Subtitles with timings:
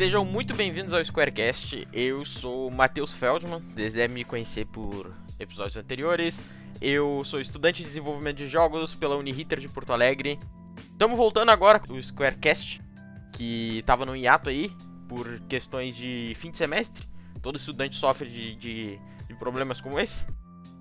[0.00, 1.86] Sejam muito bem-vindos ao Squarecast.
[1.92, 6.40] Eu sou Matheus Feldman, devem me conhecer por episódios anteriores.
[6.80, 10.38] Eu sou estudante de desenvolvimento de jogos pela Uniriter de Porto Alegre.
[10.90, 12.80] Estamos voltando agora com o Squarecast,
[13.34, 14.72] que estava no hiato aí
[15.06, 17.06] por questões de fim de semestre.
[17.42, 18.98] Todo estudante sofre de, de,
[19.28, 20.24] de problemas como esse.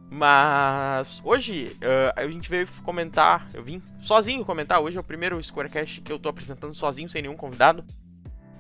[0.10, 4.80] Mas hoje uh, a gente veio comentar, eu vim sozinho comentar.
[4.80, 7.84] Hoje é o primeiro Squarecast que eu tô apresentando sozinho, sem nenhum convidado.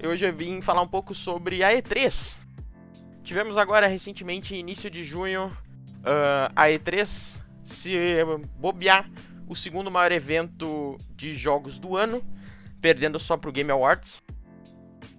[0.01, 2.39] Hoje eu vim falar um pouco sobre a E3.
[3.21, 7.97] Tivemos agora recentemente, início de junho, uh, a E3 se
[8.57, 9.11] bobear
[9.45, 12.23] o segundo maior evento de jogos do ano,
[12.81, 14.23] perdendo só pro Game Awards.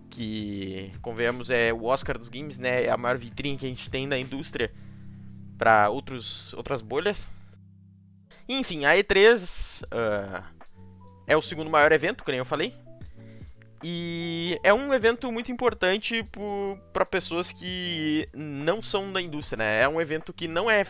[0.09, 2.85] Que, convenhamos, é o Oscar dos games, né?
[2.85, 4.73] É a maior vitrine que a gente tem da indústria
[5.59, 7.29] para outras bolhas.
[8.49, 10.43] Enfim, a E3 uh,
[11.27, 12.75] é o segundo maior evento, como eu falei.
[13.83, 16.27] E é um evento muito importante
[16.93, 19.83] para pessoas que não são da indústria, né?
[19.83, 20.85] É um evento que não é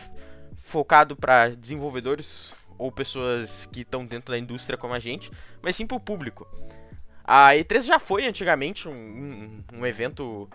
[0.57, 5.31] focado para desenvolvedores ou pessoas que estão dentro da indústria como a gente,
[5.61, 6.47] mas sim para o público.
[7.23, 10.49] A E3 já foi antigamente um, um, um evento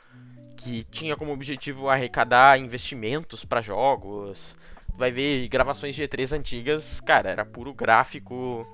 [0.56, 4.54] que tinha como objetivo arrecadar investimentos para jogos.
[4.94, 8.66] Vai ver gravações de E3 antigas, cara, era puro gráfico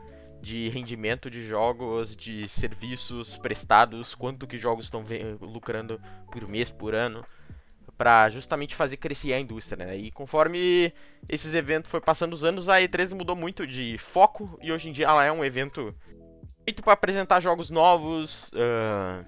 [0.43, 5.05] de rendimento de jogos, de serviços prestados, quanto que jogos estão
[5.41, 5.98] lucrando
[6.31, 7.25] por mês, por ano,
[7.97, 9.97] para justamente fazer crescer a indústria, né?
[9.97, 10.93] E conforme
[11.29, 14.93] esses eventos foi passando os anos, a E3 mudou muito de foco e hoje em
[14.93, 15.95] dia ela é um evento
[16.65, 19.25] feito para apresentar jogos novos, uh,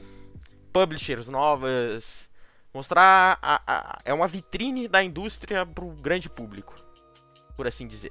[0.72, 2.28] publishers novas,
[2.74, 6.74] Mostrar a, a, é uma vitrine da indústria para o grande público,
[7.56, 8.10] por assim dizer.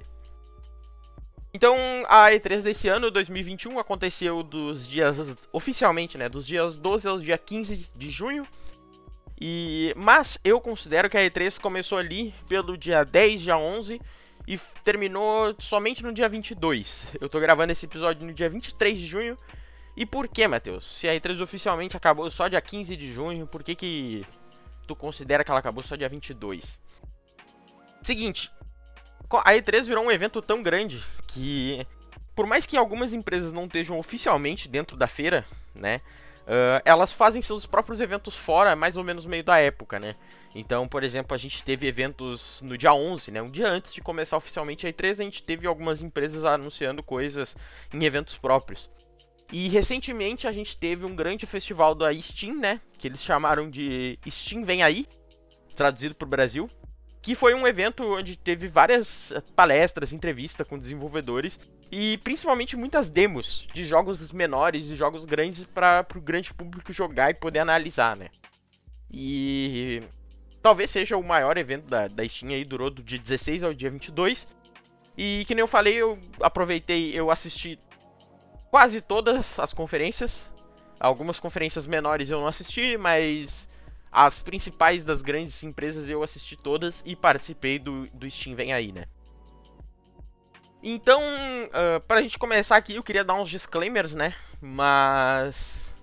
[1.54, 1.76] Então,
[2.08, 5.16] a E3 desse ano, 2021, aconteceu dos dias
[5.52, 8.44] oficialmente, né, dos dias 12 aos dia 15 de junho.
[9.40, 14.00] E mas eu considero que a E3 começou ali pelo dia 10, dia 11
[14.48, 17.14] e terminou somente no dia 22.
[17.20, 19.38] Eu tô gravando esse episódio no dia 23 de junho.
[19.96, 20.84] E por que, Matheus?
[20.84, 24.26] Se a E3 oficialmente acabou só dia 15 de junho, por que que
[24.88, 26.80] tu considera que ela acabou só dia 22.
[28.02, 28.50] Seguinte,
[29.38, 31.86] a E3 virou um evento tão grande que,
[32.34, 36.00] por mais que algumas empresas não estejam oficialmente dentro da feira, né,
[36.42, 40.14] uh, elas fazem seus próprios eventos fora, mais ou menos meio da época, né.
[40.54, 44.00] Então, por exemplo, a gente teve eventos no dia 11, né, um dia antes de
[44.00, 47.56] começar oficialmente a E3, a gente teve algumas empresas anunciando coisas
[47.92, 48.90] em eventos próprios.
[49.52, 52.80] E recentemente a gente teve um grande festival da Steam, né?
[52.98, 55.06] Que eles chamaram de Steam Vem Aí,
[55.74, 56.68] traduzido para o Brasil.
[57.24, 61.58] Que foi um evento onde teve várias palestras, entrevistas com desenvolvedores
[61.90, 67.30] e principalmente muitas demos de jogos menores e jogos grandes para o grande público jogar
[67.30, 68.28] e poder analisar, né?
[69.10, 70.02] E
[70.60, 73.90] talvez seja o maior evento da, da Steam aí, durou do dia 16 ao dia
[73.90, 74.46] 22.
[75.16, 77.78] E que nem eu falei, eu aproveitei, eu assisti
[78.70, 80.52] quase todas as conferências.
[81.00, 83.66] Algumas conferências menores eu não assisti, mas
[84.14, 88.92] as principais das grandes empresas eu assisti todas e participei do, do Steam Vem Aí,
[88.92, 89.06] né?
[90.80, 94.36] Então, uh, pra gente começar aqui, eu queria dar uns disclaimers, né?
[94.60, 95.96] Mas.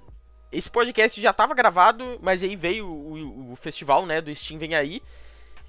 [0.52, 4.20] Esse podcast já estava gravado, mas aí veio o, o, festival, né?
[4.20, 5.02] Do Steam Vem Aí.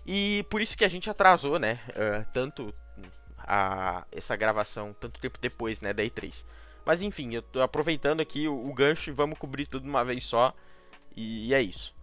[0.05, 1.79] E por isso que a gente atrasou, né?
[1.91, 2.75] Uh, tanto
[3.39, 5.93] a, essa gravação, tanto tempo depois, né?
[5.93, 6.45] Da E3.
[6.85, 10.05] Mas enfim, eu tô aproveitando aqui o, o gancho e vamos cobrir tudo de uma
[10.05, 10.53] vez só.
[11.15, 11.95] E, e é isso.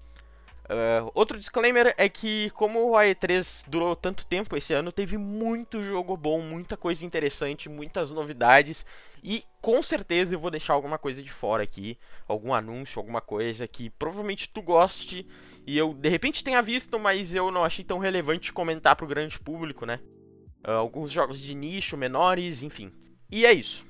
[0.69, 5.83] Uh, outro disclaimer é que, como a E3 durou tanto tempo esse ano, teve muito
[5.83, 8.85] jogo bom, muita coisa interessante, muitas novidades.
[9.23, 11.97] E com certeza eu vou deixar alguma coisa de fora aqui,
[12.27, 15.25] algum anúncio, alguma coisa que provavelmente tu goste
[15.65, 19.39] e eu de repente tenha visto, mas eu não achei tão relevante comentar pro grande
[19.39, 19.99] público, né?
[20.67, 22.91] Uh, alguns jogos de nicho menores, enfim.
[23.31, 23.85] E é isso.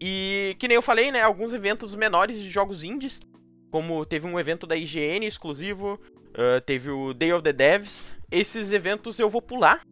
[0.00, 3.20] E que nem eu falei, né, alguns eventos menores de jogos indies,
[3.70, 6.00] como teve um evento da IGN exclusivo,
[6.30, 8.12] uh, teve o Day of the Devs.
[8.30, 9.82] Esses eventos eu vou pular.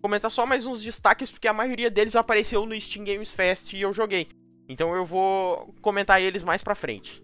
[0.00, 3.80] Comentar só mais uns destaques, porque a maioria deles apareceu no Steam Games Fest e
[3.80, 4.28] eu joguei.
[4.68, 7.22] Então eu vou comentar eles mais pra frente.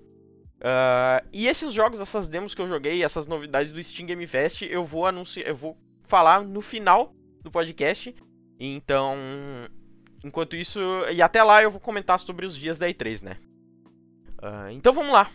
[0.58, 4.62] Uh, e esses jogos, essas demos que eu joguei, essas novidades do Steam Game Fest,
[4.62, 7.12] eu vou anunciar, eu vou falar no final
[7.42, 8.14] do podcast.
[8.60, 9.16] Então,
[10.24, 10.80] Enquanto isso,
[11.12, 13.36] e até lá eu vou comentar sobre os dias da E3, né?
[14.42, 15.30] Uh, então vamos lá.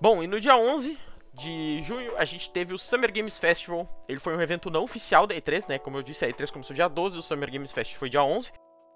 [0.00, 0.96] Bom, e no dia 11
[1.34, 3.88] de junho, a gente teve o Summer Games Festival.
[4.08, 5.78] Ele foi um evento não oficial da E3, né?
[5.78, 8.52] Como eu disse, a E3 começou dia 12, o Summer Games Festival foi dia 11.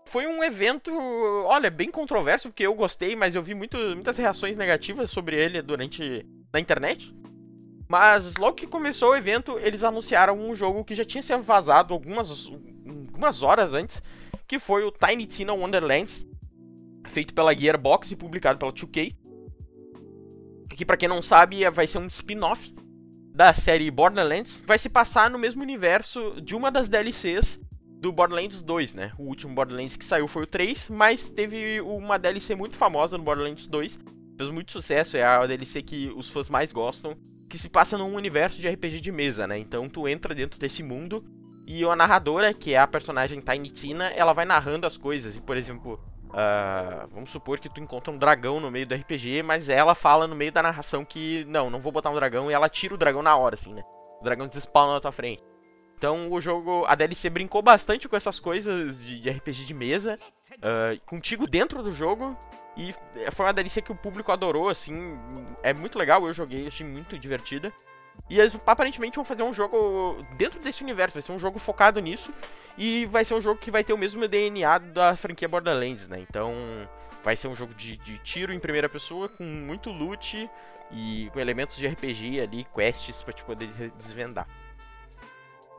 [0.06, 0.92] Foi um evento,
[1.46, 5.62] olha, bem controverso, porque eu gostei, mas eu vi muito, muitas reações negativas sobre ele
[5.62, 7.14] durante na internet.
[7.88, 11.92] Mas logo que começou o evento, eles anunciaram um jogo que já tinha sido vazado
[11.94, 12.48] algumas,
[12.86, 14.02] algumas horas antes,
[14.46, 16.26] que foi o Tiny Tina Wonderlands,
[17.08, 19.21] feito pela Gearbox e publicado pela 2K.
[20.76, 22.74] Que para quem não sabe, vai ser um spin-off
[23.34, 27.58] da série Borderlands, vai se passar no mesmo universo de uma das DLCs
[27.98, 29.12] do Borderlands 2, né?
[29.18, 33.24] O último Borderlands que saiu foi o 3, mas teve uma DLC muito famosa no
[33.24, 33.98] Borderlands 2,
[34.36, 37.16] fez muito sucesso, é a DLC que os fãs mais gostam,
[37.48, 39.56] que se passa num universo de RPG de mesa, né?
[39.58, 41.24] Então tu entra dentro desse mundo
[41.66, 45.36] e a narradora, que é a personagem Tiny Tina, ela vai narrando as coisas.
[45.36, 45.98] E, por exemplo,
[46.32, 50.26] uh, vamos supor que tu encontra um dragão no meio do RPG, mas ela fala
[50.26, 52.98] no meio da narração que não, não vou botar um dragão e ela tira o
[52.98, 53.82] dragão na hora, assim, né?
[54.20, 55.42] O dragão despawna na tua frente.
[55.96, 60.18] Então o jogo, a DLC brincou bastante com essas coisas de, de RPG de mesa,
[60.56, 62.36] uh, contigo dentro do jogo
[62.76, 62.92] e
[63.32, 65.18] foi uma delícia que o público adorou, assim.
[65.62, 67.72] É muito legal, eu joguei, achei muito divertida.
[68.30, 72.00] E eles aparentemente vão fazer um jogo dentro desse universo, vai ser um jogo focado
[72.00, 72.32] nisso.
[72.78, 76.24] E vai ser um jogo que vai ter o mesmo DNA da franquia Borderlands, né?
[76.28, 76.54] Então
[77.22, 80.48] vai ser um jogo de, de tiro em primeira pessoa, com muito loot
[80.90, 84.46] e com elementos de RPG ali, quests pra te poder desvendar.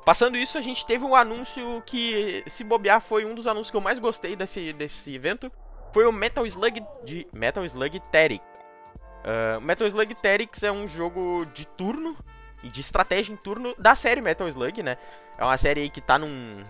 [0.06, 3.78] Passando isso, a gente teve um anúncio que, se bobear, foi um dos anúncios que
[3.78, 5.52] eu mais gostei desse, desse evento,
[5.94, 8.53] foi o Metal Slug de Metal Slug Tactics.
[9.24, 12.18] Uh, Metal Slug Tactics é um jogo de turno
[12.62, 14.98] e de estratégia em turno da série Metal Slug, né?
[15.38, 16.64] É uma série que tá num,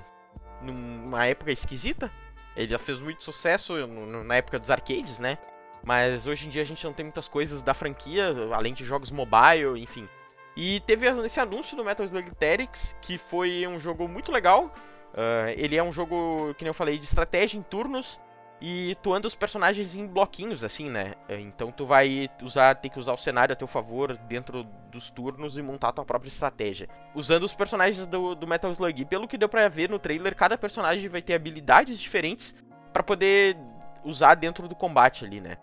[0.62, 2.12] numa época esquisita.
[2.56, 5.38] Ele já fez muito sucesso no, na época dos arcades, né?
[5.84, 9.12] Mas hoje em dia a gente não tem muitas coisas da franquia, além de jogos
[9.12, 10.08] mobile, enfim.
[10.56, 14.66] E teve esse anúncio do Metal Slug Tactics, que foi um jogo muito legal.
[15.14, 18.20] Uh, ele é um jogo, que eu falei, de estratégia em turnos.
[18.66, 21.16] E tu anda os personagens em bloquinhos, assim, né?
[21.28, 25.10] É, então tu vai usar, ter que usar o cenário a teu favor dentro dos
[25.10, 26.88] turnos e montar a tua própria estratégia.
[27.14, 29.04] Usando os personagens do, do Metal Slug.
[29.04, 32.56] Pelo que deu pra ver no trailer, cada personagem vai ter habilidades diferentes
[32.94, 33.58] para poder
[34.02, 35.58] usar dentro do combate ali, né?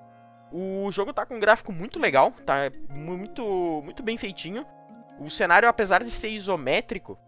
[0.52, 4.66] O jogo tá com um gráfico muito legal, tá muito, muito bem feitinho.
[5.18, 7.18] O cenário, apesar de ser isométrico,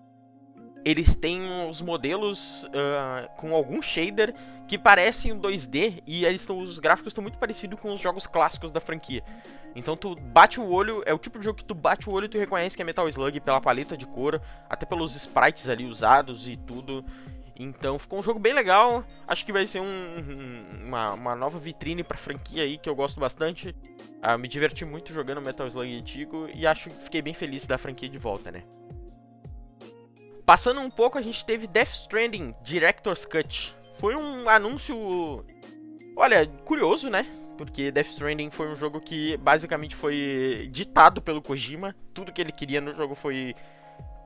[0.84, 4.34] eles têm os modelos uh, com algum shader
[4.67, 8.73] que parecem 2D e eles tão, os gráficos estão muito parecidos com os jogos clássicos
[8.73, 9.23] da franquia.
[9.75, 12.26] Então tu bate o olho, é o tipo de jogo que tu bate o olho
[12.26, 15.84] e tu reconhece que é Metal Slug pela paleta de cor, até pelos sprites ali
[15.84, 17.05] usados e tudo.
[17.55, 19.05] Então ficou um jogo bem legal.
[19.26, 23.20] Acho que vai ser um, uma, uma, nova vitrine pra franquia aí que eu gosto
[23.20, 23.75] bastante.
[24.25, 27.78] Uh, me diverti muito jogando Metal Slug antigo e acho que fiquei bem feliz da
[27.78, 28.62] franquia de volta, né?
[30.44, 33.75] Passando um pouco, a gente teve Death Stranding Director's Cut.
[33.94, 35.44] Foi um anúncio,
[36.17, 37.27] olha, curioso, né?
[37.56, 41.94] Porque Death Stranding foi um jogo que basicamente foi ditado pelo Kojima.
[42.12, 43.55] Tudo que ele queria no jogo foi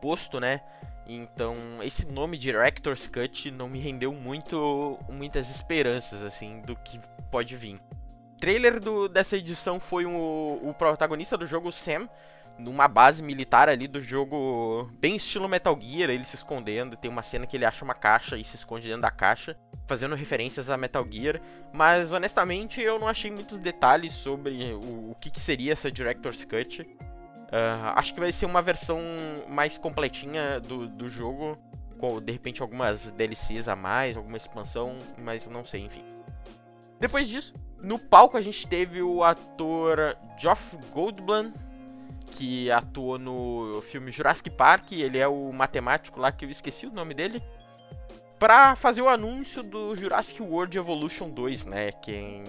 [0.00, 0.62] posto, né?
[1.06, 6.98] Então, esse nome Director's Cut não me rendeu muito muitas esperanças assim do que
[7.30, 7.76] pode vir.
[8.34, 12.08] O trailer do, dessa edição foi o, o protagonista do jogo Sam
[12.58, 16.96] numa base militar ali do jogo, bem estilo Metal Gear, ele se escondendo.
[16.96, 20.14] Tem uma cena que ele acha uma caixa e se esconde dentro da caixa, fazendo
[20.14, 21.40] referências a Metal Gear.
[21.72, 26.44] Mas honestamente eu não achei muitos detalhes sobre o, o que, que, seria essa Director's
[26.44, 26.82] Cut.
[26.82, 29.00] Uh, acho que vai ser uma versão
[29.48, 31.56] mais completinha do, do jogo,
[31.98, 36.04] com de repente algumas DLCs a mais, alguma expansão, mas não sei, enfim.
[36.98, 41.52] Depois disso, no palco a gente teve o ator Geoff Goldblum,
[42.32, 46.92] que atuou no filme Jurassic Park, ele é o matemático lá que eu esqueci o
[46.92, 47.42] nome dele,
[48.38, 52.42] para fazer o anúncio do Jurassic World Evolution 2, né, que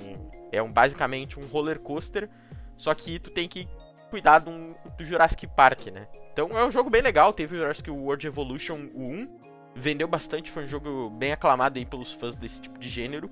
[0.52, 2.30] é um, basicamente um roller coaster,
[2.76, 3.68] só que tu tem que
[4.10, 6.08] cuidar do, do Jurassic Park, né.
[6.34, 9.40] Então é um jogo bem legal, teve o Jurassic World Evolution 1,
[9.76, 13.30] vendeu bastante, foi um jogo bem aclamado aí pelos fãs desse tipo de gênero.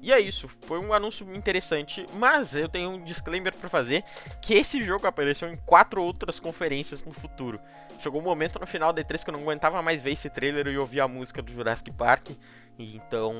[0.00, 4.04] E é isso, foi um anúncio interessante, mas eu tenho um disclaimer para fazer,
[4.40, 7.60] que esse jogo apareceu em quatro outras conferências no futuro.
[8.00, 10.68] Chegou um momento no final da E3 que eu não aguentava mais ver esse trailer
[10.68, 12.30] e ouvir a música do Jurassic Park,
[12.78, 13.34] então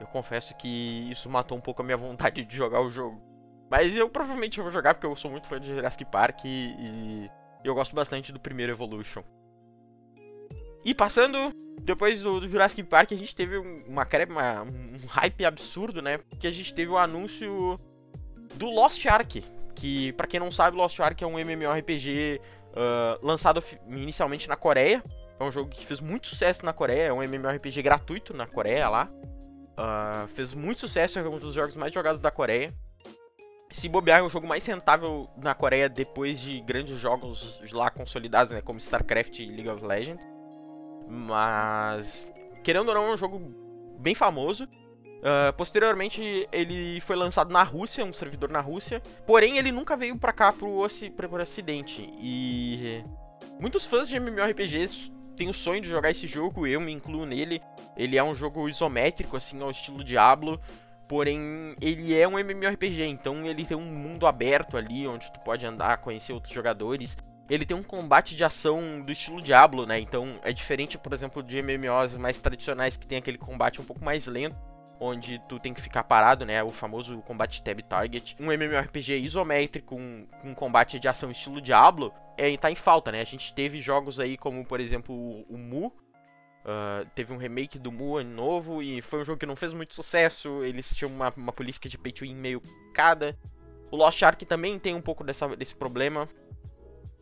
[0.00, 3.22] eu confesso que isso matou um pouco a minha vontade de jogar o jogo.
[3.70, 7.30] Mas eu provavelmente vou jogar porque eu sou muito fã de Jurassic Park e, e
[7.64, 9.22] eu gosto bastante do primeiro Evolution.
[10.86, 11.52] E passando,
[11.82, 16.18] depois do, do, Jurassic Park, a gente teve uma, uma, um hype absurdo, né?
[16.18, 17.76] Porque a gente teve o anúncio
[18.54, 19.42] do Lost Ark,
[19.74, 25.02] que para quem não sabe, Lost Ark é um MMORPG uh, lançado inicialmente na Coreia.
[25.40, 28.88] É um jogo que fez muito sucesso na Coreia, é um MMORPG gratuito na Coreia
[28.88, 29.10] lá.
[29.10, 32.72] Uh, fez muito sucesso, é um dos jogos mais jogados da Coreia.
[33.72, 38.54] Se bobear, é o jogo mais rentável na Coreia depois de grandes jogos lá consolidados,
[38.54, 40.35] né, como StarCraft e League of Legends.
[41.08, 42.32] Mas,
[42.62, 43.40] querendo ou não, é um jogo
[43.98, 44.68] bem famoso.
[45.16, 49.00] Uh, posteriormente, ele foi lançado na Rússia, um servidor na Rússia.
[49.26, 52.08] Porém, ele nunca veio pra cá, pro, oci pro ocidente.
[52.20, 53.02] E
[53.58, 57.60] muitos fãs de MMORPGs têm o sonho de jogar esse jogo, eu me incluo nele.
[57.96, 60.60] Ele é um jogo isométrico, assim, ao estilo Diablo.
[61.08, 65.64] Porém, ele é um MMORPG, então ele tem um mundo aberto ali, onde tu pode
[65.64, 67.16] andar, conhecer outros jogadores.
[67.48, 70.00] Ele tem um combate de ação do estilo Diablo, né?
[70.00, 74.04] Então é diferente, por exemplo, de MMOs mais tradicionais que tem aquele combate um pouco
[74.04, 74.56] mais lento,
[74.98, 76.62] onde tu tem que ficar parado, né?
[76.62, 78.36] O famoso combate tab target.
[78.40, 83.20] Um MMORPG isométrico com, com combate de ação estilo Diablo é, tá em falta, né?
[83.20, 85.92] A gente teve jogos aí como, por exemplo, o, o Mu,
[86.66, 89.94] Uh, teve um remake do Mu novo e foi um jogo que não fez muito
[89.94, 90.64] sucesso.
[90.64, 92.60] Eles tinham uma, uma política de pay to win meio
[92.92, 93.38] cada.
[93.88, 96.28] O Lost Ark também tem um pouco dessa, desse problema.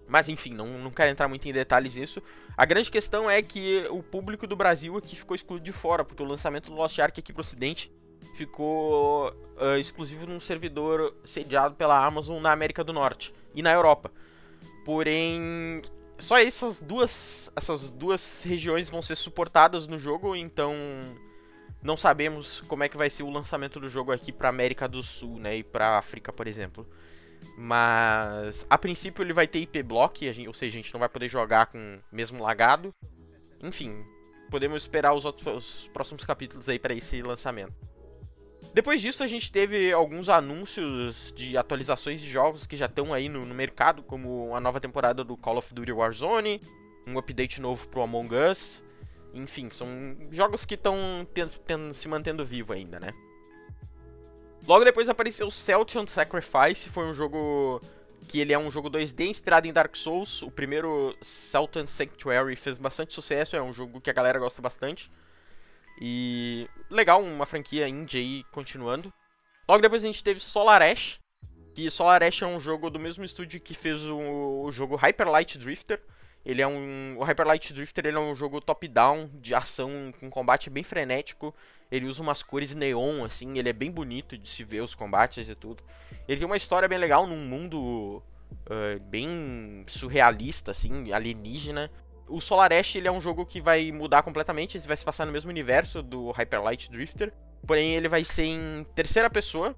[0.06, 2.23] Mas enfim, não, não quero entrar muito em detalhes nisso.
[2.56, 6.23] A grande questão é que o público do Brasil aqui ficou excluído de fora, porque
[6.23, 7.92] o lançamento do Lost Ark aqui pro ocidente
[8.34, 14.11] ficou uh, exclusivo num servidor sediado pela Amazon na América do Norte e na Europa.
[14.84, 15.80] Porém,
[16.18, 20.75] só essas duas, essas duas regiões vão ser suportadas no jogo, então
[21.82, 25.02] não sabemos como é que vai ser o lançamento do jogo aqui para América do
[25.02, 26.87] Sul, né, e para África, por exemplo.
[27.56, 31.28] Mas a princípio ele vai ter IP block, ou seja, a gente não vai poder
[31.28, 32.92] jogar com mesmo lagado.
[33.62, 34.04] Enfim,
[34.50, 37.74] podemos esperar os, outros, os próximos capítulos aí para esse lançamento.
[38.72, 43.28] Depois disso, a gente teve alguns anúncios de atualizações de jogos que já estão aí
[43.28, 46.60] no, no, mercado, como a nova temporada do Call of Duty Warzone,
[47.06, 48.82] um update novo pro Among Us.
[49.32, 49.88] Enfim, são
[50.30, 50.94] jogos que estão
[51.92, 53.12] se mantendo vivo ainda, né?
[54.66, 57.83] Logo depois apareceu Celtion Sacrifice, foi um jogo
[58.26, 60.42] que ele é um jogo 2D inspirado em Dark Souls.
[60.42, 65.11] O primeiro Celton Sanctuary fez bastante sucesso, é um jogo que a galera gosta bastante.
[66.00, 69.12] E legal, uma franquia indie aí continuando.
[69.68, 71.21] Logo depois a gente teve Solar Ash,
[71.75, 75.28] que Solar Ash é um jogo do mesmo estúdio que fez o, o jogo Hyper
[75.28, 76.00] Light Drifter.
[76.44, 77.16] Ele é um.
[77.18, 81.54] O Hyper Light Drifter ele é um jogo top-down de ação com combate bem frenético.
[81.90, 85.48] Ele usa umas cores neon, assim, ele é bem bonito de se ver os combates
[85.48, 85.82] e tudo.
[86.28, 88.22] Ele tem uma história bem legal num mundo
[88.52, 91.90] uh, bem surrealista, assim, alienígena.
[92.26, 95.26] O Solar Ash ele é um jogo que vai mudar completamente, ele vai se passar
[95.26, 97.32] no mesmo universo do Hyper Light Drifter,
[97.66, 99.76] porém ele vai ser em terceira pessoa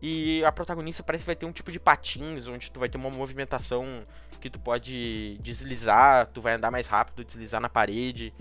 [0.00, 2.98] e a protagonista parece que vai ter um tipo de patins, onde tu vai ter
[2.98, 4.06] uma movimentação
[4.40, 8.32] que tu pode deslizar, tu vai andar mais rápido, deslizar na parede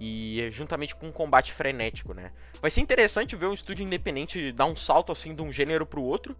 [0.00, 2.32] e juntamente com um combate frenético, né?
[2.60, 6.02] Vai ser interessante ver um estúdio independente dar um salto assim de um gênero pro
[6.02, 6.36] outro,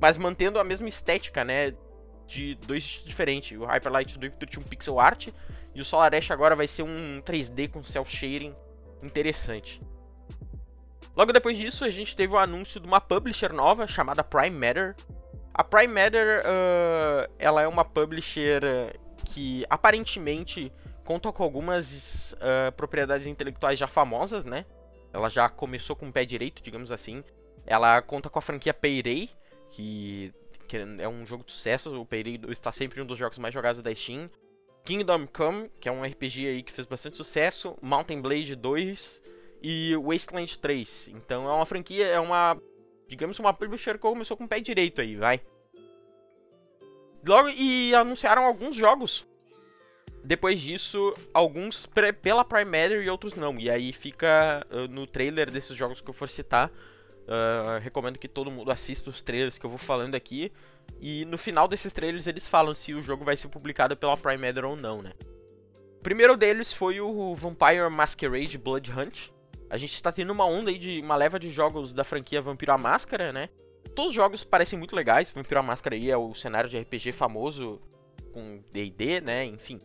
[0.00, 1.74] mas mantendo a mesma estética, né?
[2.26, 3.58] De dois diferentes.
[3.58, 5.28] O Hyper Light Drifter tinha um pixel art
[5.74, 8.54] e o Solar Ash agora vai ser um 3D com cel shading
[9.02, 9.80] interessante.
[11.16, 14.94] Logo depois disso, a gente teve o anúncio de uma publisher nova chamada Prime Matter.
[15.52, 18.62] A Prime Matter, uh, ela é uma publisher
[19.24, 20.72] que aparentemente
[21.04, 24.64] conta com algumas uh, propriedades intelectuais já famosas, né?
[25.12, 27.24] Ela já começou com o pé direito, digamos assim.
[27.66, 29.28] Ela conta com a franquia Payday,
[29.70, 30.32] que,
[30.68, 32.00] que é um jogo de sucesso.
[32.00, 34.30] O Payday está sempre um dos jogos mais jogados da Steam.
[34.84, 39.20] Kingdom Come, que é um RPG aí que fez bastante sucesso, Mountain Blade 2
[39.62, 41.10] e Wasteland 3.
[41.14, 42.56] Então é uma franquia, é uma,
[43.08, 45.40] digamos, uma publisher que começou com o pé direito aí, vai.
[47.26, 49.26] Logo, e anunciaram alguns jogos.
[50.22, 51.86] Depois disso, alguns
[52.22, 53.58] pela Prime Matter e outros não.
[53.58, 56.70] E aí fica uh, no trailer desses jogos que eu for citar.
[56.70, 60.52] Uh, recomendo que todo mundo assista os trailers que eu vou falando aqui.
[61.00, 64.38] E no final desses trailers eles falam se o jogo vai ser publicado pela Prime
[64.38, 65.12] Matter ou não, né?
[65.98, 69.30] O primeiro deles foi o Vampire Masquerade Blood Hunt.
[69.70, 72.72] A gente está tendo uma onda aí de uma leva de jogos da franquia Vampiro
[72.72, 73.48] a Máscara, né?
[73.94, 75.30] Todos os jogos parecem muito legais.
[75.30, 77.80] Vampiro a Máscara aí é o cenário de RPG famoso
[78.32, 79.44] com D&D, né?
[79.44, 79.80] Enfim.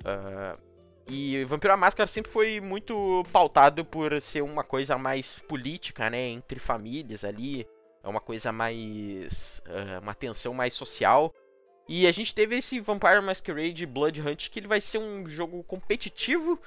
[0.00, 0.58] Uh,
[1.06, 6.28] e Vampiro a Máscara sempre foi muito pautado por ser uma coisa mais política, né?
[6.28, 7.66] Entre famílias ali
[8.02, 9.62] é uma coisa mais.
[9.66, 11.34] Uh, uma tensão mais social.
[11.88, 15.62] E a gente teve esse Vampire Masquerade Blood Hunt, que ele vai ser um jogo
[15.62, 16.58] competitivo.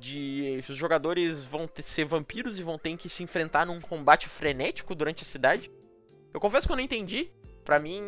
[0.00, 4.28] De os jogadores vão ter, ser vampiros e vão ter que se enfrentar num combate
[4.28, 5.70] frenético durante a cidade.
[6.34, 7.30] Eu confesso que eu não entendi
[7.64, 8.00] Pra mim,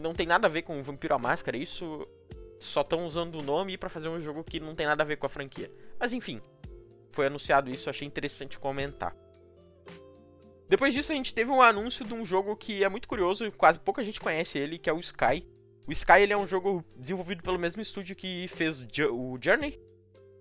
[0.00, 2.06] não tem nada a ver com Vampiro a Máscara, isso
[2.58, 5.16] só estão usando o nome para fazer um jogo que não tem nada a ver
[5.16, 5.70] com a franquia.
[5.96, 6.40] Mas enfim,
[7.12, 9.14] foi anunciado isso, achei interessante comentar.
[10.68, 13.78] Depois disso, a gente teve um anúncio de um jogo que é muito curioso, quase
[13.78, 15.46] pouca gente conhece ele, que é o Sky.
[15.86, 19.78] O Sky ele é um jogo desenvolvido pelo mesmo estúdio que fez o Journey.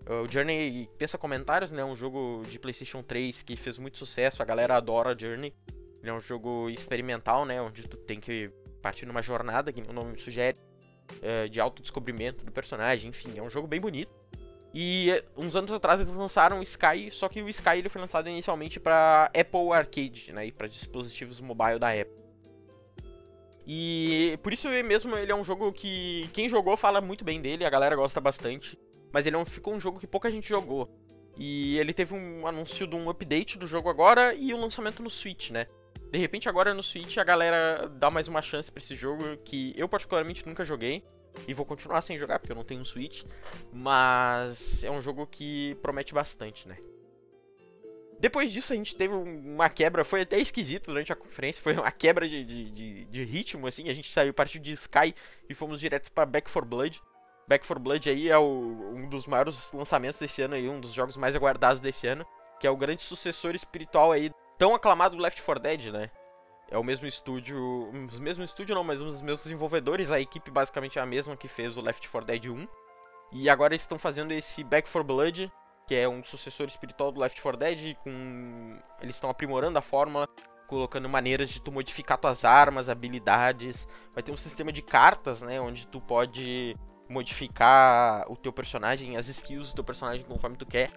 [0.07, 1.83] O Journey, pensa comentários, né?
[1.83, 5.53] Um jogo de PlayStation 3 que fez muito sucesso, a galera adora Journey.
[6.01, 7.59] Ele é um jogo experimental, né?
[7.61, 10.59] Onde tu tem que partir numa jornada, que o nome sugere,
[11.21, 13.09] é, de autodescobrimento do personagem.
[13.09, 14.13] Enfim, é um jogo bem bonito.
[14.77, 18.01] E eh, uns anos atrás eles lançaram o Sky, só que o Sky ele foi
[18.01, 22.25] lançado inicialmente para Apple Arcade, né, para dispositivos mobile da Apple.
[23.65, 27.63] E por isso mesmo ele é um jogo que quem jogou fala muito bem dele,
[27.63, 28.77] a galera gosta bastante,
[29.15, 30.93] mas ele é um, ficou um jogo que pouca gente jogou.
[31.37, 35.01] E ele teve um anúncio de um update do jogo agora e o um lançamento
[35.01, 35.67] no Switch, né?
[36.11, 39.73] De repente agora no Switch a galera dá mais uma chance para esse jogo que
[39.77, 41.01] eu particularmente nunca joguei.
[41.47, 43.23] E vou continuar sem jogar, porque eu não tenho um Switch.
[43.71, 46.77] Mas é um jogo que promete bastante, né?
[48.19, 51.91] Depois disso a gente teve uma quebra, foi até esquisito durante a conferência, foi uma
[51.91, 55.15] quebra de, de, de, de ritmo, assim, a gente saiu a partir de Sky
[55.47, 57.01] e fomos direto para Back 4 Blood.
[57.47, 60.91] Back 4 Blood aí é o, um dos maiores lançamentos desse ano aí, um dos
[60.91, 62.25] jogos mais aguardados desse ano,
[62.59, 66.09] que é o grande sucessor espiritual aí, tão aclamado do Left 4 Dead, né?
[66.69, 67.57] É o mesmo estúdio.
[68.09, 70.11] Os mesmo estúdio não, mas os mesmos desenvolvedores.
[70.11, 72.67] A equipe basicamente é a mesma que fez o Left 4 Dead 1.
[73.31, 75.51] E agora eles estão fazendo esse Back 4 Blood,
[75.87, 77.95] que é um sucessor espiritual do Left 4 Dead.
[77.97, 78.79] Com...
[78.99, 80.27] Eles estão aprimorando a fórmula,
[80.67, 83.87] colocando maneiras de tu modificar tuas armas, habilidades.
[84.11, 85.61] Vai ter um sistema de cartas, né?
[85.61, 86.73] Onde tu pode
[87.09, 90.91] modificar o teu personagem, as skills do teu personagem conforme tu quer.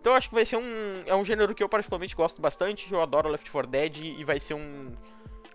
[0.00, 1.02] Então eu acho que vai ser um.
[1.06, 2.92] É um gênero que eu particularmente gosto bastante.
[2.92, 4.92] Eu adoro Left 4 Dead e vai ser um.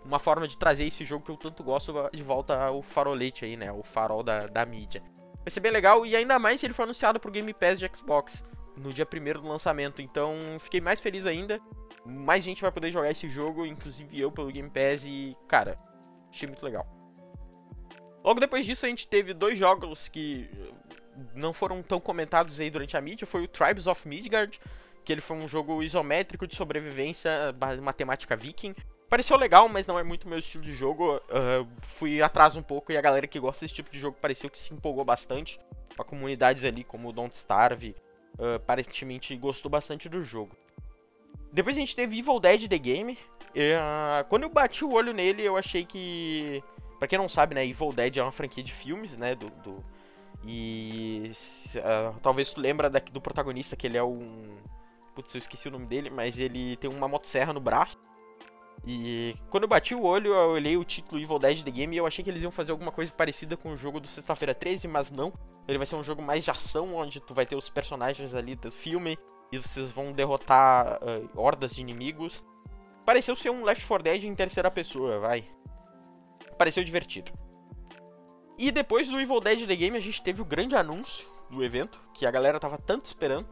[0.04, 3.56] Uma forma de trazer esse jogo que eu tanto gosto de volta ao farolete aí,
[3.58, 3.70] né?
[3.70, 5.02] O farol da, da mídia.
[5.40, 7.90] Vai ser bem legal e ainda mais se ele for anunciado pro Game Pass de
[7.94, 8.42] Xbox
[8.74, 10.00] no dia 1 do lançamento.
[10.00, 11.60] Então fiquei mais feliz ainda.
[12.06, 15.78] Mais gente vai poder jogar esse jogo, inclusive eu pelo Game Pass e, cara,
[16.30, 16.97] achei muito legal.
[18.22, 20.48] Logo depois disso a gente teve dois jogos que
[21.34, 24.60] não foram tão comentados aí durante a mídia foi o Tribes of Midgard,
[25.04, 27.30] que ele foi um jogo isométrico de sobrevivência,
[27.82, 28.74] matemática viking.
[29.08, 31.16] Pareceu legal, mas não é muito meu estilo de jogo.
[31.16, 34.50] Uh, fui atrás um pouco e a galera que gosta desse tipo de jogo pareceu
[34.50, 35.58] que se empolgou bastante.
[35.98, 37.96] A comunidades ali como Don't Starve,
[38.38, 40.54] uh, aparentemente gostou bastante do jogo.
[41.50, 43.14] Depois a gente teve Evil Dead The Game.
[43.14, 46.62] Uh, quando eu bati o olho nele, eu achei que.
[46.98, 49.84] Pra quem não sabe, né, Evil Dead é uma franquia de filmes, né, do, do
[50.44, 51.32] e
[51.76, 54.56] uh, talvez tu lembra da, do protagonista, que ele é um.
[55.14, 57.98] Putz, eu esqueci o nome dele, mas ele tem uma motosserra no braço.
[58.86, 61.98] E quando eu bati o olho, eu olhei o título Evil Dead The Game e
[61.98, 64.86] eu achei que eles iam fazer alguma coisa parecida com o jogo do Sexta-feira 13,
[64.86, 65.32] mas não.
[65.66, 68.54] Ele vai ser um jogo mais de ação, onde tu vai ter os personagens ali
[68.54, 69.18] do filme
[69.50, 72.44] e vocês vão derrotar uh, hordas de inimigos.
[73.04, 75.44] Pareceu ser um Left 4 Dead em terceira pessoa, vai.
[76.58, 77.32] Pareceu divertido.
[78.58, 82.00] E depois do Evil Dead The Game, a gente teve o grande anúncio do evento,
[82.12, 83.48] que a galera tava tanto esperando.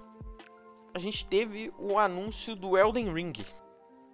[0.93, 3.47] A gente teve o anúncio do Elden Ring.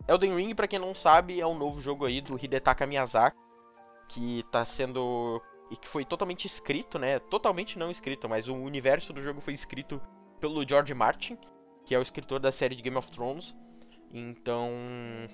[0.07, 3.39] Elden Ring, para quem não sabe, é um novo jogo aí do Hidetaka Miyazaki,
[4.09, 7.19] que tá sendo e que foi totalmente escrito, né?
[7.19, 10.03] Totalmente não escrito, mas o universo do jogo foi escrito
[10.39, 11.39] pelo George Martin,
[11.87, 13.57] que é o escritor da série de Game of Thrones.
[14.13, 14.71] Então,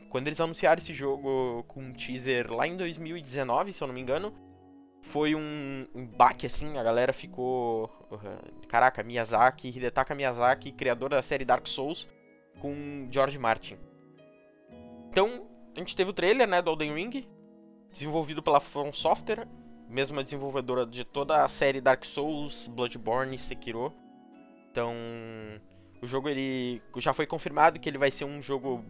[0.08, 4.00] quando eles anunciaram esse jogo com um teaser lá em 2019, se eu não me
[4.00, 4.32] engano,
[5.02, 7.86] foi um, um baque, assim, a galera ficou...
[8.10, 12.08] Uh, caraca, Miyazaki, Hidetaka Miyazaki, criador da série Dark Souls,
[12.60, 13.76] com George Martin.
[15.10, 17.28] Então, a gente teve o trailer, né, do Elden Ring,
[17.90, 19.48] desenvolvido pela From Software,
[19.88, 23.92] mesma desenvolvedora de toda a série Dark Souls, Bloodborne Sekiro.
[24.70, 24.94] Então,
[26.02, 28.84] o jogo ele já foi confirmado que ele vai ser um jogo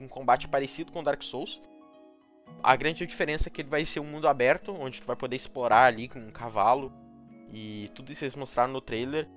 [0.00, 1.60] um combate parecido com Dark Souls.
[2.62, 5.36] A grande diferença é que ele vai ser um mundo aberto, onde tu vai poder
[5.36, 6.92] explorar ali com um cavalo.
[7.52, 9.28] E tudo isso eles mostraram no trailer.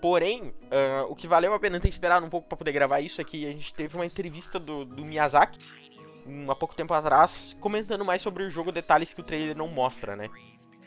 [0.00, 3.20] Porém, uh, o que valeu a pena ter esperado um pouco para poder gravar isso
[3.20, 5.58] é que a gente teve uma entrevista do, do Miyazaki,
[6.24, 9.66] um, há pouco tempo atrás, comentando mais sobre o jogo, detalhes que o trailer não
[9.66, 10.28] mostra, né?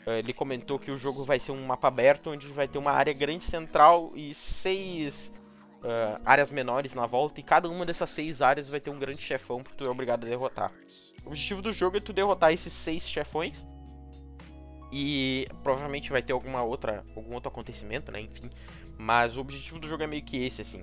[0.06, 2.92] Uh, ele comentou que o jogo vai ser um mapa aberto, onde vai ter uma
[2.92, 5.32] área grande central e seis
[5.78, 9.22] uh, áreas menores na volta, e cada uma dessas seis áreas vai ter um grande
[9.22, 10.72] chefão que tu é obrigado a derrotar.
[11.24, 13.66] O objetivo do jogo é tu derrotar esses seis chefões.
[14.94, 18.20] E provavelmente vai ter alguma outra, algum outro acontecimento, né?
[18.20, 18.50] Enfim.
[18.98, 20.82] Mas o objetivo do jogo é meio que esse, assim.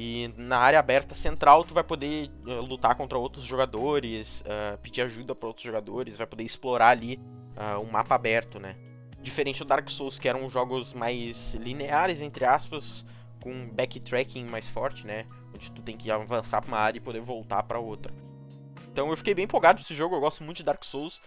[0.00, 5.02] E na área aberta central tu vai poder uh, lutar contra outros jogadores, uh, pedir
[5.02, 7.20] ajuda para outros jogadores, vai poder explorar ali
[7.56, 8.76] uh, um mapa aberto, né?
[9.20, 13.04] Diferente do Dark Souls, que eram jogos mais lineares, entre aspas,
[13.42, 15.26] com backtracking mais forte, né?
[15.52, 18.14] Onde tu tem que avançar pra uma área e poder voltar para outra.
[18.92, 21.20] Então eu fiquei bem empolgado com esse jogo, eu gosto muito de Dark Souls,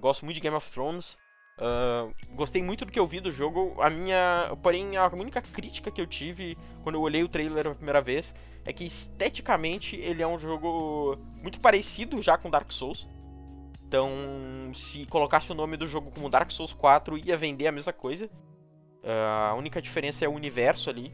[0.00, 1.18] gosto muito de Game of Thrones.
[1.58, 3.76] Uh, gostei muito do que eu vi do jogo.
[3.80, 4.56] A minha.
[4.62, 8.32] Porém, a única crítica que eu tive quando eu olhei o trailer a primeira vez
[8.64, 13.08] é que esteticamente ele é um jogo muito parecido já com Dark Souls.
[13.86, 14.10] Então,
[14.74, 18.26] se colocasse o nome do jogo como Dark Souls 4, ia vender a mesma coisa.
[19.02, 21.12] Uh, a única diferença é o universo ali.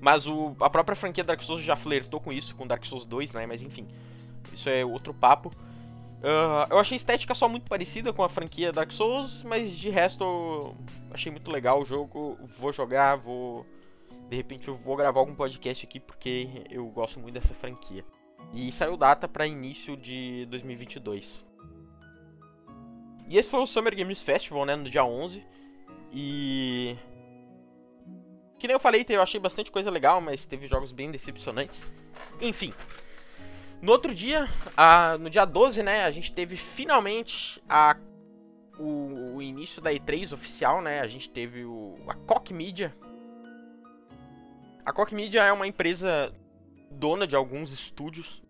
[0.00, 3.32] Mas o, a própria franquia Dark Souls já flertou com isso, com Dark Souls 2,
[3.32, 3.46] né?
[3.46, 3.86] Mas enfim,
[4.52, 5.50] isso é outro papo.
[6.18, 9.90] Uh, eu achei a estética só muito parecida com a franquia Dark Souls, mas de
[9.90, 10.74] resto
[11.10, 12.38] achei muito legal o jogo.
[12.58, 13.66] Vou jogar, vou.
[14.28, 18.04] De repente eu vou gravar algum podcast aqui porque eu gosto muito dessa franquia.
[18.52, 21.44] E saiu data para início de 2022.
[23.28, 25.44] E esse foi o Summer Games Festival, né, no dia 11.
[26.12, 26.96] E.
[28.58, 31.86] Que nem eu falei, eu achei bastante coisa legal, mas teve jogos bem decepcionantes.
[32.40, 32.72] Enfim,
[33.80, 37.96] no outro dia, a, no dia 12, né, a gente teve finalmente a,
[38.78, 41.00] o, o, início da E3 oficial, né?
[41.00, 42.96] A gente teve o, a Koch Media.
[44.84, 46.32] A Koch Media é uma empresa
[46.90, 48.42] dona de alguns estúdios.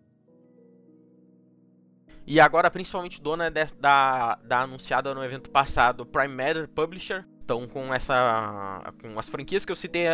[2.25, 7.25] E agora principalmente dona de, da, da anunciada no evento passado Prime Matter Publisher.
[7.43, 10.05] Então com essa com as franquias que eu citei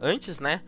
[0.00, 0.62] antes, né?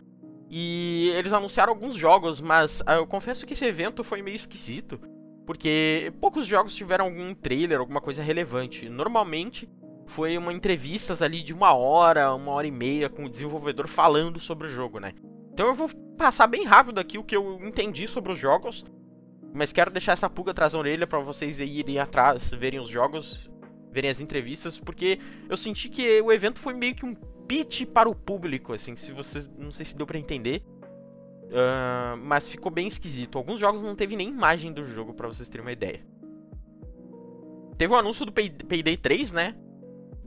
[0.54, 5.00] E eles anunciaram alguns jogos, mas ah, eu confesso que esse evento foi meio esquisito.
[5.46, 8.86] Porque poucos jogos tiveram algum trailer, alguma coisa relevante.
[8.86, 9.66] Normalmente
[10.06, 14.38] foi uma entrevistas ali de uma hora, uma hora e meia com o desenvolvedor falando
[14.38, 15.14] sobre o jogo, né?
[15.54, 15.88] Então eu vou
[16.18, 18.84] passar bem rápido aqui o que eu entendi sobre os jogos.
[19.54, 23.50] Mas quero deixar essa pulga atrás da orelha para vocês irem atrás, verem os jogos,
[23.90, 27.14] verem as entrevistas, porque eu senti que o evento foi meio que um
[27.46, 29.50] pitch para o público, assim, se vocês.
[29.58, 30.62] Não sei se deu para entender.
[31.52, 33.36] Uh, mas ficou bem esquisito.
[33.36, 36.00] Alguns jogos não teve nem imagem do jogo, para vocês terem uma ideia.
[37.76, 39.54] Teve o um anúncio do Pay Payday 3, né?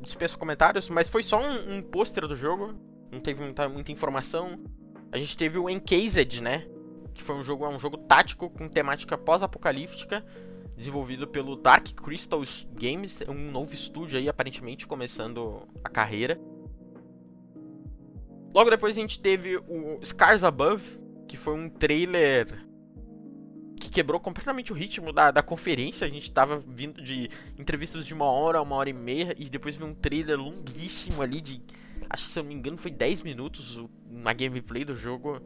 [0.01, 2.75] Dispenso comentários, mas foi só um, um pôster do jogo.
[3.11, 4.59] Não teve muita, muita informação.
[5.11, 6.67] A gente teve o Encased, né?
[7.13, 10.23] Que foi um jogo, é um jogo tático com temática pós-apocalíptica.
[10.75, 12.41] Desenvolvido pelo Dark Crystal
[12.73, 16.39] Games, um novo estúdio aí, aparentemente começando a carreira.
[18.55, 22.65] Logo depois a gente teve o Scars Above, que foi um trailer
[23.77, 26.07] que quebrou completamente o ritmo da, da conferência.
[26.07, 29.75] A gente tava vindo de entrevistas de uma hora, uma hora e meia, e depois
[29.75, 31.61] veio um trailer longuíssimo ali de.
[32.09, 33.77] Acho que se eu não me engano foi 10 minutos
[34.09, 35.41] na gameplay do jogo.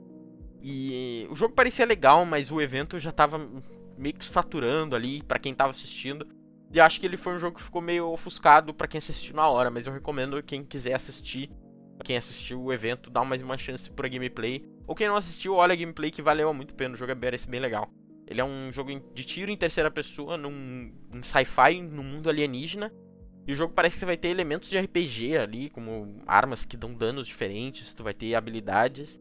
[0.61, 3.39] E o jogo parecia legal, mas o evento já tava
[3.97, 6.27] meio que saturando ali para quem tava assistindo.
[6.71, 9.47] E acho que ele foi um jogo que ficou meio ofuscado para quem assistiu na
[9.49, 11.49] hora, mas eu recomendo quem quiser assistir
[12.03, 14.63] quem assistiu o evento, dá mais uma chance pra gameplay.
[14.87, 16.93] Ou quem não assistiu, olha a gameplay que valeu muito pena.
[16.93, 17.89] O jogo é bem legal.
[18.27, 22.93] Ele é um jogo de tiro em terceira pessoa, num, num sci-fi, num mundo alienígena.
[23.47, 26.77] E o jogo parece que você vai ter elementos de RPG ali, como armas que
[26.77, 29.19] dão danos diferentes, tu vai ter habilidades.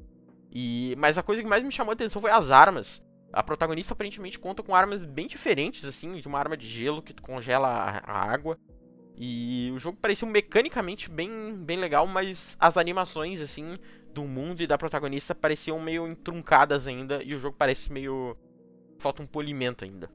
[0.53, 3.03] E mas a coisa que mais me chamou a atenção foi as armas.
[3.33, 7.15] A protagonista aparentemente conta com armas bem diferentes, assim, de uma arma de gelo que
[7.15, 8.59] tu congela a água.
[9.21, 13.77] E o jogo parecia mecanicamente bem, bem legal, mas as animações, assim,
[14.15, 17.21] do mundo e da protagonista pareciam meio entruncadas ainda.
[17.25, 18.37] E o jogo parece meio.
[18.97, 20.07] Falta um polimento ainda.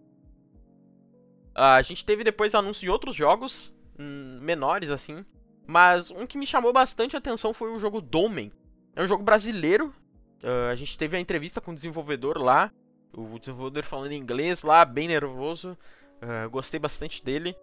[1.52, 5.26] Uh, a gente teve depois anúncios de outros jogos, hum, menores assim.
[5.68, 8.54] Mas um que me chamou bastante atenção foi o jogo Domen.
[8.96, 9.94] É um jogo brasileiro.
[10.42, 12.72] Uh, a gente teve a entrevista com o desenvolvedor lá.
[13.12, 15.78] O desenvolvedor falando inglês lá, bem nervoso.
[16.22, 17.54] Uh, gostei bastante dele.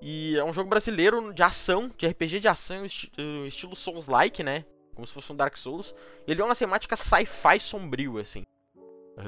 [0.00, 4.64] E é um jogo brasileiro de ação, de RPG de ação, estilo Souls-like, né?
[4.94, 5.94] Como se fosse um Dark Souls.
[6.26, 8.44] Ele é uma temática sci-fi sombrio, assim.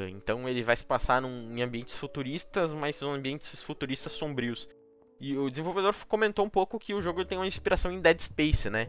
[0.08, 4.68] Então ele vai se passar num, em ambientes futuristas, mas são ambientes futuristas sombrios.
[5.20, 8.70] E o desenvolvedor comentou um pouco que o jogo tem uma inspiração em Dead Space,
[8.70, 8.88] né?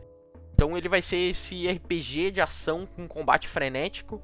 [0.54, 4.18] Então ele vai ser esse RPG de ação com combate frenético,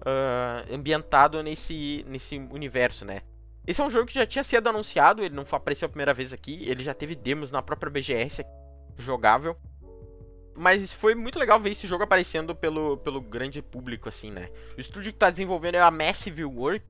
[0.00, 3.20] uh, ambientado nesse, nesse universo, né?
[3.66, 6.32] Esse é um jogo que já tinha sido anunciado, ele não apareceu a primeira vez
[6.32, 8.44] aqui, ele já teve demos na própria BGS
[8.98, 9.56] jogável.
[10.56, 14.50] Mas foi muito legal ver esse jogo aparecendo pelo, pelo grande público, assim, né?
[14.76, 16.84] O estúdio que tá desenvolvendo é a Massive Work.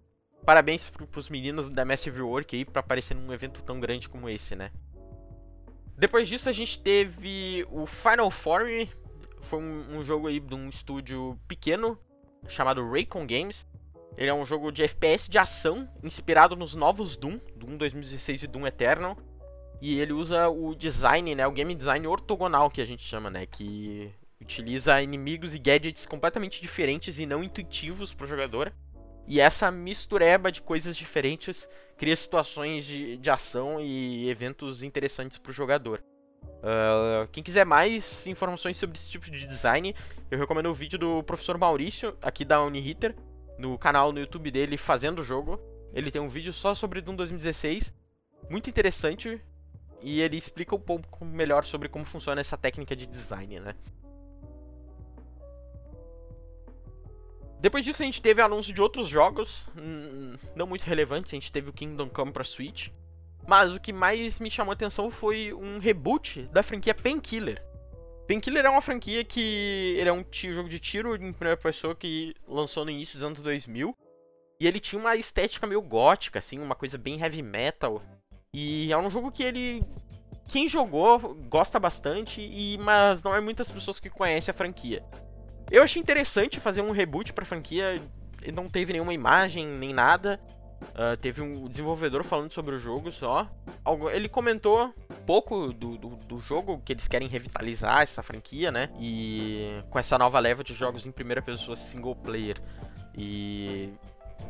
[0.45, 4.55] Parabéns pros meninos da Massive Work aí pra aparecer num evento tão grande como esse,
[4.55, 4.71] né?
[5.97, 8.87] Depois disso a gente teve o Final Form.
[9.41, 11.99] Foi um, um jogo aí de um estúdio pequeno
[12.49, 13.67] chamado Raycon Games.
[14.17, 18.47] Ele é um jogo de FPS de ação, inspirado nos novos Doom, Doom 2016 e
[18.47, 19.17] Doom Eternal.
[19.81, 23.45] E ele usa o design, né, o game design ortogonal que a gente chama, né,
[23.45, 28.73] que utiliza inimigos e gadgets completamente diferentes e não intuitivos para o jogador.
[29.27, 35.51] E essa mistureba de coisas diferentes cria situações de, de ação e eventos interessantes para
[35.51, 36.03] o jogador.
[36.43, 39.95] Uh, quem quiser mais informações sobre esse tipo de design,
[40.31, 43.15] eu recomendo o vídeo do professor Maurício, aqui da Unihitter,
[43.59, 45.61] no canal no YouTube dele fazendo o jogo.
[45.93, 47.95] Ele tem um vídeo só sobre Doom 2016,
[48.51, 49.41] muito interessante,
[50.01, 53.75] e ele explica um pouco melhor sobre como funciona essa técnica de design, né?
[57.61, 61.51] Depois disso a gente teve anúncio de outros jogos, hum, não muito relevantes, a gente
[61.51, 62.91] teve o Kingdom Come para Switch,
[63.47, 67.65] mas o que mais me chamou a atenção foi um reboot da franquia Painkiller.
[68.27, 72.35] Painkiller é uma franquia que ele é um jogo de tiro em primeira pessoa que
[72.49, 73.95] lançou no início dos anos 2000.
[74.61, 78.03] E ele tinha uma estética meio gótica, assim, uma coisa bem heavy metal.
[78.53, 79.83] E é um jogo que ele.
[80.47, 85.05] Quem jogou gosta bastante, e mas não é muitas pessoas que conhecem a franquia.
[85.71, 88.03] Eu achei interessante fazer um reboot pra franquia.
[88.53, 90.41] Não teve nenhuma imagem, nem nada.
[90.83, 93.49] Uh, teve um desenvolvedor falando sobre o jogo só.
[94.13, 98.91] Ele comentou pouco do, do, do, jogo, que eles querem revitalizar essa franquia, né?
[99.01, 102.61] E com essa nova leva de jogos em primeira pessoa single player.
[103.17, 103.91] E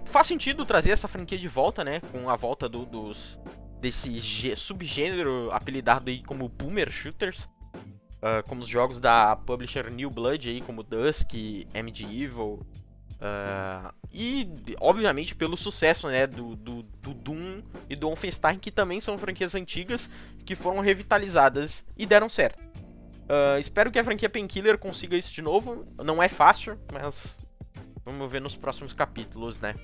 [0.04, 2.00] faz sentido trazer essa franquia de volta, né?
[2.12, 3.38] Com a volta do, dos
[3.80, 7.48] desse subgênero apelidado aí como boomer shooters.
[8.24, 11.34] Uh, como os jogos da publisher New Blood aí, como Dusk,
[11.74, 12.66] MD Evil.
[13.24, 14.46] Uh, e,
[14.78, 19.54] obviamente, pelo sucesso né, do, do, do, Doom e do Wolfenstein, que também são franquias
[19.54, 20.10] antigas
[20.44, 22.62] que foram revitalizadas e deram certo.
[22.62, 25.86] Uh, espero que a franquia Painkiller consiga isso de novo.
[26.04, 27.38] Não é fácil, mas
[28.04, 29.74] vamos ver nos próximos capítulos, né?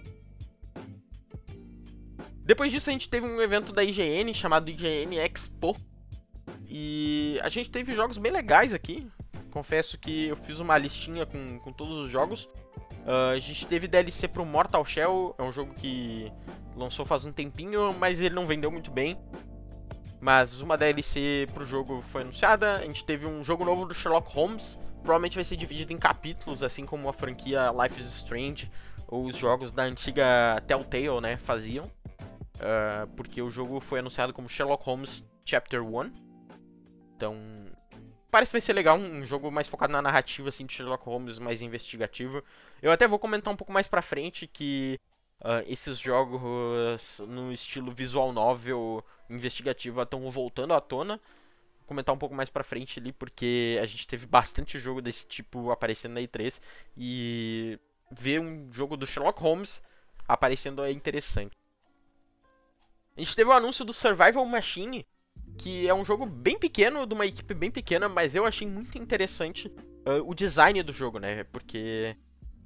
[2.44, 5.74] Depois disso, a gente teve um evento da IGN chamado IGN Expo,
[6.68, 9.08] e a gente teve jogos bem legais aqui.
[9.50, 12.48] Confesso que eu fiz uma listinha com, com todos os jogos.
[13.06, 16.32] Uh, a gente teve DLC pro Mortal Shell, é um jogo que
[16.76, 19.18] lançou faz um tempinho, mas ele não vendeu muito bem.
[20.20, 22.76] Mas uma DLC pro jogo foi anunciada.
[22.76, 24.78] A gente teve um jogo novo do Sherlock Holmes.
[25.02, 28.70] Provavelmente vai ser dividido em capítulos, assim como a franquia Life is Strange
[29.08, 31.86] ou os jogos da antiga Telltale, né, faziam.
[31.86, 36.12] Uh, porque o jogo foi anunciado como Sherlock Holmes Chapter 1.
[37.16, 37.36] Então,
[38.30, 41.38] parece que vai ser legal, um jogo mais focado na narrativa, assim, de Sherlock Holmes,
[41.38, 42.42] mais investigativo.
[42.80, 44.98] Eu até vou comentar um pouco mais pra frente que
[45.40, 51.16] uh, esses jogos no estilo visual novel investigativo estão voltando à tona.
[51.80, 55.26] Vou comentar um pouco mais pra frente ali, porque a gente teve bastante jogo desse
[55.26, 56.60] tipo aparecendo na E3.
[56.96, 57.78] E
[58.10, 59.82] ver um jogo do Sherlock Holmes
[60.26, 61.52] aparecendo é interessante.
[63.16, 65.06] A gente teve o anúncio do Survival Machine,
[65.60, 68.96] que é um jogo bem pequeno, de uma equipe bem pequena, mas eu achei muito
[68.96, 71.44] interessante uh, o design do jogo, né?
[71.44, 72.16] Porque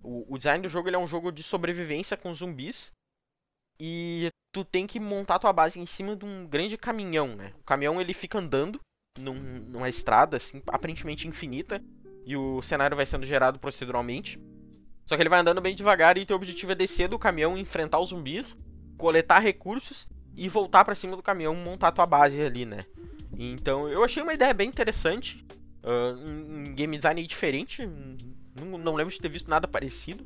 [0.00, 2.92] o, o, design do jogo é um jogo de sobrevivência com zumbis
[3.80, 7.52] e tu tem que montar tua base em cima de um grande caminhão, né?
[7.59, 8.78] O caminhão ele fica andando
[9.18, 11.83] num, numa estrada assim, aparentemente infinita
[12.24, 14.40] e o cenário vai sendo gerado proceduralmente.
[15.04, 17.98] Só que ele vai andando bem devagar e teu objetivo é descer do caminhão, enfrentar
[17.98, 18.57] os zumbis,
[18.96, 22.86] coletar recursos e voltar para cima do caminhão, montar tua base ali, né?
[23.36, 25.44] Então eu achei uma ideia bem interessante,
[25.82, 27.88] uh, um, game design diferente,
[28.54, 30.24] não, não, lembro de ter visto nada parecido.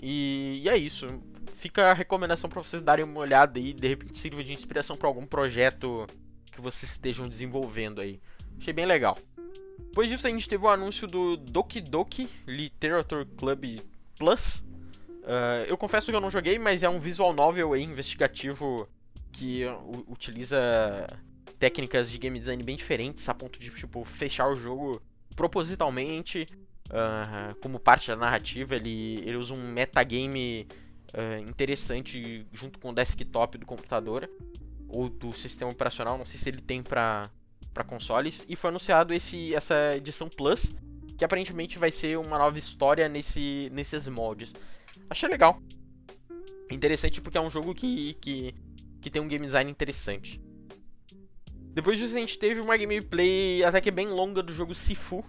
[0.00, 1.06] E, e é isso.
[1.52, 5.06] Fica a recomendação para vocês darem uma olhada aí, de repente sirva de inspiração para
[5.06, 6.06] algum projeto
[6.50, 8.20] que vocês estejam desenvolvendo aí.
[8.58, 9.16] Achei bem legal.
[9.78, 13.80] Depois disso a gente teve o anúncio do Doki Doki Literature Club
[14.18, 14.64] Plus,
[15.22, 18.88] Uh, eu confesso que eu não joguei, mas é um visual novel investigativo
[19.30, 19.62] que
[20.08, 20.58] utiliza
[21.58, 25.00] técnicas de game design bem diferentes, a ponto de tipo fechar o jogo
[25.36, 26.48] propositalmente
[26.88, 28.74] uh, como parte da narrativa.
[28.74, 30.66] Ele, ele usa um metagame
[31.14, 34.28] uh, interessante junto com o desktop do computador
[34.88, 36.18] ou do sistema operacional.
[36.18, 37.30] Não sei se ele tem para
[37.72, 40.70] para consoles e foi anunciado esse essa edição Plus
[41.16, 44.52] que aparentemente vai ser uma nova história nesse nesses moldes.
[45.12, 45.62] Achei legal.
[46.70, 48.54] Interessante porque é um jogo que, que,
[48.98, 50.40] que tem um game design interessante.
[51.74, 55.22] Depois disso a gente teve uma gameplay até que bem longa do jogo Sifu.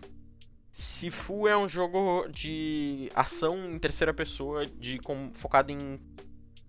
[0.71, 5.99] Sifu é um jogo de ação em terceira pessoa, de com, focado em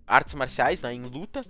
[0.05, 1.45] artes marciais, né, em luta.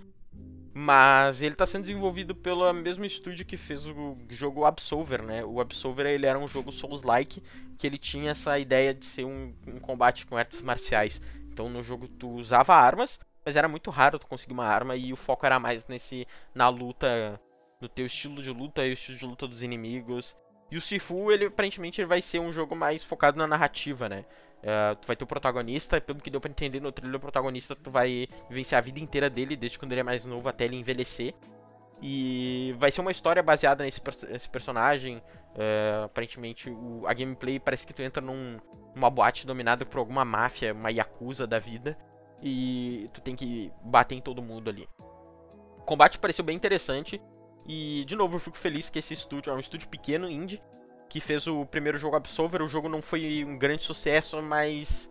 [0.72, 5.44] Mas ele está sendo desenvolvido pelo mesmo estúdio que fez o jogo Absolver, né?
[5.44, 7.42] O Absolver ele era um jogo Souls-like
[7.76, 11.20] que ele tinha essa ideia de ser um, um, combate com artes marciais.
[11.56, 15.10] Então no jogo tu usava armas, mas era muito raro tu conseguir uma arma e
[15.10, 17.40] o foco era mais nesse na luta,
[17.80, 20.36] no teu estilo de luta e o estilo de luta dos inimigos.
[20.70, 24.26] E o Sifu, ele aparentemente ele vai ser um jogo mais focado na narrativa, né?
[24.58, 27.74] Uh, tu vai ter o protagonista, pelo que deu pra entender no trailer, o protagonista
[27.74, 30.76] tu vai vivenciar a vida inteira dele, desde quando ele é mais novo até ele
[30.76, 31.32] envelhecer.
[32.00, 34.00] E vai ser uma história baseada nesse,
[34.50, 35.18] personagem.
[35.54, 38.58] Uh, aparentemente, o, a gameplay parece que tu entra num,
[38.94, 41.96] numa boate dominada por alguma máfia, uma yakuza da vida.
[42.42, 44.86] E tu tem que bater em todo mundo ali.
[45.78, 47.20] O combate pareceu bem interessante.
[47.66, 50.62] E, de novo, eu fico feliz que esse estúdio é um estúdio pequeno, indie,
[51.08, 52.62] que fez o primeiro jogo Absolver.
[52.62, 55.10] O jogo não foi um grande sucesso, mas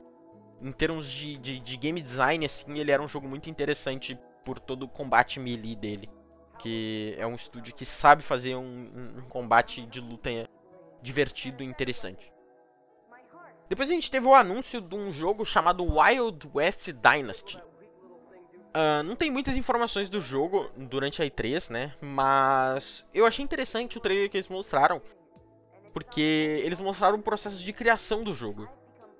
[0.62, 4.60] em termos de, de, de game design, assim, ele era um jogo muito interessante por
[4.60, 6.10] todo o combate melee dele.
[6.60, 10.30] Que é um estúdio que sabe fazer um, um, um combate de luta
[11.02, 12.34] divertido e interessante.
[13.68, 17.58] Depois a gente teve o anúncio de um jogo chamado Wild West Dynasty.
[17.58, 21.94] Uh, não tem muitas informações do jogo durante a E3, né?
[22.02, 25.02] Mas eu achei interessante o trailer que eles mostraram.
[25.94, 28.70] Porque eles mostraram o processo de criação do jogo.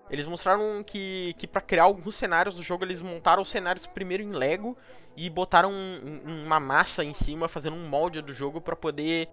[0.10, 4.22] Eles mostraram que, que para criar alguns cenários do jogo, eles montaram os cenários primeiro
[4.22, 4.78] em Lego
[5.18, 9.30] e botaram um, uma massa em cima, fazendo um molde do jogo para poder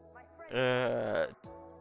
[0.51, 1.35] uh,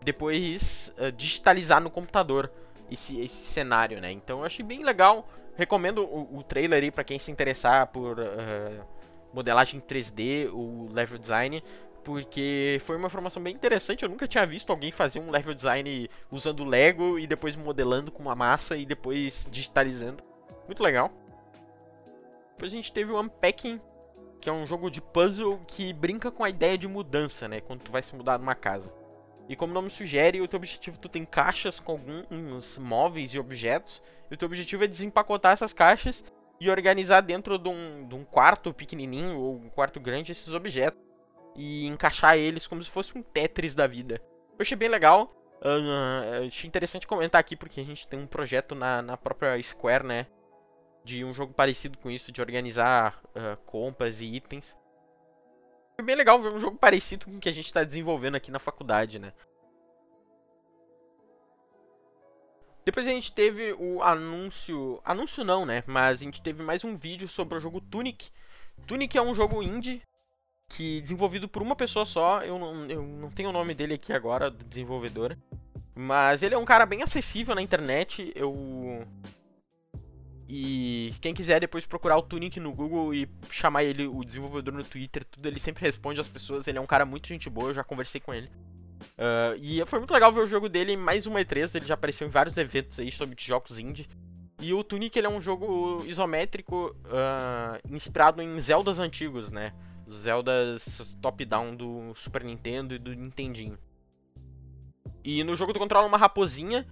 [0.04, 2.51] depois uh, digitalizar no computador
[2.89, 4.12] esse, esse cenário, né?
[4.12, 5.27] Então eu achei bem legal.
[5.56, 8.86] Recomendo o, o trailer aí para quem se interessar por uh,
[9.34, 11.63] modelagem 3D, o level design,
[12.04, 14.04] porque foi uma informação bem interessante.
[14.04, 18.22] Eu nunca tinha visto alguém fazer um level design usando Lego e depois modelando com
[18.22, 20.24] uma massa e depois digitalizando.
[20.66, 21.12] Muito legal.
[22.52, 23.82] Depois a gente teve o Unpacking,
[24.40, 27.62] que é um jogo de puzzle que brinca com a ideia de mudança, né?
[27.62, 28.94] Quando tu vai se mudar numa casa.
[29.50, 33.40] E como o nome sugere, o teu objetivo tu tem caixas com alguns móveis e
[33.40, 34.02] objetos.
[34.30, 36.24] E o teu objetivo é desempacotar essas caixas
[36.60, 41.11] e organizar dentro de um, de um quarto pequenininho ou um quarto grande esses objetos.
[41.56, 44.22] E encaixar eles como se fosse um Tetris da vida.
[44.58, 45.36] Eu achei bem legal.
[45.62, 50.06] Uh, achei interessante comentar aqui porque a gente tem um projeto na, na própria Square,
[50.06, 50.28] né?
[51.04, 54.76] De um jogo parecido com isso, de organizar uh, compras e itens.
[55.96, 58.50] Foi bem legal ver um jogo parecido com o que a gente está desenvolvendo aqui
[58.50, 59.34] na faculdade, né?
[62.84, 65.00] Depois a gente teve o anúncio.
[65.06, 65.84] Anúncio não, né?
[65.86, 68.32] Mas a gente teve mais um vídeo sobre o jogo Tunic.
[68.88, 70.02] Tunic é um jogo indie
[70.71, 72.41] que desenvolvido por uma pessoa só.
[72.41, 75.38] Eu não, eu não tenho o nome dele aqui agora, do desenvolvedor.
[75.93, 78.31] Mas ele é um cara bem acessível na internet.
[78.36, 79.05] Eu
[80.53, 84.84] e quem quiser depois procurar o Tunic no Google e chamar ele, o desenvolvedor no
[84.84, 86.67] Twitter, tudo, ele sempre responde às pessoas.
[86.67, 88.49] Ele é um cara muito gente boa, eu já conversei com ele.
[89.01, 91.93] Uh, e foi muito legal ver o jogo dele em mais uma E3, ele já
[91.93, 94.07] apareceu em vários eventos aí sobre jogos indie.
[94.60, 99.73] E o Tunic ele é um jogo isométrico uh, inspirado em Zeldas antigos, né?
[100.13, 103.78] Zeldas top-down do Super Nintendo e do Nintendinho.
[105.24, 106.88] E no jogo tu controla uma raposinha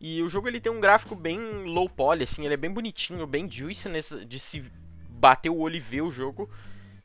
[0.00, 3.26] e o jogo ele tem um gráfico bem low poly, assim, ele é bem bonitinho,
[3.26, 4.64] bem juicy nesse, de se
[5.08, 6.50] bater o olho e ver o jogo.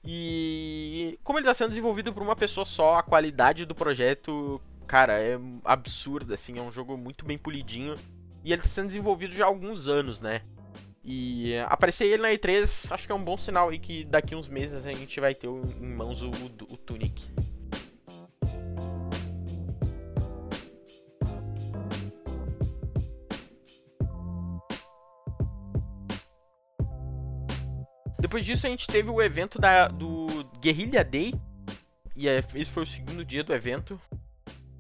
[0.04, 5.22] E como ele está sendo desenvolvido por uma pessoa só, a qualidade do projeto, cara,
[5.22, 7.96] é absurda, assim, é um jogo muito bem polidinho.
[8.44, 10.42] E ele está sendo desenvolvido já há alguns anos, né?
[11.10, 14.50] E aparecer ele na E3, acho que é um bom sinal aí que daqui uns
[14.50, 17.26] meses a gente vai ter em mãos o, o, o Tunic.
[28.20, 30.28] Depois disso a gente teve o evento da, do
[30.60, 31.34] Guerrilla Day.
[32.18, 33.98] E é, esse foi o segundo dia do evento.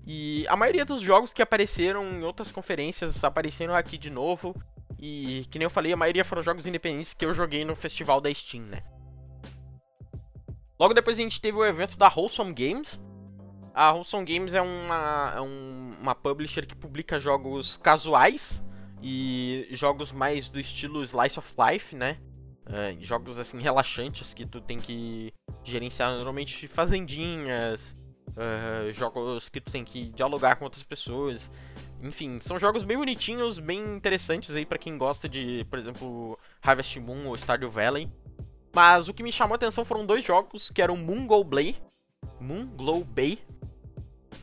[0.05, 4.53] E a maioria dos jogos que apareceram em outras conferências apareceram aqui de novo.
[4.99, 8.19] E que nem eu falei, a maioria foram jogos independentes que eu joguei no festival
[8.19, 8.83] da Steam, né?
[10.79, 13.01] Logo depois a gente teve o evento da Wholesome Games.
[13.73, 18.63] A Wholesome Games é uma, é um, uma publisher que publica jogos casuais
[19.01, 22.19] e jogos mais do estilo Slice of Life, né?
[22.65, 27.95] Uh, jogos assim relaxantes que tu tem que gerenciar normalmente fazendinhas,
[28.37, 31.51] uh, jogos que tu tem que dialogar com outras pessoas.
[32.01, 36.99] Enfim, são jogos bem bonitinhos, bem interessantes aí para quem gosta de, por exemplo, Harvest
[36.99, 38.09] Moon ou Stardew Valley.
[38.73, 41.75] Mas o que me chamou a atenção foram dois jogos, que eram Moon Glow Bay,
[42.39, 43.39] Moon Glow Bay,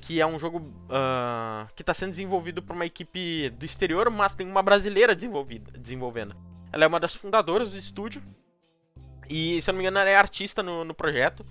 [0.00, 4.34] que é um jogo uh, que está sendo desenvolvido por uma equipe do exterior, mas
[4.34, 6.34] tem uma brasileira desenvolvida, desenvolvendo.
[6.72, 8.22] Ela é uma das fundadoras do estúdio.
[9.30, 11.46] E, se eu não me engano, ela é artista no, no projeto.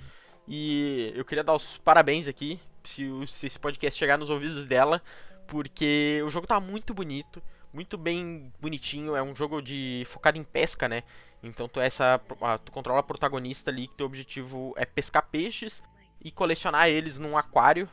[0.47, 5.01] E eu queria dar os parabéns aqui, se, se esse podcast chegar nos ouvidos dela,
[5.47, 7.41] porque o jogo tá muito bonito,
[7.71, 9.15] muito bem bonitinho.
[9.15, 11.03] É um jogo de focado em pesca, né?
[11.41, 12.19] Então tu é essa,
[12.63, 15.81] tu controla a protagonista ali que teu objetivo é pescar peixes
[16.23, 17.89] e colecionar eles num aquário,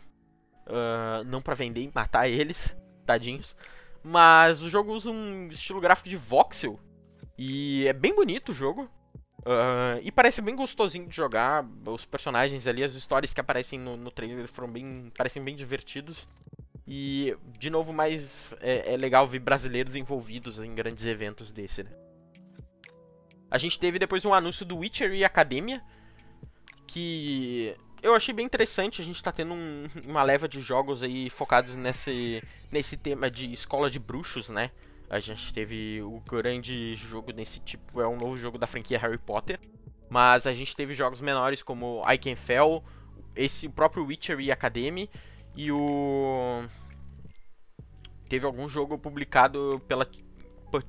[0.66, 2.74] uh, não para vender e matar eles,
[3.04, 3.56] tadinhos.
[4.02, 6.78] Mas o jogo usa um estilo gráfico de voxel
[7.36, 8.88] e é bem bonito o jogo.
[9.40, 11.64] Uh, e parece bem gostosinho de jogar.
[11.86, 15.10] Os personagens ali, as histórias que aparecem no, no trailer foram bem.
[15.16, 16.28] parecem bem divertidos.
[16.86, 21.90] E, de novo, mais é, é, legal ver brasileiros envolvidos em grandes eventos desse, né?
[23.50, 25.82] A gente teve depois um anúncio do Witcher e Academia,
[26.86, 29.00] que eu achei bem interessante.
[29.00, 33.52] A gente tá tendo um, uma leva de jogos aí focados nesse, nesse tema de
[33.52, 34.70] escola de bruxos, né?
[35.10, 39.18] A gente teve o grande jogo nesse tipo, é um novo jogo da franquia Harry
[39.18, 39.58] Potter.
[40.08, 42.82] Mas a gente teve jogos menores como I Can Fell,
[43.34, 45.10] esse o próprio Witcher e Academy
[45.54, 46.64] e o
[48.28, 50.08] teve algum jogo publicado pela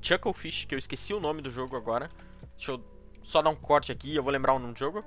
[0.00, 2.08] Chucklefish, que eu esqueci o nome do jogo agora.
[2.56, 2.84] Deixa eu
[3.24, 5.04] só dar um corte aqui, eu vou lembrar o nome do jogo.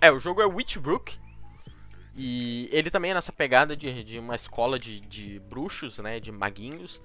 [0.00, 1.18] É, o jogo é Witchbrook.
[2.16, 6.18] E ele também é nessa pegada de, de uma escola de, de bruxos, né?
[6.18, 7.00] De maguinhos.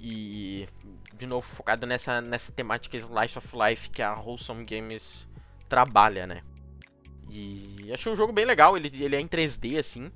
[0.00, 0.66] E,
[1.14, 5.26] de novo, focado nessa, nessa temática Slice of Life que a Wholesome Games
[5.68, 6.42] trabalha, né?
[7.30, 10.10] E achei um jogo bem legal, ele, ele é em 3D, assim.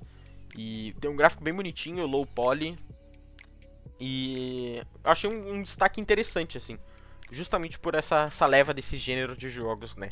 [0.55, 2.77] E tem um gráfico bem bonitinho, low poly.
[3.99, 6.77] E achei um, um destaque interessante, assim.
[7.31, 10.09] Justamente por essa, essa leva desse gênero de jogos, né?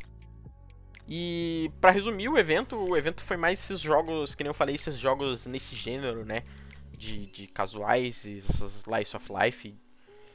[1.07, 4.75] E para resumir o evento, o evento foi mais esses jogos, que nem eu falei,
[4.75, 6.43] esses jogos nesse gênero, né?
[6.97, 9.75] De, de casuais, slice of life.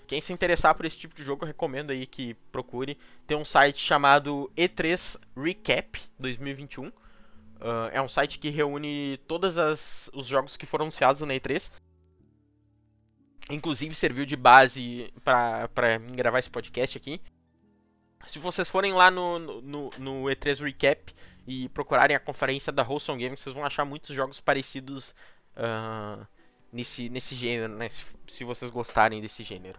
[0.06, 2.96] Quem se interessar por esse tipo de jogo, eu recomendo aí que procure.
[3.26, 6.86] Tem um site chamado E3 Recap 2021.
[6.86, 6.92] Uh,
[7.92, 9.56] é um site que reúne todos
[10.12, 11.70] os jogos que foram anunciados na E3.
[13.50, 17.20] Inclusive serviu de base para gravar esse podcast aqui.
[18.26, 21.14] Se vocês forem lá no, no, no, E3 Recap
[21.46, 25.14] e procurarem a conferência da Wholesome Games, vocês vão achar muitos jogos parecidos
[25.56, 26.26] uh,
[26.72, 27.88] nesse, nesse gênero, né?
[27.88, 29.78] Se, se, vocês gostarem desse gênero.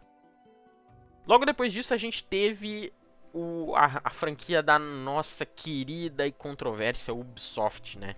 [1.28, 2.94] Logo depois disso, a gente teve
[3.34, 8.16] o, a, a franquia da nossa querida e controvérsia Ubisoft, né?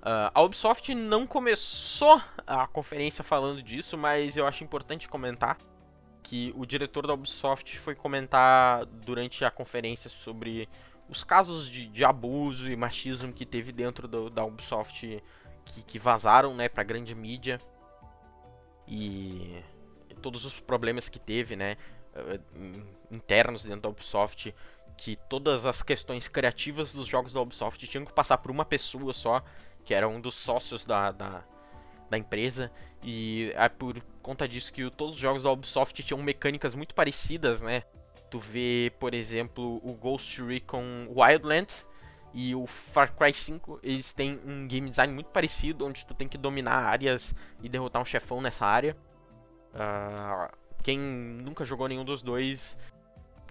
[0.00, 5.58] Uh, a Ubisoft não começou a conferência falando disso, mas eu acho importante comentar
[6.22, 10.68] que o diretor da Ubisoft foi comentar durante a conferência sobre
[11.08, 15.22] os casos de, de abuso e machismo que teve dentro do, da Ubisoft
[15.64, 17.60] que, que vazaram né, para a grande mídia
[18.86, 19.62] e
[20.22, 21.76] todos os problemas que teve né,
[22.14, 22.40] eh,
[23.10, 24.54] internos dentro da Ubisoft
[25.00, 29.14] que todas as questões criativas dos jogos da Ubisoft tinham que passar por uma pessoa
[29.14, 29.42] só,
[29.82, 31.42] que era um dos sócios da, da,
[32.10, 32.70] da empresa.
[33.02, 37.60] E é por conta disso que todos os jogos da Ubisoft tinham mecânicas muito parecidas,
[37.62, 37.82] né?
[38.30, 41.86] Tu vê, por exemplo, o Ghost Recon Wildlands
[42.32, 46.28] e o Far Cry 5, eles têm um game design muito parecido, onde tu tem
[46.28, 48.96] que dominar áreas e derrotar um chefão nessa área.
[49.74, 52.76] Uh, quem nunca jogou nenhum dos dois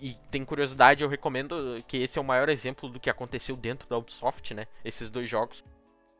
[0.01, 3.87] e tem curiosidade, eu recomendo que esse é o maior exemplo do que aconteceu dentro
[3.89, 4.65] da Ubisoft, né?
[4.83, 5.63] Esses dois jogos.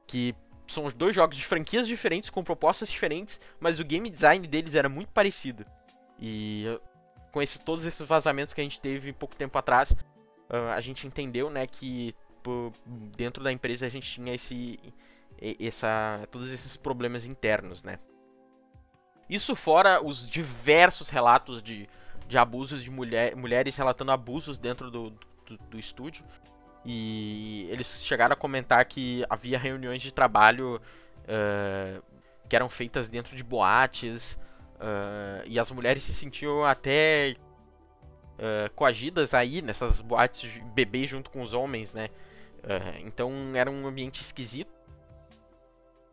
[0.06, 0.36] Que
[0.70, 4.76] são os dois jogos de franquias diferentes, com propostas diferentes, mas o game design deles
[4.76, 5.65] era muito parecido.
[6.20, 6.65] E
[7.32, 11.07] com esses, todos esses vazamentos que a gente teve pouco tempo atrás, uh, a gente
[11.07, 12.15] entendeu, né, que
[13.15, 14.80] dentro da empresa a gente tinha esse,
[15.59, 17.99] essa, todos esses problemas internos, né.
[19.30, 21.88] Isso fora os diversos relatos de,
[22.28, 25.11] de abusos de mulher, mulheres relatando abusos dentro do,
[25.45, 26.26] do, do estúdio.
[26.86, 30.82] E eles chegaram a comentar que havia reuniões de trabalho
[31.26, 32.04] uh,
[32.48, 34.38] que eram feitas dentro de boates.
[34.76, 37.36] Uh, e as mulheres se sentiam até
[38.36, 42.10] uh, coagidas aí nessas boates de beber junto com os homens, né?
[43.06, 44.70] então era um ambiente esquisito.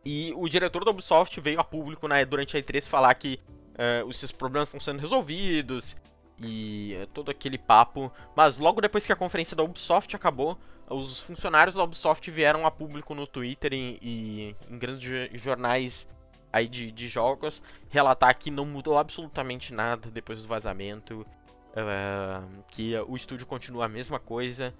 [0.05, 3.37] E o diretor da Ubisoft veio a público né, durante a E3 falar que
[3.73, 5.97] uh, esses problemas estão sendo resolvidos
[6.39, 8.11] e é todo aquele papo.
[8.35, 10.57] Mas logo depois que a conferência da Ubisoft acabou,
[10.89, 16.07] os funcionários da Ubisoft vieram a público no Twitter e, e em grandes jornais
[16.51, 21.25] aí de, de, jogos relatar que não mudou absolutamente nada depois do vazamento,
[21.73, 24.73] uh, que o estúdio continua a mesma coisa.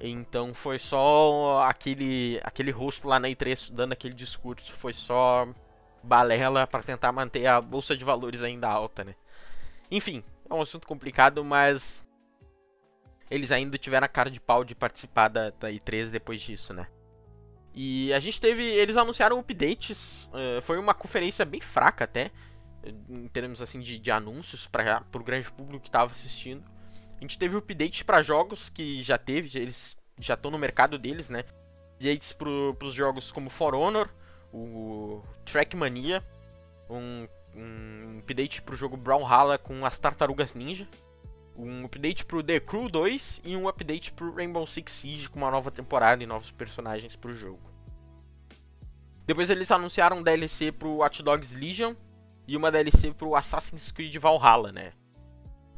[0.00, 5.46] Então foi só aquele aquele rosto lá na E3 dando aquele discurso, foi só
[6.02, 9.14] balela para tentar manter a bolsa de valores ainda alta, né?
[9.90, 12.06] Enfim, é um assunto complicado, mas
[13.30, 16.86] eles ainda tiveram a cara de pau de participar da, da E3 depois disso, né?
[17.74, 18.62] E a gente teve.
[18.62, 20.24] Eles anunciaram updates.
[20.26, 22.30] Uh, foi uma conferência bem fraca até.
[23.08, 26.62] Em termos assim de, de anúncios para o grande público que estava assistindo.
[27.16, 31.28] A gente teve updates para jogos que já teve, eles já estão no mercado deles,
[31.28, 31.44] né?
[31.94, 34.10] Updates para os jogos como For Honor,
[34.52, 36.22] o Trackmania,
[36.90, 40.88] um, um update para o jogo Brawlhalla com as Tartarugas Ninja,
[41.56, 45.28] um update para o The Crew 2 e um update para o Rainbow Six Siege
[45.28, 47.70] com uma nova temporada e novos personagens para o jogo.
[49.26, 51.94] Depois eles anunciaram um DLC para o Watch Dogs Legion
[52.46, 54.92] e uma DLC para o Assassin's Creed Valhalla, né?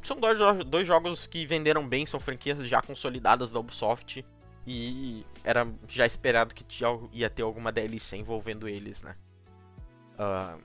[0.07, 4.25] são dois, dois jogos que venderam bem, são franquias já consolidadas da Ubisoft.
[4.66, 6.64] E era já esperado que
[7.12, 9.14] ia ter alguma DLC envolvendo eles, né?
[10.14, 10.59] Uh,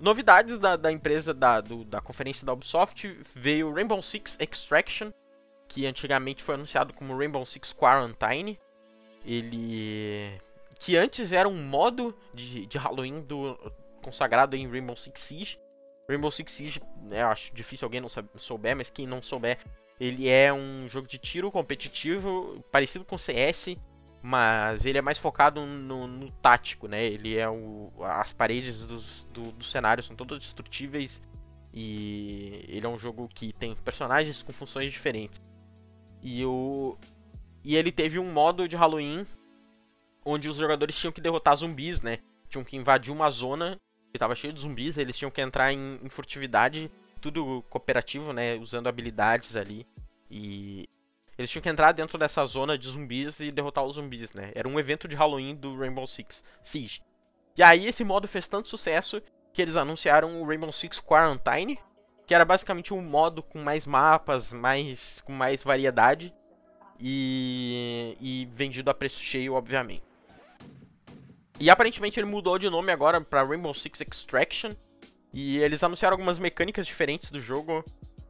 [0.00, 5.12] novidades da, da empresa, da, do, da conferência da Ubisoft, veio Rainbow Six Extraction,
[5.68, 8.58] que antigamente foi anunciado como Rainbow Six Quarantine.
[9.24, 10.40] Ele.
[10.78, 13.58] que antes era um modo de, de Halloween do,
[14.00, 15.58] consagrado em Rainbow Six Siege.
[16.08, 19.58] Rainbow Six Siege, né, eu acho difícil alguém não souber, mas quem não souber,
[19.98, 23.76] ele é um jogo de tiro competitivo, parecido com CS,
[24.26, 27.04] mas ele é mais focado no, no tático, né?
[27.04, 27.92] Ele é o.
[28.00, 31.22] As paredes dos, do, do cenário são todas destrutíveis.
[31.72, 35.40] E ele é um jogo que tem personagens com funções diferentes.
[36.20, 36.98] E o.
[37.62, 39.24] E ele teve um modo de Halloween
[40.24, 42.18] onde os jogadores tinham que derrotar zumbis, né?
[42.48, 43.78] Tinham que invadir uma zona
[44.12, 48.56] que tava cheio de zumbis, eles tinham que entrar em, em furtividade, tudo cooperativo, né?
[48.56, 49.86] Usando habilidades ali.
[50.28, 50.88] E
[51.38, 54.52] eles tinham que entrar dentro dessa zona de zumbis e derrotar os zumbis, né?
[54.54, 57.02] Era um evento de Halloween do Rainbow Six Siege.
[57.56, 59.22] E aí esse modo fez tanto sucesso
[59.52, 61.78] que eles anunciaram o Rainbow Six Quarantine,
[62.26, 66.34] que era basicamente um modo com mais mapas, mais com mais variedade
[67.00, 70.02] e, e vendido a preço cheio, obviamente.
[71.58, 74.72] E aparentemente ele mudou de nome agora para Rainbow Six Extraction.
[75.32, 77.84] E eles anunciaram algumas mecânicas diferentes do jogo.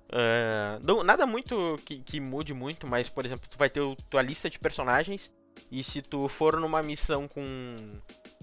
[0.06, 3.96] Uh, não, nada muito que, que, mude muito, mas por exemplo, tu vai ter o,
[4.08, 5.30] tua lista de personagens.
[5.70, 7.42] E se tu for numa missão com.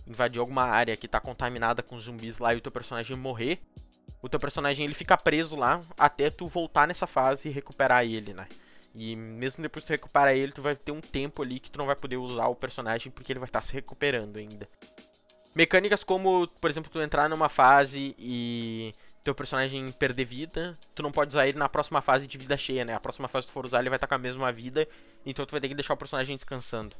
[0.06, 3.62] invadir alguma área que tá contaminada com zumbis lá e o teu personagem morrer,
[4.22, 8.34] o teu personagem ele fica preso lá até tu voltar nessa fase e recuperar ele,
[8.34, 8.48] né?
[8.96, 11.80] E mesmo depois que tu recuperar ele, tu vai ter um tempo ali que tu
[11.80, 14.68] não vai poder usar o personagem porque ele vai estar se recuperando ainda.
[15.56, 18.92] Mecânicas como, por exemplo, tu entrar numa fase e
[19.24, 22.84] teu personagem perder vida, tu não pode usar ele na próxima fase de vida cheia,
[22.84, 22.94] né?
[22.94, 24.88] A próxima fase que tu for usar ele vai estar com a mesma vida,
[25.26, 26.96] então tu vai ter que deixar o personagem descansando.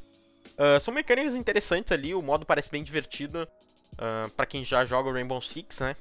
[0.58, 3.48] Uh, são mecânicas interessantes ali, o modo parece bem divertido
[3.94, 5.96] uh, para quem já joga Rainbow Six, né?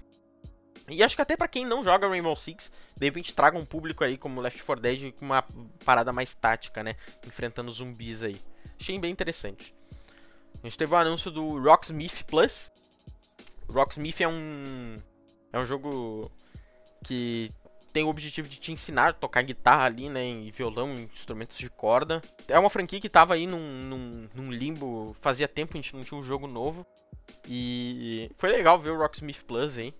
[0.88, 4.04] E acho que até para quem não joga Rainbow Six, de repente traga um público
[4.04, 5.44] aí como Left 4 Dead com uma
[5.84, 6.96] parada mais tática, né?
[7.26, 8.36] Enfrentando zumbis aí.
[8.80, 9.74] Achei bem interessante.
[10.62, 12.70] A gente teve o anúncio do Rocksmith Plus.
[13.68, 14.96] Rocksmith é um
[15.52, 16.30] é um jogo
[17.04, 17.50] que
[17.92, 21.68] tem o objetivo de te ensinar a tocar guitarra ali, né, e violão, instrumentos de
[21.68, 22.22] corda.
[22.48, 25.94] É uma franquia que tava aí num, num, num limbo, fazia tempo que a gente
[25.94, 26.86] não tinha um jogo novo.
[27.46, 29.94] E foi legal ver o Rocksmith Plus aí.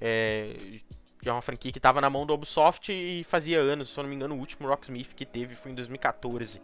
[0.00, 0.56] É,
[1.24, 4.08] é uma franquia que estava na mão do Ubisoft e fazia anos, se eu não
[4.08, 6.62] me engano, o último Rocksmith que teve foi em 2014.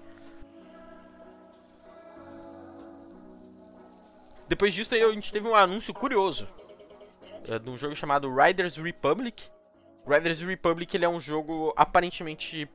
[4.48, 6.48] Depois disso aí a gente teve um anúncio curioso
[7.50, 9.44] é, de um jogo chamado Riders Republic.
[10.06, 12.68] Riders Republic ele é um jogo aparentemente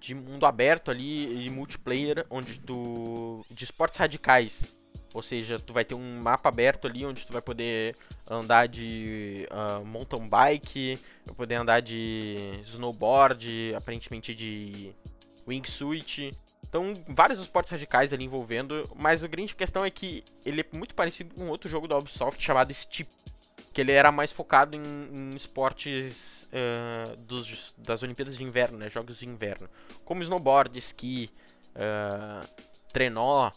[0.00, 4.76] de mundo aberto ali e multiplayer, onde tu de esportes radicais.
[5.14, 7.96] Ou seja, tu vai ter um mapa aberto ali onde tu vai poder
[8.28, 14.94] andar de uh, mountain bike, vai poder andar de snowboard, aparentemente de
[15.46, 16.30] wingsuit.
[16.68, 20.94] Então, vários esportes radicais ali envolvendo, mas a grande questão é que ele é muito
[20.94, 23.08] parecido com outro jogo da Ubisoft chamado Steep,
[23.78, 28.90] que ele era mais focado em, em esportes uh, dos, das Olimpíadas de Inverno, né,
[28.90, 29.70] jogos de inverno,
[30.04, 31.30] como snowboard, esqui,
[31.76, 32.44] uh,
[32.92, 33.52] trenó,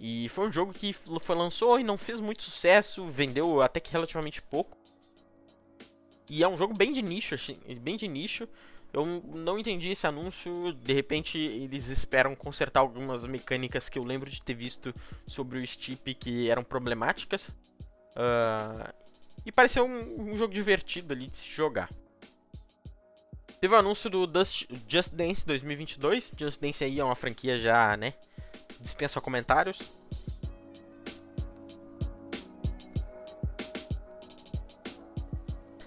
[0.00, 3.90] e foi um jogo que foi lançou e não fez muito sucesso, vendeu até que
[3.90, 4.78] relativamente pouco.
[6.30, 7.34] E é um jogo bem de nicho,
[7.80, 8.48] bem de nicho.
[8.92, 10.72] Eu não entendi esse anúncio.
[10.72, 14.94] De repente eles esperam consertar algumas mecânicas que eu lembro de ter visto
[15.26, 17.48] sobre o Steep que eram problemáticas.
[18.14, 19.07] Uh,
[19.44, 21.88] e pareceu um, um, jogo divertido ali de se jogar.
[23.60, 24.26] Teve o anúncio do
[24.88, 26.32] Just Dance 2022.
[26.36, 28.14] Just Dance aí é uma franquia já, né?
[28.80, 29.78] dispensa comentários.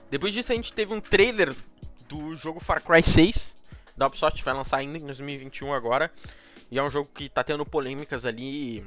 [0.10, 1.56] Depois disso a gente teve um trailer
[2.08, 3.56] do jogo Far Cry 6
[3.96, 6.12] da Ubisoft, vai lançar ainda em 2021 agora.
[6.70, 8.86] E é um jogo que tá tendo polêmicas ali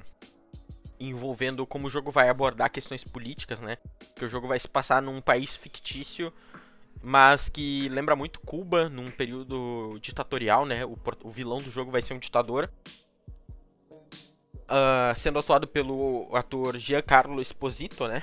[1.09, 3.79] envolvendo como o jogo vai abordar questões políticas, né?
[4.17, 6.33] Que o jogo vai se passar num país fictício,
[7.03, 10.85] mas que lembra muito Cuba num período ditatorial, né?
[10.85, 12.71] O, o vilão do jogo vai ser um ditador.
[14.65, 18.23] Uh, sendo atuado pelo ator Giancarlo Esposito, né?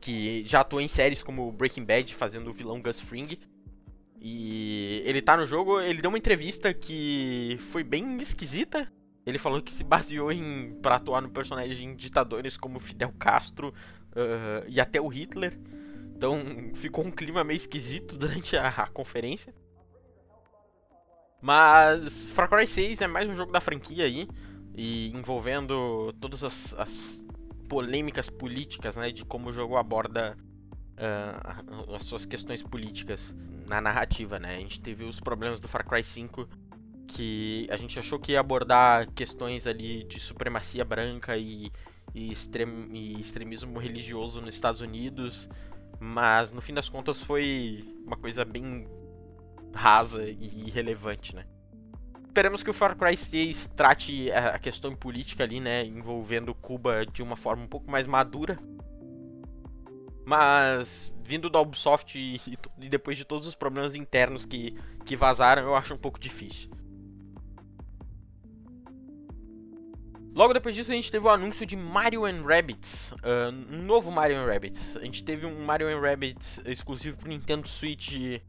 [0.00, 3.38] Que já atuou em séries como Breaking Bad, fazendo o vilão Gus Fring.
[4.20, 8.92] E ele tá no jogo, ele deu uma entrevista que foi bem esquisita.
[9.24, 14.64] Ele falou que se baseou em para atuar no personagem ditadores como Fidel Castro uh,
[14.68, 15.58] e até o Hitler.
[16.16, 16.40] Então
[16.74, 19.54] ficou um clima meio esquisito durante a, a conferência.
[21.40, 24.28] Mas Far Cry 6 é mais um jogo da franquia aí.
[24.74, 27.24] E envolvendo todas as, as
[27.68, 29.10] polêmicas políticas, né?
[29.10, 30.36] De como o jogo aborda
[30.92, 33.34] uh, as suas questões políticas
[33.66, 34.56] na narrativa, né?
[34.56, 36.48] A gente teve os problemas do Far Cry 5
[37.14, 41.70] que a gente achou que ia abordar questões ali de supremacia branca e,
[42.14, 45.48] e, extrem, e extremismo religioso nos Estados Unidos,
[46.00, 48.88] mas no fim das contas foi uma coisa bem
[49.74, 51.44] rasa e irrelevante, né?
[52.26, 57.22] Esperamos que o Far Cry 6 trate a questão política ali, né, envolvendo Cuba de
[57.22, 58.58] uma forma um pouco mais madura.
[60.24, 62.40] Mas vindo da Ubisoft e,
[62.80, 66.70] e, depois de todos os problemas internos que, que vazaram, eu acho um pouco difícil.
[70.34, 72.42] Logo depois disso a gente teve o anúncio de Mario and
[73.12, 74.96] uh, um novo Mario and.
[74.96, 78.40] A gente teve um Mario and Rabbids exclusivo para Nintendo Switch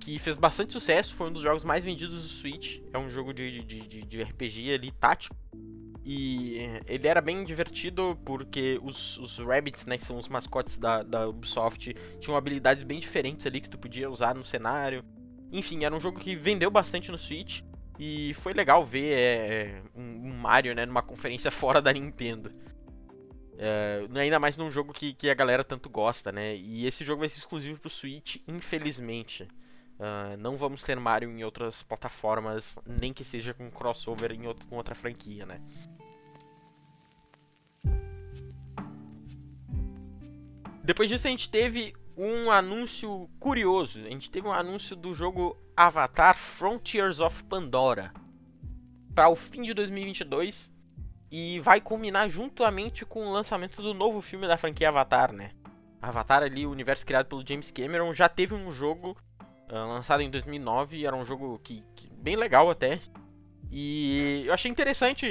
[0.00, 2.80] que fez bastante sucesso, foi um dos jogos mais vendidos do Switch.
[2.92, 5.36] É um jogo de, de, de, de RPG ali tático.
[6.04, 6.56] E
[6.86, 11.28] ele era bem divertido porque os, os Rabbits, né, que são os mascotes da, da
[11.28, 15.04] Ubisoft, tinham habilidades bem diferentes ali que tu podia usar no cenário.
[15.52, 17.62] Enfim, era um jogo que vendeu bastante no Switch
[18.04, 22.52] e foi legal ver é, um, um, Mario né, numa conferência fora da Nintendo.
[23.56, 26.56] É, ainda mais num jogo que, que a galera tanto gosta, né?
[26.56, 29.44] E esse jogo vai ser exclusivo pro Switch, infelizmente.
[29.44, 34.66] Uh, não vamos ter Mario em outras plataformas, nem que seja com crossover em outro,
[34.66, 35.60] com outra franquia, né?
[40.82, 44.00] Depois disso a gente teve um anúncio curioso.
[44.00, 48.12] A gente teve um anúncio do jogo Avatar Frontiers of Pandora
[49.14, 50.70] para o fim de 2022
[51.30, 55.52] e vai culminar juntamente com o lançamento do novo filme da franquia Avatar, né?
[56.00, 59.16] Avatar ali, o universo criado pelo James Cameron, já teve um jogo
[59.70, 63.00] uh, lançado em 2009, era um jogo que, que bem legal até,
[63.74, 65.26] e eu achei interessante,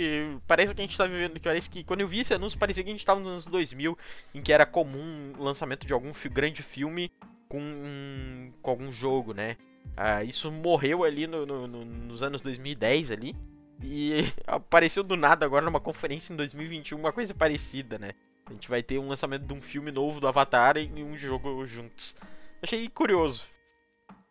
[0.48, 2.90] parece que a gente tá vivendo, parece que quando eu vi esse anúncio parecia que
[2.90, 3.96] a gente tava nos anos 2000,
[4.34, 7.12] em que era comum o lançamento de algum grande filme
[7.48, 9.58] com, com algum jogo, né?
[9.96, 13.36] Ah, isso morreu ali no, no, no, nos anos 2010 ali,
[13.84, 18.14] e apareceu do nada agora numa conferência em 2021, uma coisa parecida, né?
[18.48, 21.64] A gente vai ter um lançamento de um filme novo do Avatar e um jogo
[21.68, 22.16] juntos.
[22.60, 23.48] Achei curioso.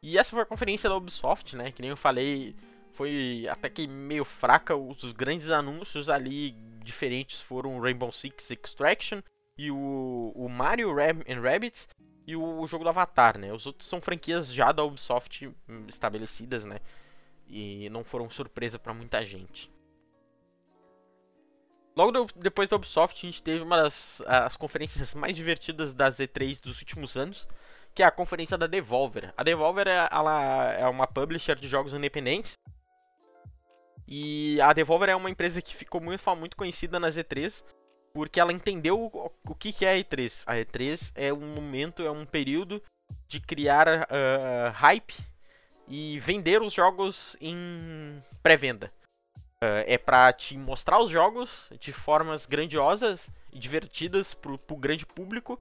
[0.03, 1.71] E essa foi a conferência da Ubisoft, né?
[1.71, 2.57] Que nem eu falei,
[2.93, 4.77] foi até que meio fraca.
[4.77, 9.21] Os grandes anúncios ali diferentes foram Rainbow Six Extraction
[9.57, 11.43] e o, o Mario Rab and
[12.27, 13.53] e o, o, jogo do Avatar, né?
[13.53, 15.51] Os outros são franquias já da Ubisoft
[15.89, 16.79] estabelecidas, né?
[17.47, 19.71] E não foram surpresa para muita gente.
[21.97, 26.17] Logo do, depois da Ubisoft, a gente teve uma das as conferências mais divertidas das
[26.19, 27.49] E3 dos últimos anos,
[27.95, 29.35] que é a conferência da Devolver.
[29.37, 32.57] A Devolver é, ela é uma publisher de jogos independentes
[34.11, 37.63] e a Devolver é uma empresa que ficou muito, muito conhecida nas E3
[38.13, 40.43] porque ela entendeu o, o que, é a E3.
[40.47, 42.83] A E3 é um momento, é um período
[43.29, 45.15] de criar uh, hype
[45.89, 48.93] e vender os jogos em pré-venda.
[49.63, 55.05] Uh, é para te mostrar os jogos de formas grandiosas e divertidas pro, pro grande
[55.05, 55.61] público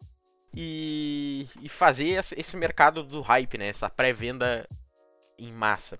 [0.56, 3.68] e, e fazer esse mercado do hype, né?
[3.68, 4.68] Essa pré-venda
[5.38, 6.00] em massa.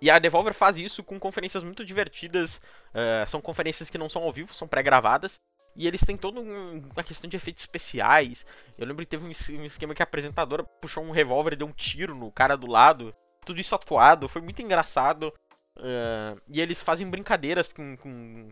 [0.00, 2.56] E a Devolver faz isso com conferências muito divertidas.
[2.90, 5.40] Uh, são conferências que não são ao vivo, são pré-gravadas.
[5.76, 8.46] E eles têm toda um, uma questão de efeitos especiais.
[8.78, 11.72] Eu lembro que teve um, esquema que a apresentadora puxou um revólver e deu um
[11.72, 13.14] tiro no cara do lado.
[13.44, 15.32] Tudo isso atuado, foi muito engraçado.
[15.76, 18.48] Uh, e eles fazem brincadeiras com, com,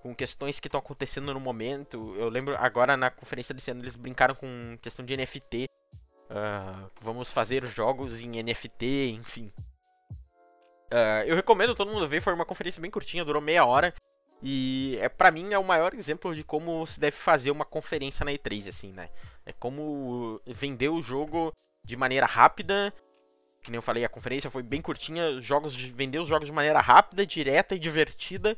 [0.00, 2.14] com questões que estão acontecendo no momento.
[2.16, 5.64] Eu lembro agora na conferência desse ano eles brincaram com questão de NFT.
[5.64, 9.50] Uh, ah, vamos fazer jogos em NFT, enfim.
[10.90, 13.94] Uh, eu recomendo todo mundo ver, foi uma conferência bem curtinha, durou meia hora.
[14.42, 18.24] E é para mim é o maior exemplo de como se deve fazer uma conferência
[18.24, 19.08] na E3, assim, né?
[19.44, 21.52] É como vender o jogo
[21.84, 22.92] de maneira rápida
[23.62, 26.52] que nem eu falei, a conferência foi bem curtinha, jogos de vender os jogos de
[26.52, 28.56] maneira rápida, direta e divertida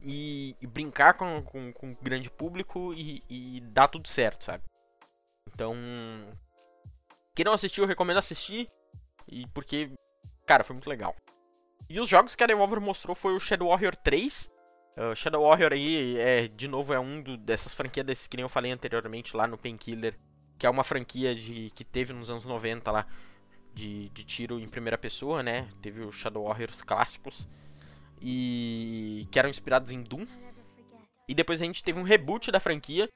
[0.00, 4.64] e, e brincar com, com, com, o grande público e, e dar tudo certo, sabe?
[5.52, 5.74] Então,
[7.34, 8.68] quem não assistiu, eu recomendo assistir
[9.26, 9.90] e porque,
[10.46, 11.14] cara, foi muito legal.
[11.90, 14.48] E os jogos que a Devolver mostrou foi o Shadow Warrior 3.
[14.96, 18.48] Uh, Shadow Warrior aí, é, de novo, é um do, dessas franquias que nem eu
[18.48, 20.16] falei anteriormente lá no Painkiller,
[20.56, 23.04] que é uma franquia de, que teve nos anos 90 lá,
[23.74, 25.68] de, de tiro em primeira pessoa, né?
[25.82, 27.48] Teve os Shadow Warriors clássicos,
[28.22, 30.28] e que eram inspirados em Doom.
[31.26, 33.08] E depois a gente teve um reboot da franquia,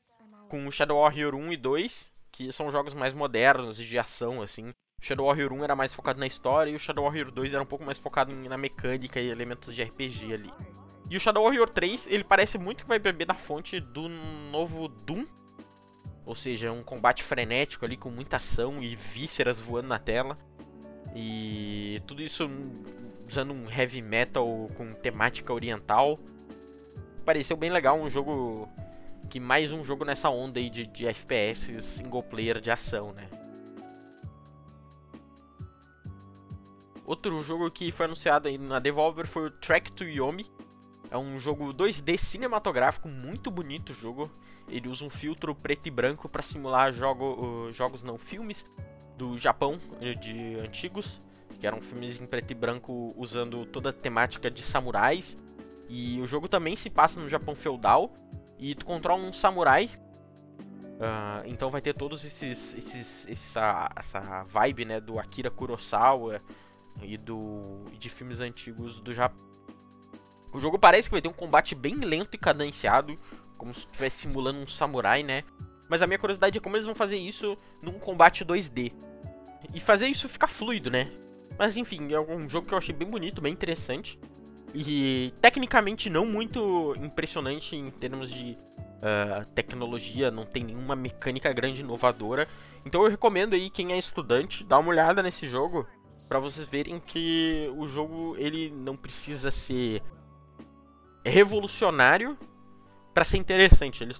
[0.48, 4.42] com o Shadow Warrior 1 e 2, que são jogos mais modernos e de ação,
[4.42, 4.72] assim.
[5.00, 7.66] Shadow Warrior 1 era mais focado na história e o Shadow Warrior 2 era um
[7.66, 10.52] pouco mais focado na mecânica e elementos de RPG ali.
[11.10, 14.88] E o Shadow Warrior 3, ele parece muito que vai beber da fonte do novo
[14.88, 15.26] Doom.
[16.24, 20.38] Ou seja, um combate frenético ali com muita ação e vísceras voando na tela.
[21.14, 22.48] E tudo isso
[23.28, 26.18] usando um heavy metal com temática oriental.
[27.24, 28.68] Pareceu bem legal, um jogo
[29.28, 33.28] que mais um jogo nessa onda aí de, de FPS single player de ação, né?
[37.04, 40.50] Outro jogo que foi anunciado aí na Devolver foi o Track to Yomi.
[41.10, 44.30] É um jogo 2D cinematográfico, muito bonito o jogo.
[44.66, 48.64] Ele usa um filtro preto e branco para simular jogo, jogos, não, filmes
[49.18, 51.20] do Japão eh, de antigos,
[51.60, 55.36] que eram filmes em preto e branco usando toda a temática de samurais.
[55.88, 58.14] E o jogo também se passa no Japão feudal
[58.58, 59.90] e tu controla um samurai.
[60.94, 66.40] Uh, então vai ter todos esses, esses essa, essa vibe né do Akira Kurosawa
[67.02, 69.42] e do de filmes antigos do Japão.
[70.52, 73.18] O jogo parece que vai ter um combate bem lento e cadenciado,
[73.56, 75.42] como se estivesse simulando um samurai, né?
[75.88, 78.92] Mas a minha curiosidade é como eles vão fazer isso num combate 2D.
[79.72, 81.10] E fazer isso ficar fluido, né?
[81.58, 84.18] Mas enfim, é um jogo que eu achei bem bonito, bem interessante.
[84.74, 88.58] E tecnicamente não muito impressionante em termos de
[89.04, 92.48] uh, tecnologia, não tem nenhuma mecânica grande inovadora.
[92.84, 95.86] Então eu recomendo aí quem é estudante, dá uma olhada nesse jogo
[96.28, 100.02] para vocês verem que o jogo ele não precisa ser
[101.24, 102.38] revolucionário
[103.12, 104.02] para ser interessante.
[104.02, 104.14] Ele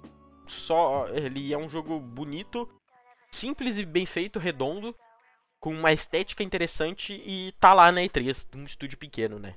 [0.47, 2.69] só ele é um jogo bonito,
[3.31, 4.95] simples e bem feito, redondo,
[5.59, 9.55] com uma estética interessante e tá lá na E3, um estúdio pequeno, né?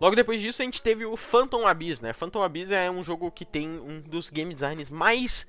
[0.00, 2.12] Logo depois disso a gente teve o Phantom Abyss, né?
[2.12, 5.46] Phantom Abyss é um jogo que tem um dos game designs mais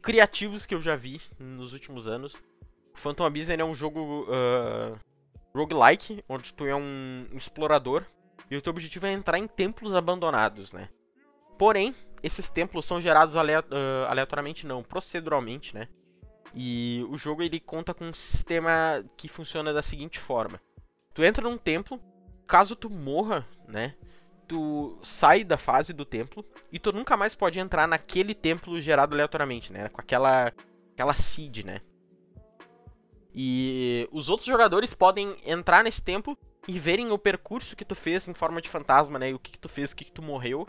[0.00, 2.34] criativos que eu já vi nos últimos anos.
[2.94, 4.98] Phantom Abyss é um jogo uh,
[5.54, 8.04] roguelike, onde tu é um explorador
[8.50, 10.88] e o teu objetivo é entrar em templos abandonados, né?
[11.58, 13.38] Porém, esses templos são gerados uh,
[14.08, 15.88] aleatoriamente, não, proceduralmente, né?
[16.54, 20.60] E o jogo ele conta com um sistema que funciona da seguinte forma:
[21.14, 22.00] tu entra num templo,
[22.46, 23.94] caso tu morra, né?
[24.46, 29.14] Tu sai da fase do templo e tu nunca mais pode entrar naquele templo gerado
[29.14, 29.88] aleatoriamente, né?
[29.88, 30.52] Com aquela
[30.92, 31.80] aquela seed, né?
[33.34, 36.36] E os outros jogadores podem entrar nesse templo
[36.68, 39.32] e verem o percurso que tu fez em forma de fantasma, né?
[39.32, 40.66] O que, que tu fez, o que, que tu morreu.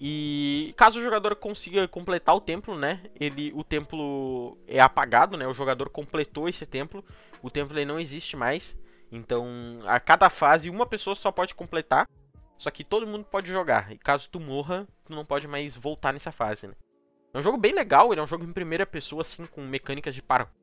[0.00, 3.04] E caso o jogador consiga completar o templo, né?
[3.20, 5.46] Ele, o templo é apagado, né?
[5.46, 7.04] O jogador completou esse templo,
[7.42, 8.76] o templo ele não existe mais.
[9.12, 9.46] Então,
[9.86, 12.08] a cada fase uma pessoa só pode completar,
[12.56, 13.92] só que todo mundo pode jogar.
[13.92, 16.74] E caso tu morra, tu não pode mais voltar nessa fase, né?
[17.34, 20.14] É um jogo bem legal, ele é um jogo em primeira pessoa assim com mecânicas
[20.14, 20.61] de parkour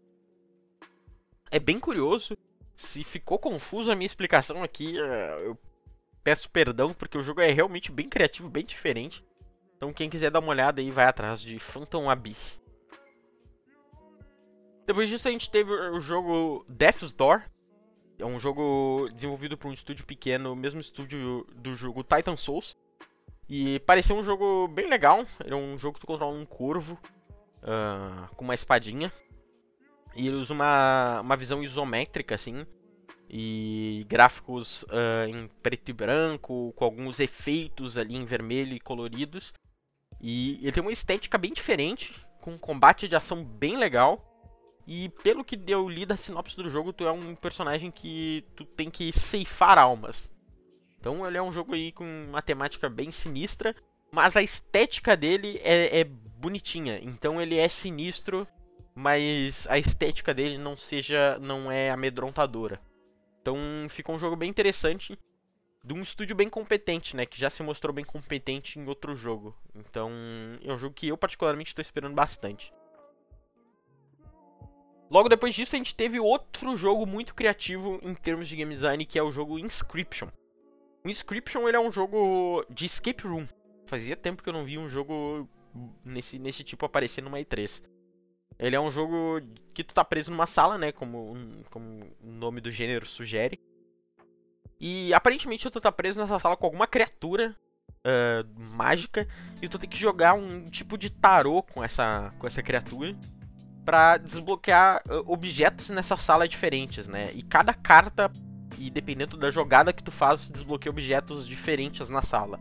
[1.52, 2.38] é bem curioso.
[2.76, 5.58] Se ficou confuso a minha explicação aqui, é, eu
[6.24, 9.24] peço perdão, porque o jogo é realmente bem criativo, bem diferente.
[9.76, 12.62] Então quem quiser dar uma olhada aí, vai atrás de Phantom Abyss.
[14.86, 17.43] Depois disso a gente teve o jogo Death's Door.
[18.18, 22.76] É um jogo desenvolvido por um estúdio pequeno, mesmo estúdio do jogo Titan Souls.
[23.47, 25.26] E parecia um jogo bem legal.
[25.43, 27.00] Era um jogo que tu controla um corvo
[27.64, 29.12] uh, com uma espadinha.
[30.20, 32.65] E ele usa uma, uma visão isométrica, assim.
[33.30, 39.53] E gráficos uh, em preto e branco, com alguns efeitos ali em vermelho e coloridos.
[40.20, 44.26] E ele tem uma estética bem diferente, com um combate de ação bem legal.
[44.86, 48.65] E pelo que eu li da sinopse do jogo, tu é um personagem que tu
[48.65, 50.30] tem que ceifar almas.
[50.99, 53.74] Então ele é um jogo aí com uma temática bem sinistra,
[54.11, 56.99] mas a estética dele é, é bonitinha.
[57.01, 58.45] Então ele é sinistro
[59.00, 62.82] mas a estética dele não seja não é amedrontadora.
[63.41, 63.56] Então
[63.88, 65.18] ficou um jogo bem interessante
[65.82, 69.56] de um estúdio bem competente, né, que já se mostrou bem competente em outro jogo.
[69.74, 70.12] Então,
[70.62, 72.74] é um jogo que eu particularmente estou esperando bastante.
[75.10, 79.06] Logo depois disso, a gente teve outro jogo muito criativo em termos de game design,
[79.06, 80.28] que é o jogo Inscription.
[81.06, 83.47] O Inscription ele é um jogo de escape room.
[83.86, 85.47] Fazia tempo que eu não vi um jogo
[86.04, 87.82] nesse, nesse tipo aparecer numa E3.
[88.60, 89.41] Ele é um jogo
[89.74, 90.91] que tu tá preso numa sala, né?
[90.91, 91.38] Como,
[91.70, 93.60] como o nome do gênero sugere.
[94.80, 97.55] E aparentemente tu tá preso nessa sala com alguma criatura
[97.99, 99.26] uh, mágica.
[99.62, 103.16] E tu tem que jogar um tipo de tarô com essa, com essa criatura.
[103.86, 107.32] Pra desbloquear uh, objetos nessa sala diferentes, né?
[107.34, 108.30] E cada carta,
[108.78, 112.60] e dependendo da jogada que tu faz, desbloqueia objetos diferentes na sala.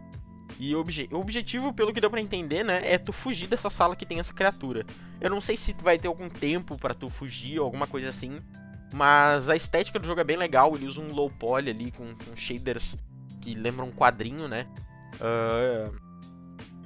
[0.59, 3.94] E obje o objetivo, pelo que deu pra entender, né, é tu fugir dessa sala
[3.94, 4.84] que tem essa criatura.
[5.20, 8.40] Eu não sei se vai ter algum tempo para tu fugir ou alguma coisa assim,
[8.92, 10.74] mas a estética do jogo é bem legal.
[10.74, 12.96] Ele usa um low poly ali com, com shaders
[13.40, 14.66] que lembram um quadrinho, né?
[15.14, 15.94] Uh,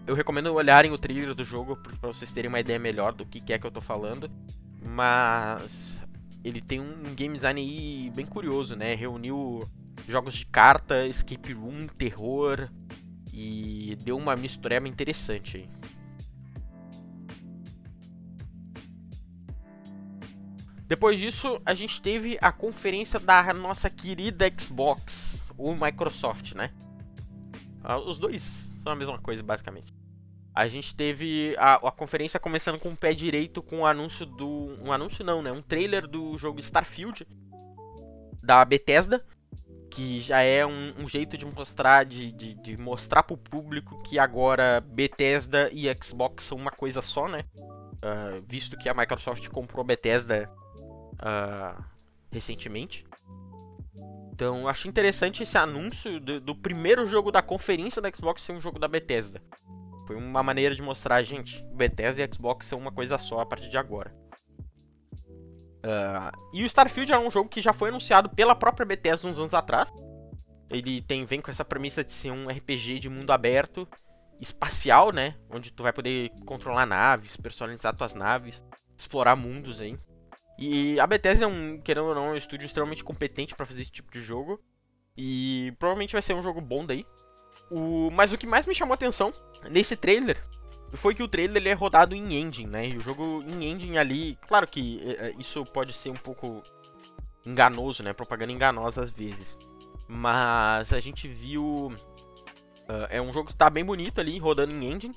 [0.07, 3.53] eu recomendo olharem o trailer do jogo para vocês terem uma ideia melhor do que
[3.53, 4.31] é que eu tô falando.
[4.85, 6.01] Mas
[6.45, 8.95] ele tem um game design aí bem curioso, né?
[8.95, 9.69] Reuniu
[10.09, 12.69] jogos de carta, escape room, terror,
[13.33, 15.69] e deu uma mistureba interessante aí.
[20.87, 26.71] Depois disso, a gente teve a conferência da nossa querida Xbox, ou Microsoft, né?
[27.83, 29.95] Ah, os dois são a mesma coisa, basicamente.
[30.55, 34.77] A gente teve a, a, conferência começando com o pé direito com o anúncio do.
[34.85, 35.51] Um anúncio não, né?
[35.51, 37.27] Um trailer do jogo Starfield
[38.43, 39.25] da Bethesda
[39.93, 44.81] que já é um, um jeito de mostrar, de, de, de mostrar público que agora
[44.81, 47.45] Bethesda e Xbox são uma coisa só, né?
[47.57, 50.51] Uh, visto que a Microsoft comprou Bethesda
[51.21, 51.85] uh,
[52.31, 53.05] recentemente.
[54.33, 58.61] Então, achei interessante esse anúncio do, do, primeiro jogo da conferência da Xbox ser um
[58.61, 59.43] jogo da Bethesda.
[60.07, 63.69] Foi uma maneira de mostrar, gente, Bethesda e Xbox são uma coisa só a partir
[63.69, 64.22] de agora.
[65.83, 69.39] Uh, e o Starfield é um jogo que já foi anunciado pela própria Bethesda uns
[69.39, 69.91] anos atrás.
[70.71, 73.87] Ele tem, vem com essa premissa de ser um RPG de mundo aberto,
[74.41, 75.35] espacial, né?
[75.51, 78.65] Onde tu vai poder controlar naves, personalizar tuas naves,
[78.97, 79.99] explorar mundos aí.
[80.59, 83.83] E a Bethesda é um, querendo ou não, é um estúdio extremamente competente para fazer
[83.83, 84.61] esse tipo de jogo.
[85.17, 87.05] E provavelmente vai ser um jogo bom daí.
[87.71, 89.33] O, mas o que mais me chamou a atenção
[89.71, 90.43] nesse trailer
[90.97, 92.89] foi que o trailer ele é rodado em engine, né?
[92.89, 96.63] E o jogo em engine ali, claro que é, isso pode ser um pouco
[97.47, 98.13] enganoso, né?
[98.13, 99.59] Propaganda enganosa às vezes.
[100.07, 101.93] Mas a gente viu.
[102.83, 105.15] Uh, é um jogo que tá bem bonito ali, rodando em engine.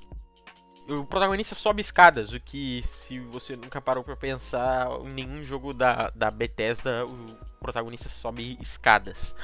[0.88, 5.74] O protagonista sobe escadas, o que, se você nunca parou pra pensar, em nenhum jogo
[5.74, 9.34] da, da Bethesda o protagonista sobe escadas.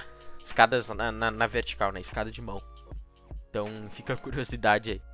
[0.45, 2.01] Escadas na, na, na vertical, né?
[2.01, 2.63] Escada de mão.
[3.51, 5.12] Então fica a curiosidade aí.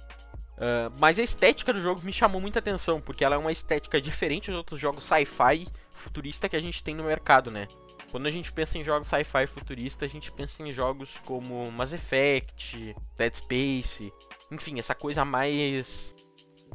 [0.59, 4.01] Uh, mas a estética do jogo me chamou muita atenção, porque ela é uma estética
[4.01, 7.69] diferente dos outros jogos sci-fi futurista que a gente tem no mercado, né?
[8.11, 11.93] Quando a gente pensa em jogos sci-fi futurista, a gente pensa em jogos como Mass
[11.93, 14.13] Effect, Dead Space,
[14.51, 16.15] enfim, essa coisa mais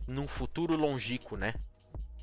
[0.07, 1.53] num futuro longínquo, né?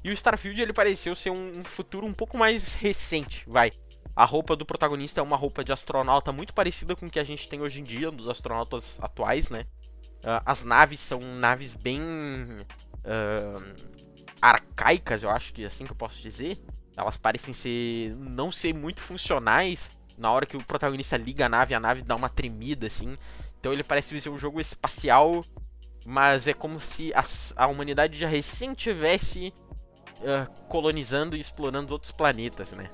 [0.02, 3.72] E o Starfield ele pareceu ser um, futuro um pouco mais recente, vai.
[4.16, 7.24] A roupa do protagonista é uma roupa de astronauta muito parecida com o que a
[7.24, 9.66] gente tem hoje em dia, dos astronautas atuais, né?
[10.20, 13.90] Uh, as naves são naves bem uh,
[14.40, 16.58] arcaicas, eu acho que é assim que eu posso dizer.
[16.96, 19.90] Elas parecem ser não ser muito funcionais.
[20.18, 23.16] Na hora que o protagonista liga a nave, a nave dá uma tremida assim.
[23.58, 25.42] Então ele parece ser um jogo espacial,
[26.04, 27.22] mas é como se a,
[27.56, 29.54] a humanidade já recém tivesse
[30.18, 32.90] uh, colonizando e explorando outros planetas, né?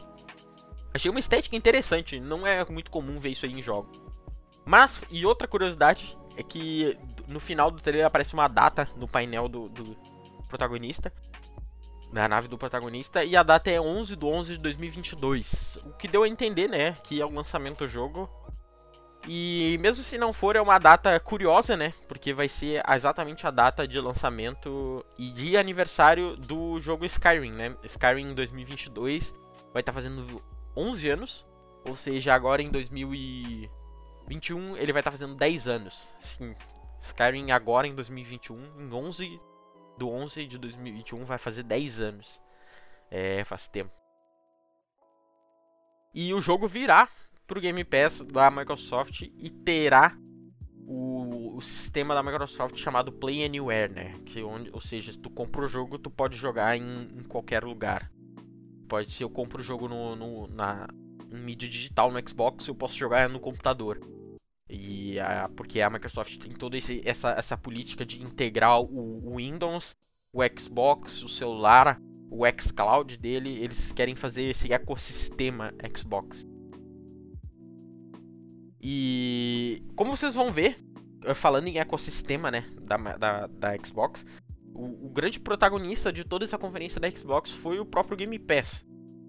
[0.95, 4.01] Achei uma estética interessante, não é muito comum ver isso aí em jogos.
[4.64, 6.97] Mas, e outra curiosidade, é que
[7.27, 9.97] no final do trailer aparece uma data no painel do, do
[10.49, 11.12] protagonista,
[12.12, 15.79] na nave do protagonista, e a data é 11 de 11 de 2022.
[15.85, 18.31] O que deu a entender, né, que é o lançamento do jogo.
[19.29, 23.51] E mesmo se não for, é uma data curiosa, né, porque vai ser exatamente a
[23.51, 27.77] data de lançamento e de aniversário do jogo Skyrim, né.
[27.85, 29.35] Skyrim em 2022
[29.72, 30.41] vai estar tá fazendo
[30.77, 31.45] 11 anos,
[31.87, 36.14] ou seja, agora em 2021 ele vai estar tá fazendo 10 anos.
[36.20, 36.55] Sim,
[36.99, 39.40] Skyrim agora em 2021, em 11
[39.99, 42.40] do 11 de 2021 vai fazer 10 anos.
[43.11, 43.92] É, faz tempo.
[46.12, 47.09] E o jogo virá
[47.47, 50.16] pro Game Pass da Microsoft e terá
[50.86, 54.14] o, o sistema da Microsoft chamado Play Anywhere, né?
[54.24, 57.64] Que onde, ou seja, se tu compra o jogo, tu pode jogar em, em qualquer
[57.64, 58.11] lugar.
[58.88, 60.88] Pode ser eu compro o jogo no, no na
[61.30, 64.01] em mídia digital no Xbox, eu posso jogar no computador.
[64.69, 69.37] E a, porque a Microsoft tem toda esse, essa, essa política de integrar o, o,
[69.37, 69.95] Windows,
[70.33, 72.01] o Xbox, o celular
[72.31, 76.47] o xCloud dele, eles querem fazer esse ecossistema Xbox.
[78.81, 80.79] E como vocês vão ver,
[81.35, 84.27] falando em ecossistema, né, da, da, da Xbox,
[84.75, 88.85] o, o, grande protagonista de toda essa conferência da Xbox foi o próprio Game Pass.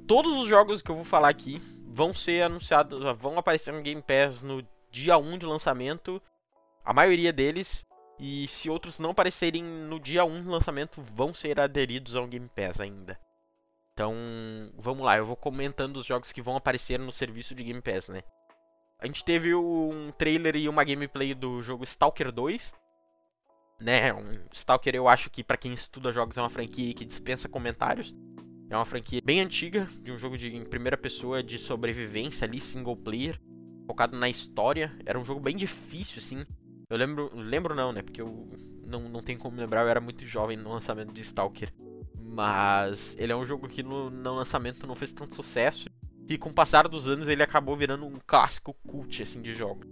[0.06, 4.02] Todos os jogos que eu vou falar aqui vão ser anunciados, vão aparecer no Game
[4.02, 4.62] Pass no
[4.92, 6.22] dia 1 de lançamento,
[6.84, 7.86] a maioria deles,
[8.20, 12.50] e se outros não aparecerem no dia 1 de lançamento, vão ser aderidos ao Game
[12.56, 13.20] Pass ainda.
[13.94, 14.14] Então,
[14.78, 18.10] vamos lá, eu vou comentando os jogos que vão aparecer no serviço de Game Pass,
[18.10, 18.24] né?
[19.00, 22.74] A gente teve um trailer e uma gameplay do jogo Stalker 2.
[23.80, 27.48] Né, um Stalker eu acho que para quem estuda jogos é uma franquia que dispensa
[27.48, 28.16] comentários.
[28.70, 32.98] É uma franquia bem antiga, de um jogo de primeira pessoa de sobrevivência ali, single
[32.98, 33.40] player,
[33.88, 34.94] focado na história.
[35.06, 36.46] Era um jogo bem difícil, assim.
[36.90, 38.48] Eu lembro, lembro não, né, porque eu
[38.86, 41.74] não, não tenho como lembrar, eu era muito jovem no lançamento de Stalker.
[42.20, 45.90] Mas ele é um jogo que no, no lançamento não fez tanto sucesso.
[46.30, 49.88] E com o passar dos anos ele acabou virando um clássico cult assim, de jogos.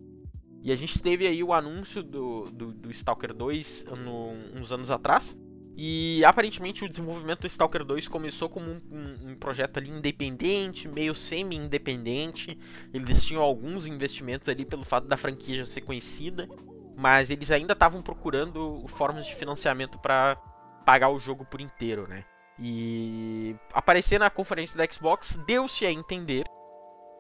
[0.61, 4.91] E a gente teve aí o anúncio do, do, do Stalker 2 no, uns anos
[4.91, 5.35] atrás.
[5.77, 10.87] E aparentemente o desenvolvimento do Stalker 2 começou como um, um, um projeto ali independente,
[10.87, 12.57] meio semi-independente.
[12.93, 16.47] Eles tinham alguns investimentos ali pelo fato da franquia já ser conhecida,
[16.95, 20.37] mas eles ainda estavam procurando formas de financiamento para
[20.85, 22.23] pagar o jogo por inteiro, né?
[22.57, 26.45] E aparecer na conferência da Xbox deu-se a entender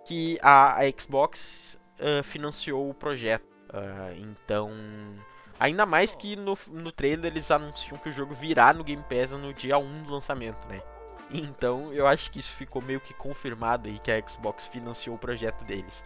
[0.05, 3.43] que a, a Xbox uh, financiou o projeto.
[3.65, 4.71] Uh, então,
[5.59, 9.31] ainda mais que no, no trailer eles anunciam que o jogo virá no Game Pass
[9.31, 10.81] no dia 1 do lançamento, né?
[11.31, 15.19] Então, eu acho que isso ficou meio que confirmado aí que a Xbox financiou o
[15.19, 16.03] projeto deles.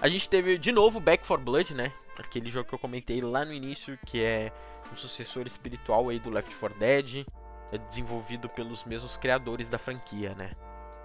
[0.00, 1.90] A gente teve de novo Back 4 Blood, né?
[2.18, 4.52] Aquele jogo que eu comentei lá no início, que é
[4.92, 7.26] um sucessor espiritual aí do Left 4 Dead
[7.72, 10.52] é desenvolvido pelos mesmos criadores da franquia, né?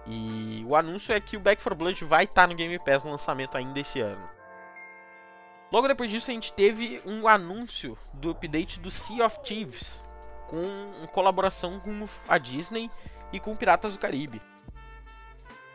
[0.06, 3.02] E o anúncio é que o Back 4 Blood vai estar tá no Game Pass
[3.02, 4.28] no lançamento ainda esse ano.
[5.72, 10.02] Logo depois disso a gente teve um anúncio do update do Sea of Thieves
[10.46, 12.90] com colaboração com a Disney
[13.32, 14.42] e com Piratas do Caribe.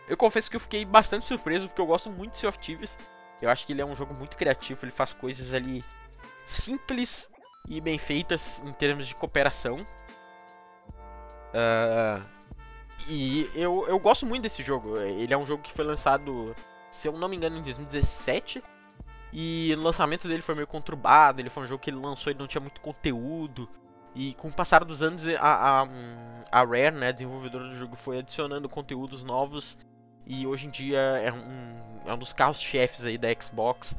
[0.07, 2.95] Eu confesso que eu fiquei bastante surpreso porque eu gosto muito de Sea of Thieves.
[3.41, 5.83] Eu acho que ele é um jogo muito criativo, ele faz coisas ali
[6.45, 7.27] simples
[7.67, 9.85] e bem feitas em termos de cooperação.
[11.49, 12.23] Uh,
[13.09, 14.97] e eu, eu gosto muito desse jogo.
[14.99, 16.55] Ele é um jogo que foi lançado,
[16.91, 18.61] se eu não me engano, em 2017.
[19.31, 21.41] E o lançamento dele foi meio conturbado.
[21.41, 23.69] Ele foi um jogo que ele lançou e não tinha muito conteúdo.
[24.15, 25.87] E com o passar dos anos, a, a,
[26.51, 29.77] a Rare, né, desenvolvedora do jogo, foi adicionando conteúdos novos.
[30.25, 33.95] E hoje em dia é um, é um dos carros-chefes aí da Xbox.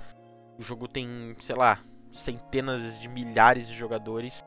[0.59, 1.79] O jogo tem, sei lá,
[2.12, 4.45] centenas de milhares de jogadores.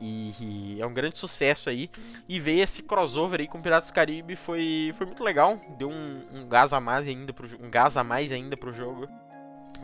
[0.00, 1.90] E, é um grande sucesso aí.
[2.28, 5.60] E ver esse crossover aí com Piratas do Caribe foi, foi muito legal.
[5.78, 9.06] Deu um, um gás a mais ainda pro um gás a mais ainda pro jogo.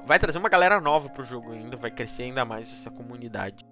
[0.08, 3.62] Vai trazer uma galera nova pro jogo ainda, vai crescer ainda mais essa comunidade.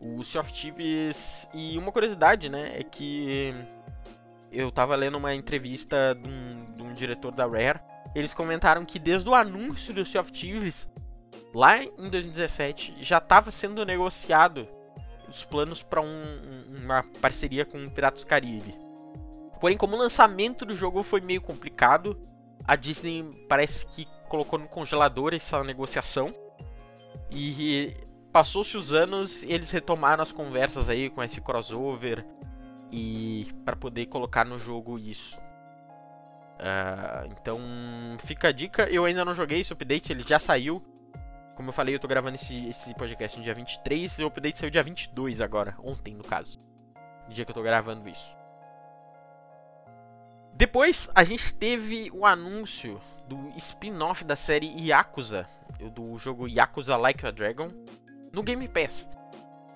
[0.00, 3.54] O Sea of Thieves e uma curiosidade, né, é que
[4.50, 7.78] eu tava lendo uma entrevista de um, de um diretor da Rare.
[8.12, 10.88] Eles comentaram que desde o anúncio do Sea of Thieves,
[11.54, 14.66] lá em 2017, já estava sendo negociado
[15.28, 18.74] os planos para um, uma parceria com Piratas Caribe.
[19.60, 22.20] Porém, como o lançamento do jogo foi meio complicado,
[22.64, 26.32] a Disney parece que colocou no congelador essa negociação.
[27.30, 27.96] E
[28.32, 32.24] passou-se os anos, eles retomaram as conversas aí com esse crossover
[32.92, 35.36] e para poder colocar no jogo isso.
[36.58, 37.58] Uh, então
[38.18, 40.82] fica a dica, eu ainda não joguei esse update, ele já saiu.
[41.54, 44.58] Como eu falei, eu tô gravando esse, esse podcast no dia 23 e o update
[44.58, 46.58] saiu dia 22 agora, ontem no caso.
[47.26, 48.37] No dia que eu tô gravando isso.
[50.58, 55.46] Depois a gente teve o anúncio do spin-off da série Yakuza,
[55.94, 57.70] do jogo Yakuza Like a Dragon,
[58.32, 59.08] no Game Pass.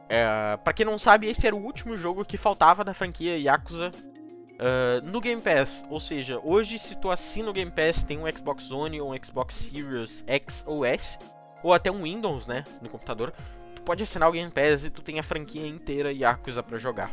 [0.08, 3.92] É, pra quem não sabe, esse era o último jogo que faltava da franquia Yakuza
[3.94, 5.84] uh, no Game Pass.
[5.88, 9.54] Ou seja, hoje se tu assina o Game Pass, tem um Xbox One um Xbox
[9.54, 11.16] Series X ou S,
[11.62, 13.32] ou até um Windows, né, no computador,
[13.76, 17.12] tu pode assinar o Game Pass e tu tem a franquia inteira Yakuza para jogar.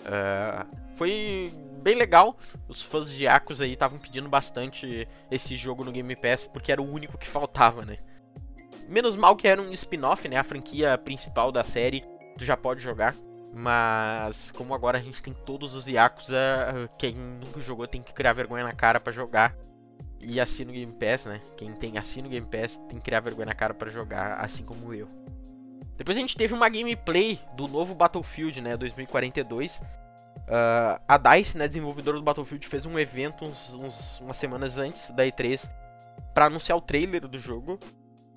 [0.00, 0.66] Uh,
[0.96, 1.52] foi
[1.84, 6.46] bem legal, os fãs de Yakuza aí estavam pedindo bastante esse jogo no Game Pass,
[6.46, 7.98] porque era o único que faltava, né.
[8.88, 12.02] Menos mal que era um spin-off, né, a franquia principal da série,
[12.38, 13.14] tu já pode jogar.
[13.56, 16.36] Mas como agora a gente tem todos os Yakuza,
[16.98, 19.54] quem nunca jogou tem que criar vergonha na cara para jogar
[20.18, 21.40] e assina o Game Pass, né?
[21.56, 24.64] Quem tem assina o Game Pass tem que criar vergonha na cara para jogar, assim
[24.64, 25.06] como eu.
[25.96, 29.80] Depois a gente teve uma gameplay do novo Battlefield, né, 2042.
[30.40, 35.10] Uh, a DICE, né, desenvolvedora do Battlefield, fez um evento uns, uns, umas semanas antes
[35.10, 35.68] da E3
[36.34, 37.78] para anunciar o trailer do jogo.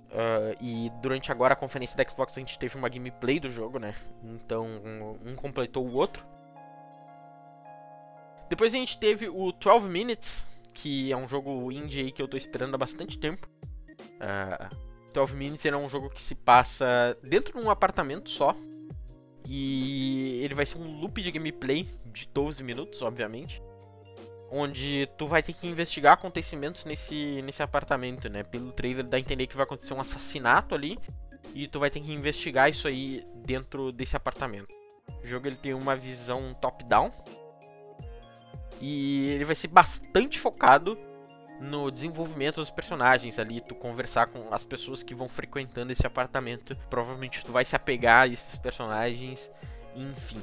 [0.07, 3.77] Uh, e durante agora a conferência da Xbox a gente teve uma gameplay do jogo,
[3.77, 3.93] né?
[4.23, 6.25] Então um, um completou o outro.
[8.49, 12.37] Depois a gente teve o 12 Minutes, que é um jogo indie que eu tô
[12.37, 13.47] esperando há bastante tempo.
[13.99, 14.75] Uh,
[15.13, 18.55] 12 Minutes é um jogo que se passa dentro de um apartamento só.
[19.49, 23.61] E ele vai ser um loop de gameplay de 12 minutos, obviamente.
[24.51, 28.43] Onde tu vai ter que investigar acontecimentos nesse, nesse apartamento, né?
[28.43, 30.99] Pelo trailer dá a entender que vai acontecer um assassinato ali.
[31.55, 34.67] E tu vai ter que investigar isso aí dentro desse apartamento.
[35.23, 37.09] O jogo ele tem uma visão top-down.
[38.81, 40.97] E ele vai ser bastante focado
[41.59, 46.75] no desenvolvimento dos personagens ali, tu conversar com as pessoas que vão frequentando esse apartamento.
[46.89, 49.49] Provavelmente tu vai se apegar a esses personagens,
[49.95, 50.41] enfim.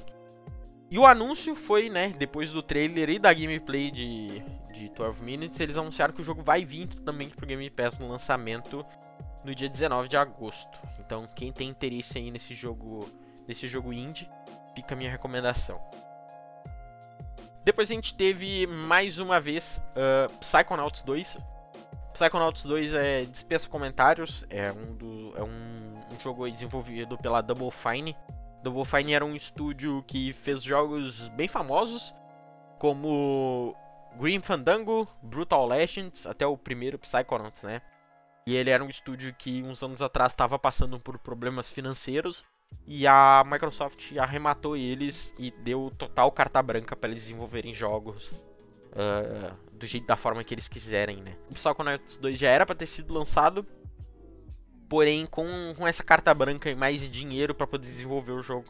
[0.90, 4.42] E o anúncio foi, né, depois do trailer e da gameplay de,
[4.72, 8.08] de 12 Minutes, eles anunciaram que o jogo vai vir também pro Game Pass no
[8.08, 8.84] lançamento
[9.44, 10.78] no dia 19 de agosto.
[11.00, 13.08] Então, quem tem interesse aí nesse jogo,
[13.46, 14.28] nesse jogo indie,
[14.74, 15.80] fica a minha recomendação.
[17.64, 21.38] Depois a gente teve mais uma vez uh, Psychonauts 2.
[22.12, 27.70] Psychonauts 2 é dispensa comentários, é um, do, é um, um jogo desenvolvido pela Double
[27.70, 28.14] Fine.
[28.62, 32.14] Double Fine era um estúdio que fez jogos bem famosos,
[32.78, 33.74] como
[34.18, 37.80] Green Fandango, Brutal Legends, até o primeiro Psychonauts, né?
[38.46, 42.44] E ele era um estúdio que uns anos atrás estava passando por problemas financeiros
[42.86, 48.32] e a Microsoft arrematou eles e deu total carta branca para eles desenvolverem jogos
[48.92, 51.36] uh, do jeito da forma que eles quiserem, né?
[51.50, 53.66] O Psychonauts 2 já era para ter sido lançado,
[54.88, 58.68] porém com, com essa carta branca e mais dinheiro para poder desenvolver o jogo,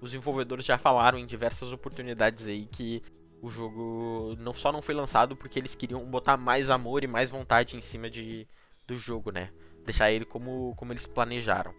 [0.00, 3.02] os desenvolvedores já falaram em diversas oportunidades aí que
[3.40, 7.30] o jogo não só não foi lançado porque eles queriam botar mais amor e mais
[7.30, 8.46] vontade em cima de,
[8.86, 9.50] do jogo, né?
[9.84, 11.74] Deixar ele como, como eles planejaram.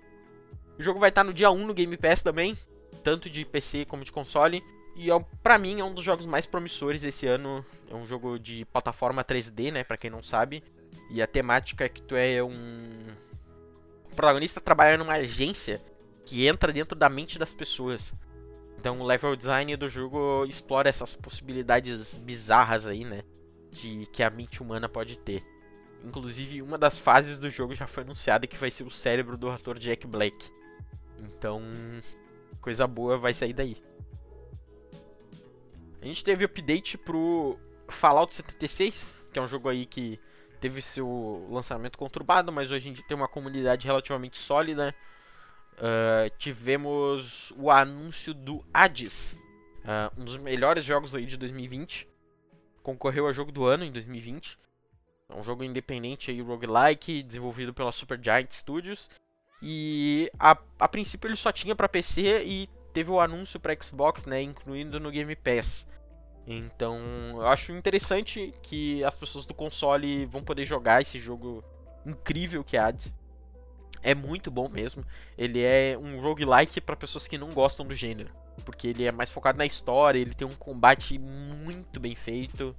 [0.78, 2.57] O jogo vai estar no dia 1 no Game Pass também,
[3.03, 4.63] tanto de PC como de console.
[4.95, 7.65] E é, pra mim é um dos jogos mais promissores desse ano.
[7.89, 9.84] É um jogo de plataforma 3D, né?
[9.84, 10.63] Pra quem não sabe.
[11.09, 12.89] E a temática é que tu é um.
[14.11, 15.82] O protagonista trabalha numa agência
[16.26, 18.13] que entra dentro da mente das pessoas.
[18.80, 23.23] Então o level design do jogo explora essas possibilidades bizarras aí, né?
[23.71, 25.43] De que a mente humana pode ter.
[26.03, 29.49] Inclusive, uma das fases do jogo já foi anunciada que vai ser o cérebro do
[29.49, 30.51] ator Jack Black.
[31.20, 31.61] Então,
[32.61, 33.78] coisa boa vai sair daí.
[36.01, 37.57] A gente teve update pro
[37.88, 40.20] Fallout 76, que é um jogo aí que
[40.61, 44.95] teve seu lançamento conturbado, mas hoje em dia tem uma comunidade relativamente sólida.
[45.74, 49.34] Uh, tivemos o anúncio do Hades,
[49.84, 52.07] uh, um dos melhores jogos aí de 2020.
[52.82, 54.57] Concorreu a jogo do ano em 2020.
[55.30, 59.09] É um jogo independente aí, roguelike, desenvolvido pela Supergiant Studios.
[59.68, 64.24] E a, a princípio ele só tinha para PC e teve o anúncio para Xbox,
[64.28, 65.88] né, incluindo no Game Pass.
[66.45, 66.99] Então,
[67.32, 71.63] eu acho interessante que as pessoas do console vão poder jogar esse jogo
[72.05, 73.11] incrível que é Hades.
[74.03, 75.03] É muito bom mesmo.
[75.36, 78.30] Ele é um roguelike para pessoas que não gostam do gênero,
[78.63, 82.76] porque ele é mais focado na história, ele tem um combate muito bem feito.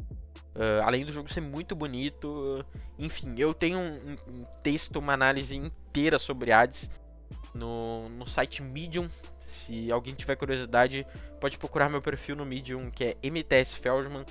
[0.55, 2.65] Uh, além do jogo ser muito bonito,
[2.99, 6.91] enfim, eu tenho um, um, texto, uma análise inteira sobre Hades
[7.55, 9.09] no, no site Medium.
[9.47, 11.07] Se alguém tiver curiosidade,
[11.41, 14.27] pode procurar meu perfil no Medium, que é MTS Feldman.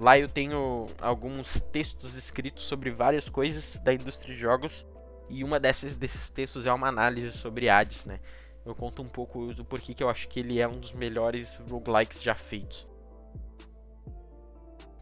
[0.00, 4.86] Lá eu tenho alguns textos escritos sobre várias coisas da indústria de jogos.
[5.28, 8.18] E uma dessas, desses textos é uma análise sobre Hades, né?
[8.64, 11.54] Eu conto um pouco do porquê que eu acho que ele é um dos melhores
[11.68, 12.88] roguelikes já feitos.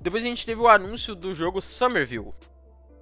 [0.01, 2.33] Depois a gente teve o anúncio do jogo Somerville.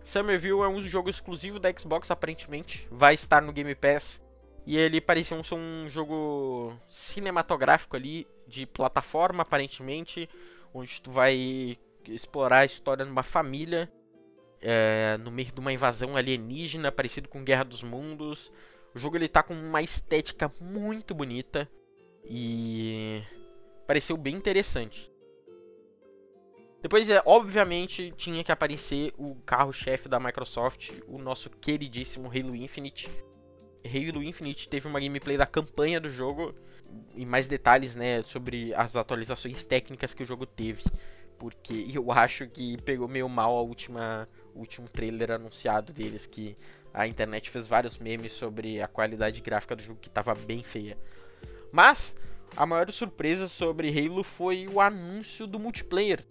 [0.09, 2.89] Somerville é um jogo exclusivo da Xbox, aparentemente.
[2.91, 4.23] Vai estar no Game Pass.
[4.65, 10.27] E ele parecia um, um jogo cinematográfico ali, de plataforma, aparentemente.
[10.73, 11.77] Onde tu vai
[12.07, 13.93] explorar a história de uma família
[14.63, 18.51] é, no meio de uma invasão alienígena, parecido com Guerra dos Mundos.
[18.95, 21.71] O jogo ele tá com uma estética muito bonita
[22.25, 23.23] e
[23.87, 25.13] pareceu bem interessante.
[26.81, 33.11] Depois, é, obviamente, tinha que aparecer o carro-chefe da Microsoft, o nosso queridíssimo Halo Infinite.
[33.85, 36.55] Halo Infinite teve uma gameplay da campanha do jogo
[37.17, 40.85] e mais detalhes, né, sobre as atualizações técnicas que o jogo teve,
[41.37, 46.57] porque eu acho que pegou meio mal a última último trailer anunciado deles, que
[46.93, 50.99] a internet fez vários memes sobre a qualidade gráfica do jogo que estava bem feia.
[51.71, 52.17] Mas
[52.57, 56.25] a maior surpresa sobre Halo foi o anúncio do multiplayer.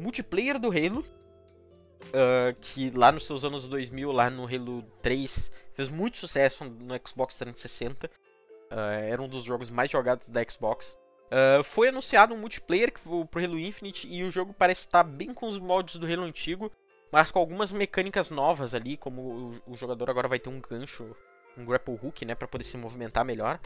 [0.00, 5.88] Multiplayer do Halo, uh, que lá nos seus anos 2000, lá no Halo 3, fez
[5.90, 8.06] muito sucesso no Xbox 360.
[8.06, 8.74] Uh,
[9.10, 10.96] era um dos jogos mais jogados da Xbox.
[11.26, 15.46] Uh, foi anunciado um multiplayer pro Halo Infinite e o jogo parece estar bem com
[15.46, 16.72] os moldes do Halo antigo,
[17.12, 19.20] mas com algumas mecânicas novas ali, como
[19.66, 21.14] o, o jogador agora vai ter um gancho,
[21.58, 23.60] um grapple hook, né, para poder se movimentar melhor.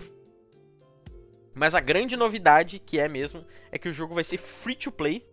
[1.55, 4.90] Mas a grande novidade, que é mesmo, é que o jogo vai ser free to
[4.90, 5.24] play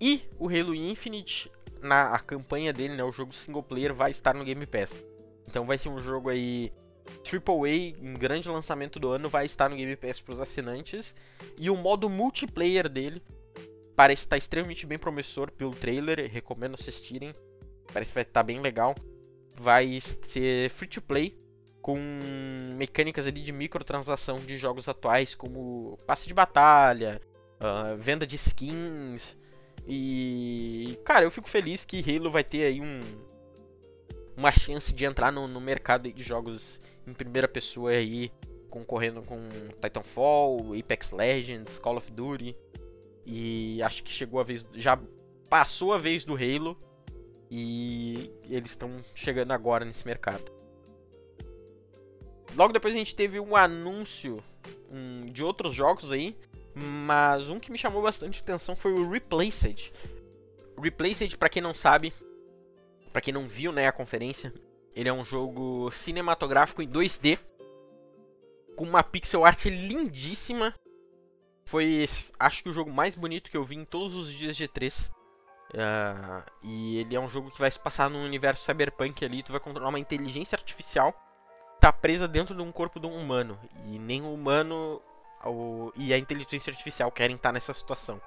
[0.00, 1.50] e o Halo Infinite,
[1.80, 4.98] na a campanha dele, né, o jogo single player vai estar no Game Pass.
[5.46, 6.72] Então vai ser um jogo aí
[7.24, 11.14] AAA, um grande lançamento do ano, vai estar no Game Pass para os assinantes.
[11.56, 13.22] E o modo multiplayer dele
[13.94, 17.34] parece estar extremamente bem promissor pelo trailer, recomendo assistirem.
[17.92, 18.94] Parece que vai estar bem legal.
[19.58, 21.38] Vai ser free to play,
[21.80, 21.98] com
[22.76, 27.20] mecânicas ali de microtransação de jogos atuais, como passe de batalha,
[27.56, 29.36] uh, venda de skins.
[29.86, 33.00] E, cara, eu fico feliz que Halo vai ter aí um,
[34.36, 38.32] uma chance de entrar no, no mercado de jogos em primeira pessoa aí,
[38.68, 39.38] concorrendo com
[39.80, 42.56] Titanfall, Apex Legends, Call of Duty.
[43.24, 44.66] E acho que chegou a vez.
[44.74, 45.00] Já
[45.48, 46.76] passou a vez do Halo.
[47.48, 50.50] E eles estão chegando agora nesse mercado.
[52.56, 54.42] Logo depois a gente teve um anúncio
[54.90, 56.36] um, de outros jogos aí.
[56.78, 59.90] Mas um que me chamou bastante atenção foi o Replaced.
[60.78, 62.12] Replaced, para quem não sabe,
[63.10, 64.52] para quem não viu né, a conferência,
[64.94, 67.38] ele é um jogo cinematográfico em 2D,
[68.76, 70.74] com uma pixel art lindíssima.
[71.64, 72.04] Foi,
[72.38, 75.10] acho que o jogo mais bonito que eu vi em todos os dias de 3
[75.66, 79.42] Uh, ah, e ele é um jogo que vai se passar num universo cyberpunk ali.
[79.42, 81.12] Tu vai controlar uma inteligência artificial
[81.80, 83.58] tá presa dentro de um corpo de um humano.
[83.86, 85.00] E nem o humano
[85.48, 88.20] o, e a inteligência artificial querem estar nessa situação.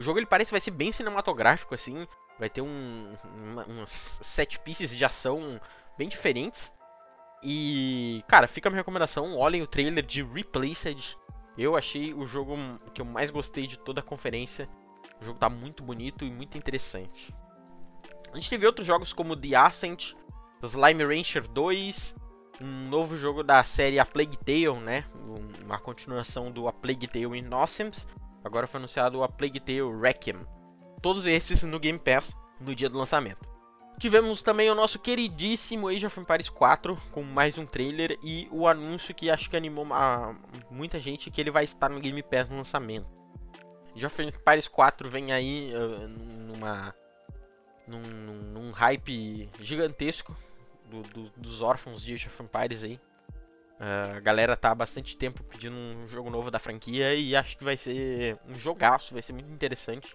[0.00, 2.06] O jogo ele parece vai ser bem cinematográfico, assim.
[2.38, 5.60] Vai ter um, uma, umas set pieces de ação
[5.96, 6.72] bem diferentes.
[7.42, 9.36] E, cara, fica a minha recomendação.
[9.36, 11.16] Olhem o trailer de Replaced.
[11.56, 12.56] Eu achei o jogo
[12.94, 14.66] que eu mais gostei de toda a conferência.
[15.20, 17.34] O jogo tá muito bonito e muito interessante.
[18.32, 20.14] A gente teve outros jogos como The Ascent,
[20.62, 22.14] Slime Rancher 2,
[22.60, 25.04] um novo jogo da série A Plague Tale, né?
[25.64, 28.06] Uma continuação do A Plague Tale Innocence.
[28.44, 30.38] Agora foi anunciado A Plague Tale Requiem.
[31.00, 33.52] Todos esses no Game Pass no dia do lançamento.
[33.98, 38.66] Tivemos também o nosso queridíssimo Age of Empires 4 com mais um trailer e o
[38.66, 39.86] anúncio que acho que animou
[40.70, 43.06] muita gente que ele vai estar no Game Pass no lançamento.
[43.94, 46.94] Age of Empires 4 vem aí uh, numa
[47.86, 50.36] num, num, hype gigantesco
[50.92, 53.00] do, do, dos órfãos de Age of Empires aí.
[53.80, 57.56] Uh, a galera tá há bastante tempo pedindo um jogo novo da franquia e acho
[57.56, 60.14] que vai ser um jogaço, vai ser muito interessante.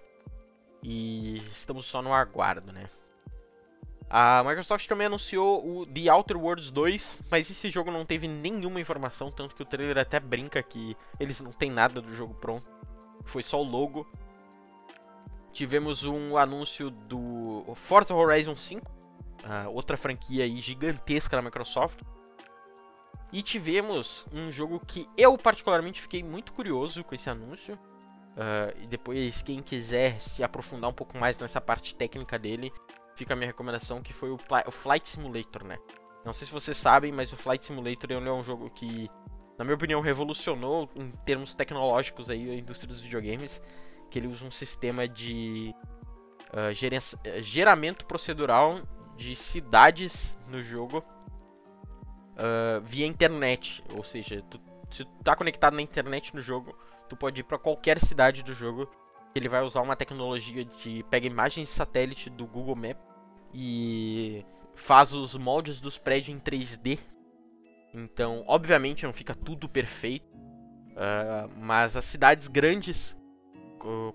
[0.84, 2.90] E estamos só no aguardo, né?
[4.10, 8.80] A Microsoft também anunciou o The Outer Worlds 2, mas esse jogo não teve nenhuma
[8.80, 12.70] informação, tanto que o trailer até brinca que eles não têm nada do jogo pronto.
[13.26, 14.08] Foi só o logo.
[15.52, 18.90] Tivemos um anúncio do Forza Horizon 5,
[19.70, 22.00] outra franquia aí gigantesca da Microsoft.
[23.32, 27.76] E tivemos um jogo que eu particularmente fiquei muito curioso com esse anúncio.
[27.76, 32.72] Uh, e depois, quem quiser se aprofundar um pouco mais nessa parte técnica dele,
[33.16, 35.78] fica a minha recomendação que foi o, o Flight Simulator, né?
[36.24, 39.10] Não sei se vocês sabem, mas o Flight Simulator é um jogo que,
[39.58, 43.62] na minha opinião, revolucionou em termos tecnológicos aí a indústria dos videogames,
[44.10, 45.74] que ele usa um sistema de
[46.54, 48.82] uh, geramento procedural
[49.18, 54.62] de cidades no jogo uh, via internet, ou seja, tu,
[54.92, 56.78] se tu tá conectado na internet no jogo,
[57.10, 58.90] tu pode ir para qualquer cidade do jogo.
[59.36, 63.04] Ele vai usar uma tecnologia de pega imagens de satélite do Google Maps
[63.54, 64.46] e
[64.76, 67.00] faz os moldes dos prédios em 3D.
[67.94, 73.18] Então, obviamente não fica tudo perfeito, uh, mas as cidades grandes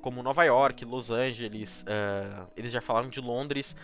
[0.01, 3.77] como Nova York, Los Angeles, uh, eles já falaram de Londres,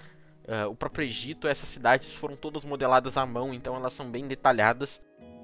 [0.48, 4.26] uh, o próprio Egito, essas cidades foram todas modeladas à mão, então elas são bem
[4.26, 5.00] detalhadas.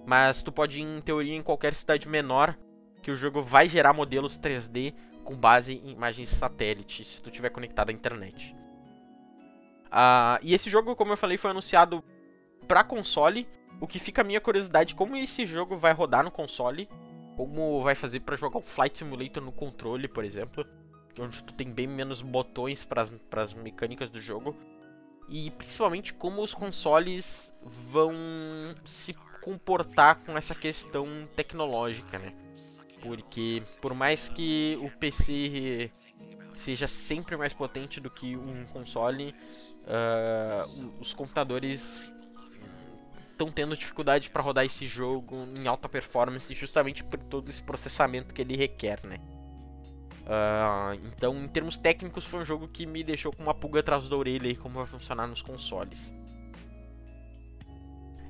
[0.07, 2.57] Mas tu pode ir, em teoria, em qualquer cidade menor
[3.03, 4.95] que o jogo vai gerar modelos 3D
[5.25, 8.55] com base em imagens satélite, se tu tiver conectado à internet.
[9.87, 12.03] Uh, e esse jogo, como eu falei, foi anunciado
[12.67, 13.47] para console,
[13.81, 16.89] o que fica a minha curiosidade como esse jogo vai rodar no console,
[17.37, 20.67] como vai fazer para jogar um Flight Simulator no controle, por exemplo,
[21.19, 23.03] onde tu tem bem menos botões para
[23.43, 24.55] as mecânicas do jogo.
[25.29, 27.53] E principalmente como os consoles
[27.91, 28.13] vão
[28.85, 32.33] se comportar com essa questão tecnológica, né?
[33.03, 35.91] Porque por mais que o PC
[36.55, 39.35] seja sempre mais potente do que um console,
[39.83, 42.13] uh, os computadores
[43.33, 48.33] estão tendo dificuldade para rodar esse jogo em alta performance justamente por todo esse processamento
[48.33, 49.19] que ele requer, né?
[50.25, 54.09] Uh, então, em termos técnicos, foi um jogo que me deixou com uma pulga atrás
[54.09, 56.15] da orelha e como vai funcionar nos consoles.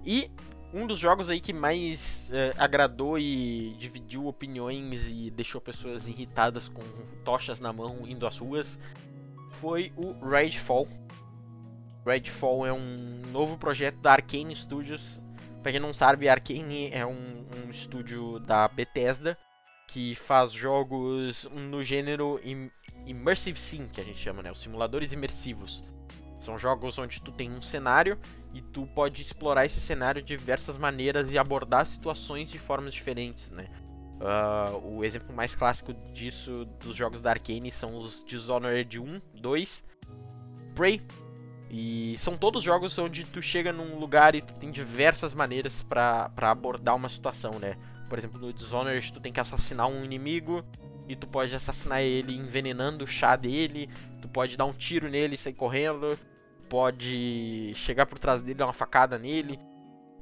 [0.05, 0.31] E
[0.73, 6.69] um dos jogos aí que mais uh, agradou e dividiu opiniões e deixou pessoas irritadas
[6.69, 6.83] com
[7.25, 8.77] tochas na mão indo às ruas
[9.55, 10.89] foi o Redfall.
[12.05, 12.97] Redfall é um
[13.31, 15.21] novo projeto da Arkane Studios.
[15.63, 19.39] Pra quem não sabe, Arkane é um, um estúdio da Bethesda
[19.95, 22.69] que faz jogos no gênero im
[23.07, 24.51] Immersive Sim, que a gente chama, né?
[24.51, 25.85] Os simuladores imersivos.
[26.41, 28.19] São jogos onde tu tem um cenário
[28.53, 33.53] e tu pode explorar esse cenário de diversas maneiras e abordar situações de formas diferentes,
[33.53, 33.69] né?
[34.15, 39.85] Uh, o exemplo mais clássico disso dos jogos da Arkane são os Dishonored 1, 2,
[40.75, 41.07] Prey.
[41.71, 46.33] E são todos jogos onde tu chega num lugar e tu tem diversas maneiras para
[46.37, 47.77] abordar uma situação, né?
[48.09, 50.65] Por exemplo, no Dishonored tu tem que assassinar um inimigo
[51.09, 53.89] e tu pode assassinar ele envenenando o chá dele,
[54.21, 56.19] tu pode dar um tiro nele e sair correndo,
[56.69, 59.59] pode chegar por trás dele dar uma facada nele,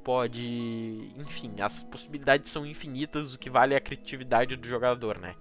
[0.03, 5.35] pode, enfim, as possibilidades são infinitas, o que vale é a criatividade do jogador, né?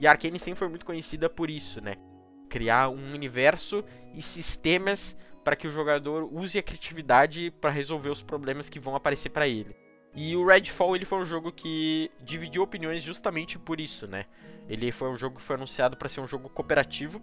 [0.00, 1.96] E a Arkane sempre foi muito conhecida por isso, né?
[2.48, 3.84] Criar um universo
[4.14, 8.96] e sistemas para que o jogador use a criatividade para resolver os problemas que vão
[8.96, 9.76] aparecer para ele.
[10.14, 14.26] E o Redfall ele foi um jogo que dividiu opiniões justamente por isso, né?
[14.68, 17.20] Ele foi um jogo que foi anunciado para ser um jogo cooperativo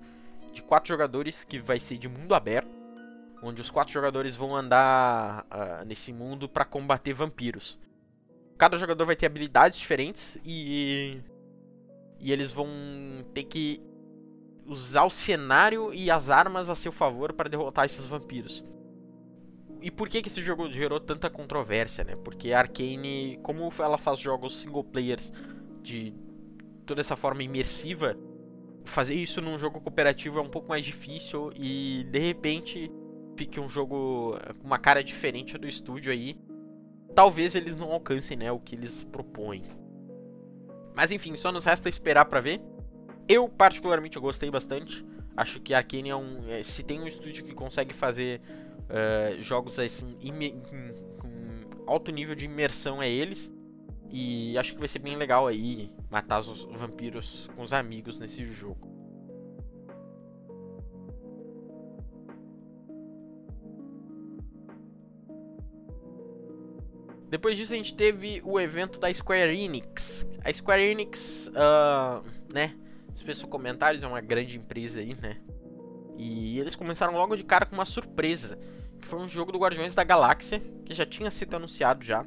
[0.52, 2.70] de quatro jogadores que vai ser de mundo aberto,
[3.44, 7.80] onde os quatro jogadores vão andar uh, nesse mundo para combater vampiros.
[8.57, 11.22] Cada jogador vai ter habilidades diferentes e
[12.22, 12.68] e eles vão
[13.34, 13.82] ter que
[14.66, 18.61] usar o cenário e as armas a seu favor para derrotar esses vampiros
[19.82, 22.16] e por que, que esse jogo gerou tanta controvérsia, né?
[22.16, 25.32] Porque a Arkane, como ela faz jogos single players
[25.82, 26.14] de
[26.86, 28.18] toda essa forma imersiva,
[28.84, 32.92] fazer isso num jogo cooperativo é um pouco mais difícil e de repente
[33.38, 36.36] fique um jogo com uma cara diferente do estúdio aí.
[37.16, 39.64] Talvez eles não alcancem, né, o que eles propõem.
[40.96, 42.62] Mas enfim, só nos resta esperar para ver.
[43.28, 45.06] Eu particularmente gostei bastante.
[45.38, 48.42] Acho que a Arkane é um, é, se tem um estúdio que consegue fazer
[48.90, 50.18] uh, jogos assim
[50.68, 53.52] com alto nível de imersão é eles.
[54.11, 58.44] E acho que vai ser bem legal aí matar os vampiros com os amigos nesse
[58.44, 58.90] jogo.
[67.30, 70.28] Depois disso a gente teve o evento da Square Enix.
[70.44, 72.76] A Square Enix, uh, né?
[73.14, 75.38] Se comentários, é uma grande empresa aí, né?
[76.18, 78.57] E eles começaram logo de cara com uma surpresa,
[79.00, 82.26] que foi um jogo do Guardiões da Galáxia, que já tinha sido anunciado já,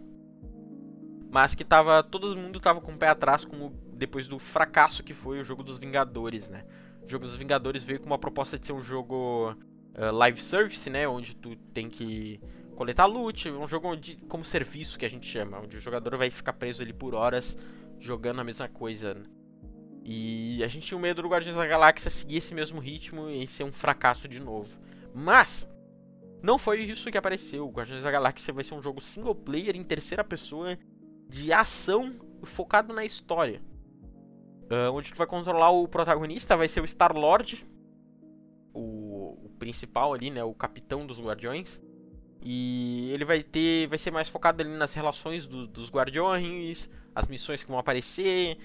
[1.31, 5.03] mas que tava todo mundo tava com o pé atrás com o, depois do fracasso
[5.03, 6.65] que foi o jogo dos Vingadores, né?
[7.03, 9.57] O jogo dos Vingadores veio com uma proposta de ser um jogo
[9.97, 12.41] uh, live service, né, onde tu tem que
[12.77, 16.31] coletar loot, um jogo de, como serviço que a gente chama, onde o jogador vai
[16.31, 17.57] ficar preso ali por horas
[17.99, 19.15] jogando a mesma coisa.
[19.15, 19.25] Né?
[20.05, 23.47] E a gente tinha o medo do Guardiões da Galáxia seguir esse mesmo ritmo e
[23.47, 24.79] ser um fracasso de novo.
[25.15, 25.69] Mas
[26.43, 27.69] não foi isso que apareceu.
[27.71, 30.77] Guardiões da Galáxia vai ser um jogo single player em terceira pessoa
[31.29, 32.13] de ação
[32.43, 33.63] focado na história.
[34.65, 37.65] Uh, onde tu vai controlar o protagonista vai ser o Star Lord,
[38.75, 41.81] o, o, principal ali, né, o capitão dos Guardiões.
[42.41, 47.29] E ele vai ter, vai ser mais focado ali nas relações do, dos Guardiões, as
[47.29, 48.59] missões que vão aparecer,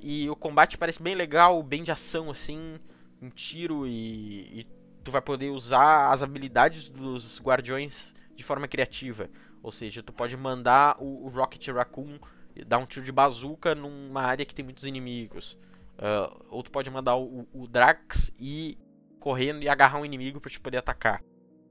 [0.00, 2.80] e o combate parece bem legal, bem de ação, assim,
[3.22, 4.66] um tiro e, e
[5.02, 9.28] tu vai poder usar as habilidades dos guardiões de forma criativa.
[9.62, 12.18] Ou seja, tu pode mandar o, o Rocket Raccoon
[12.66, 15.58] dar um tiro de bazuca numa área que tem muitos inimigos.
[15.98, 18.78] Uh, ou tu pode mandar o, o Drax ir
[19.18, 21.22] correndo e agarrar um inimigo para te poder atacar.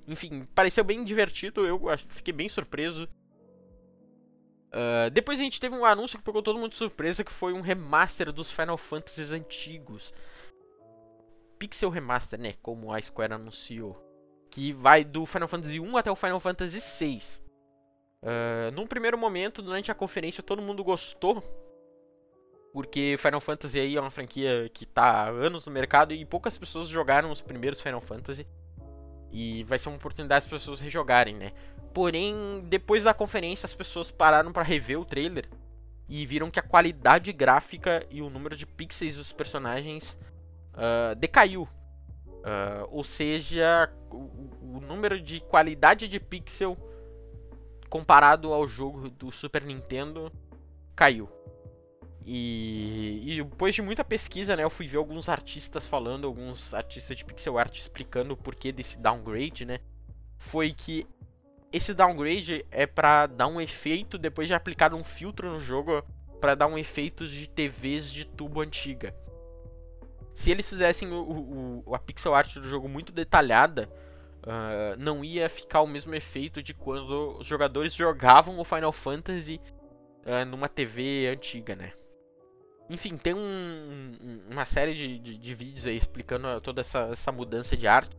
[0.08, 3.08] Enfim, pareceu bem divertido, eu fiquei bem surpreso.
[4.70, 7.54] Uh, depois a gente teve um anúncio que pegou todo mundo de surpresa, que foi
[7.54, 10.14] um remaster dos Final Fantasies antigos.
[11.60, 12.54] Pixel Remaster, né?
[12.64, 14.02] Como a Square anunciou.
[14.50, 17.44] Que vai do Final Fantasy 1 até o Final Fantasy 6.
[18.24, 21.44] Uh, num primeiro momento, durante a conferência, todo mundo gostou.
[22.72, 26.58] Porque Final Fantasy aí é uma franquia que está há anos no mercado e poucas
[26.58, 28.48] pessoas jogaram os primeiros Final Fantasy.
[29.32, 31.52] E vai ser uma oportunidade as pessoas rejogarem, né?
[31.94, 35.48] Porém, depois da conferência, as pessoas pararam para rever o trailer
[36.08, 40.18] e viram que a qualidade gráfica e o número de pixels dos personagens
[40.74, 41.64] uh, decaiu.
[41.64, 46.78] Uh, ou seja, o, o, número de qualidade de pixel
[47.90, 50.32] comparado ao jogo do Super Nintendo
[50.96, 51.30] caiu.
[52.26, 57.18] E, e, depois de muita pesquisa, né, eu fui ver alguns artistas falando, alguns artistas
[57.18, 59.80] de pixel art explicando o porquê desse downgrade, né?
[60.38, 61.08] Foi que
[61.72, 66.04] esse downgrade é para dar um efeito depois de aplicado um filtro no jogo
[66.40, 69.16] para dar um efeito de TVs de tubo antiga.
[70.34, 73.90] Se eles fizessem o, o, a pixel art do jogo muito detalhada,
[74.44, 79.60] uh, não ia ficar o mesmo efeito de quando os jogadores jogavam o Final Fantasy
[80.26, 81.94] uh, numa TV antiga, né?
[82.90, 87.78] Enfim, tem um, uma série de, de, de, vídeos aí explicando toda essa, essa mudança
[87.78, 88.18] de arte.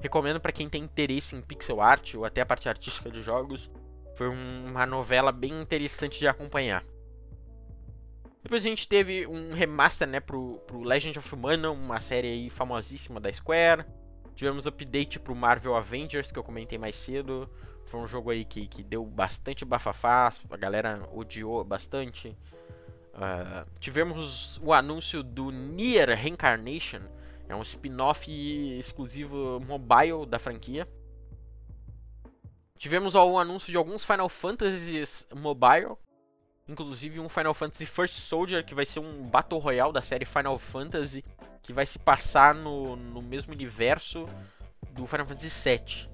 [0.00, 3.70] Recomendo para quem tem interesse em pixel art ou até a parte artística de jogos.
[4.14, 6.84] Foi uma novela bem interessante de acompanhar.
[8.42, 12.50] Depois a gente teve um remaster, né, pro, pro Legend of Mana, uma série aí
[12.50, 13.84] famosíssima da Square.
[14.34, 17.48] Tivemos update pro Marvel Avengers, que eu comentei mais cedo.
[17.86, 22.36] Foi um jogo aí que, que deu bastante bafafá, a galera odiou bastante.
[23.14, 27.02] Uh, tivemos o anúncio do Nier Reincarnation,
[27.48, 28.30] é um spin-off
[28.78, 30.88] exclusivo mobile da franquia.
[32.78, 35.96] Tivemos o anúncio de alguns Final Fantasies mobile,
[36.72, 40.58] inclusive um Final Fantasy First Soldier, que vai ser um Battle Royale da série Final
[40.58, 41.24] Fantasy,
[41.62, 44.28] que vai se passar no, no mesmo universo
[44.90, 46.10] do Final Fantasy VII.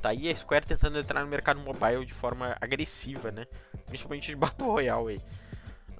[0.00, 3.46] Tá aí a Square tentando entrar no mercado mobile de forma agressiva, né?
[3.86, 5.22] Principalmente de Battle Royale.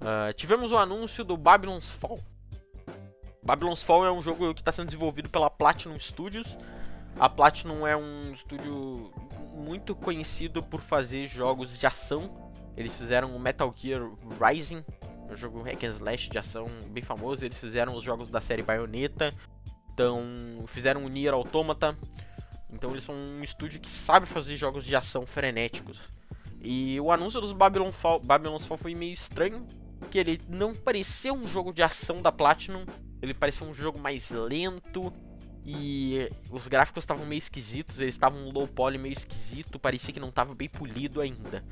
[0.01, 2.19] Uh, tivemos o anúncio do Babylon's Fall.
[3.43, 6.59] Babylon's Fall é um jogo que está sendo desenvolvido pela Platinum Studios.
[7.19, 9.13] A Platinum é um estúdio
[9.55, 14.03] muito conhecido por fazer jogos de ação eles fizeram o Metal Gear
[14.41, 14.85] Rising,
[15.31, 17.45] um jogo hack and slash de ação bem famoso.
[17.45, 19.35] Eles fizeram os jogos da série Bayonetta.
[19.93, 21.97] Então, fizeram o Nier Automata.
[22.71, 26.01] Então, eles são um estúdio que sabe fazer jogos de ação frenéticos.
[26.61, 29.67] E o anúncio dos Babylon Fall, Babylon's Fall foi meio estranho,
[29.99, 32.87] porque ele não parecia um jogo de ação da Platinum,
[33.21, 35.13] ele parecia um jogo mais lento
[35.65, 40.29] e os gráficos estavam meio esquisitos, eles estavam low poly meio esquisito, parecia que não
[40.29, 41.65] estava bem polido ainda.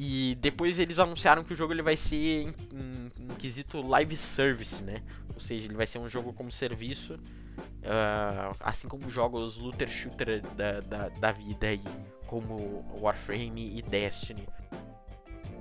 [0.00, 4.16] E depois eles anunciaram que o jogo ele vai ser em, em, em quesito live
[4.16, 5.02] service, né?
[5.34, 10.40] Ou seja, ele vai ser um jogo como serviço, uh, assim como jogos looter shooter
[10.54, 11.82] da, da, da vida aí,
[12.28, 14.46] como Warframe e Destiny.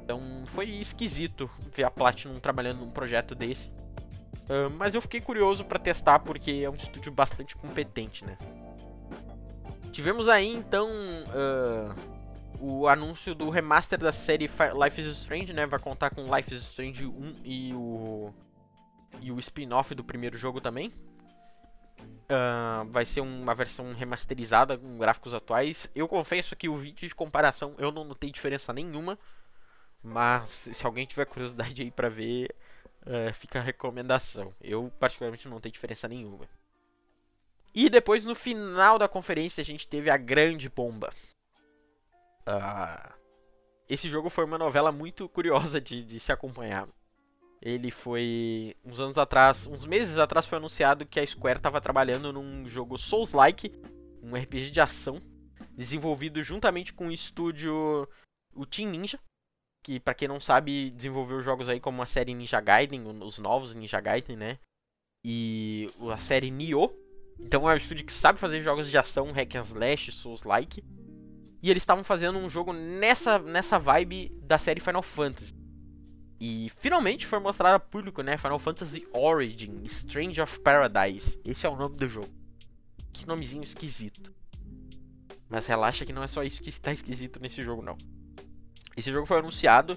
[0.03, 3.72] Então foi esquisito ver a Platinum trabalhando num projeto desse.
[3.72, 8.38] Uh, mas eu fiquei curioso para testar porque é um estúdio bastante competente, né?
[9.91, 12.07] Tivemos aí então uh,
[12.60, 14.50] o anúncio do remaster da série
[14.84, 15.66] Life is Strange, né?
[15.66, 18.34] Vai contar com Life is Strange 1 e o
[19.20, 20.94] e o spin-off do primeiro jogo também.
[22.00, 25.90] Uh, vai ser uma versão remasterizada com gráficos atuais.
[25.96, 29.18] Eu confesso que o vídeo de comparação eu não notei diferença nenhuma.
[30.04, 32.54] Mas se alguém tiver curiosidade aí pra ver,
[33.02, 34.54] uh, fica a recomendação.
[34.62, 36.48] Eu particularmente não notei diferença nenhuma.
[37.74, 41.12] E depois no final da conferência a gente teve a grande bomba.
[42.48, 43.14] Uh,
[43.90, 46.88] esse jogo foi uma novela muito curiosa de, de se acompanhar.
[47.61, 52.32] Ele foi uns anos atrás, uns meses atrás foi anunciado que a Square estava trabalhando
[52.32, 53.74] num jogo Souls-like,
[54.22, 55.22] um RPG de ação,
[55.76, 58.07] desenvolvido juntamente com o estúdio
[58.53, 59.19] o Team Ninja,
[59.84, 63.74] que para quem não sabe, desenvolveu jogos aí como a série Ninja Gaiden, os novos
[63.74, 64.60] Ninja Gaiden, né?
[65.26, 66.94] E a série Nioh.
[67.40, 70.84] Então é um estúdio que sabe fazer jogos de ação, hack and slash, Souls-like.
[71.62, 75.56] E eles estavam fazendo um jogo nessa, nessa vibe da série Final Fantasy.
[76.40, 78.38] E finalmente foi mostrado a público, né?
[78.38, 81.40] Final Fantasy Origin, Strange of Paradise.
[81.44, 82.30] Esse é o nome do jogo.
[83.12, 84.32] Que nomezinho esquisito.
[85.50, 87.98] Mas relaxa que não é só isso que está esquisito nesse jogo, não.
[88.96, 89.94] Esse jogo foi anunciado.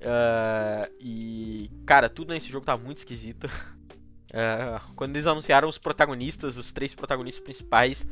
[0.00, 3.44] Uh, e, cara, tudo nesse jogo tá muito esquisito.
[3.44, 8.06] Uh, quando eles anunciaram os protagonistas, os três protagonistas principais,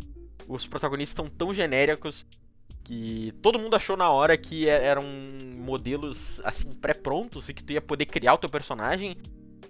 [0.49, 2.27] os protagonistas são tão genéricos
[2.85, 7.73] que todo mundo achou na hora que é, eram modelos assim pré-prontos e que tu
[7.73, 9.17] ia poder criar o teu personagem,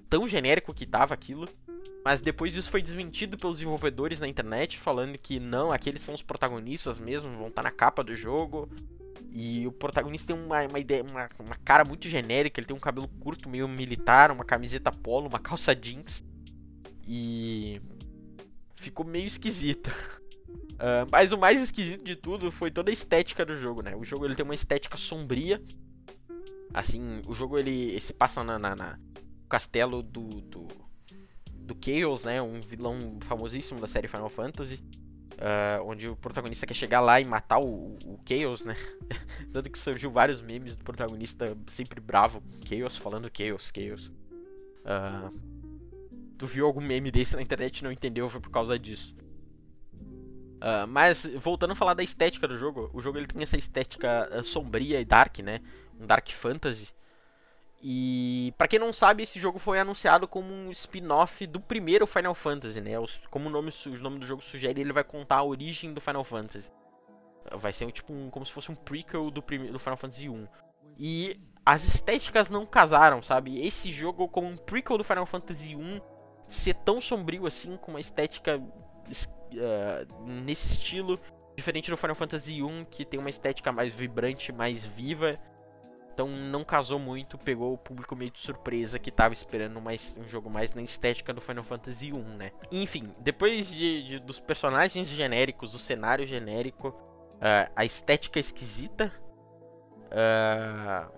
[0.09, 1.49] tão genérico que tava aquilo.
[2.05, 6.23] Mas depois isso foi desmentido pelos desenvolvedores na internet, falando que não, aqueles são os
[6.23, 8.69] protagonistas mesmo, vão estar tá na capa do jogo.
[9.31, 12.81] E o protagonista tem uma, uma ideia, uma, uma cara muito genérica, ele tem um
[12.81, 16.25] cabelo curto, meio militar, uma camiseta polo, uma calça jeans.
[17.07, 17.81] E
[18.75, 19.91] ficou meio esquisito.
[20.75, 23.95] Uh, mas o mais esquisito de tudo foi toda a estética do jogo, né?
[23.95, 25.63] O jogo ele tem uma estética sombria.
[26.75, 28.99] Assim, o jogo ele, se passa na, na, na
[29.49, 30.69] castelo do, do,
[31.53, 32.41] do Chaos, né?
[32.43, 34.83] Um vilão famosíssimo da série Final Fantasy.
[35.33, 38.75] Uh, onde o protagonista quer chegar lá e matar o, o Chaos, né?
[39.53, 44.09] Tanto que surgiu vários memes do protagonista sempre bravo Chaos, falando Chaos, Chaos.
[44.83, 45.53] Uh,
[46.39, 49.15] tu viu algum meme desse na internet e não entendeu, foi por causa disso.
[50.63, 54.31] Uh, mas, voltando a falar da estética do jogo, o jogo ele tem essa estética
[54.33, 55.61] uh, sombria e dark, né?
[56.01, 56.89] Um dark fantasy.
[57.83, 62.33] E, para quem não sabe, esse jogo foi anunciado como um spin-off do primeiro Final
[62.33, 62.97] Fantasy, né?
[62.97, 66.01] Os, como o nome, o nome do jogo sugere, ele vai contar a origem do
[66.01, 66.71] Final Fantasy.
[67.57, 70.47] Vai ser tipo um, como se fosse um prequel do, do Final Fantasy 1.
[70.97, 73.67] E as estéticas não casaram, sabe?
[73.67, 76.01] Esse jogo, como um prequel do Final Fantasy 1,
[76.47, 78.63] ser tão sombrio assim, com uma estética
[79.59, 81.19] uh, nesse estilo,
[81.57, 85.39] diferente do Final Fantasy 1, que tem uma estética mais vibrante, mais viva.
[86.13, 90.29] Então não casou muito, pegou o público meio de surpresa que tava esperando mais, um
[90.29, 92.53] jogo mais na estética do Final Fantasy 1, né?
[92.71, 99.11] Enfim, depois de, de dos personagens genéricos, o cenário genérico, uh, a estética esquisita,
[100.09, 101.11] uh,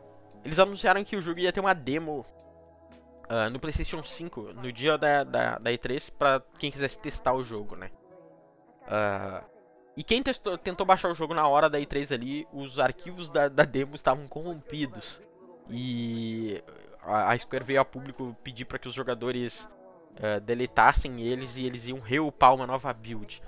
[0.44, 2.24] eles anunciaram que o jogo ia ter uma demo
[3.24, 7.42] uh, no PlayStation 5 no dia da, da, da E3 para quem quisesse testar o
[7.42, 7.90] jogo, né?
[8.86, 9.44] Uh,
[9.96, 13.48] e quem testou, tentou baixar o jogo na hora da E3 ali, os arquivos da,
[13.48, 15.22] da demo estavam corrompidos.
[15.70, 16.62] E
[17.02, 19.68] a, a Square veio a público pedir para que os jogadores
[20.16, 23.40] uh, deletassem eles e eles iam reupar uma nova build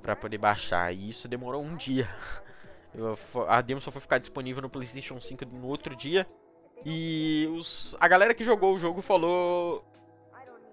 [0.00, 0.92] para poder baixar.
[0.92, 2.08] E isso demorou um dia.
[3.48, 6.26] a demo só foi ficar disponível no PlayStation 5 no outro dia.
[6.84, 9.84] E os, a galera que jogou o jogo falou.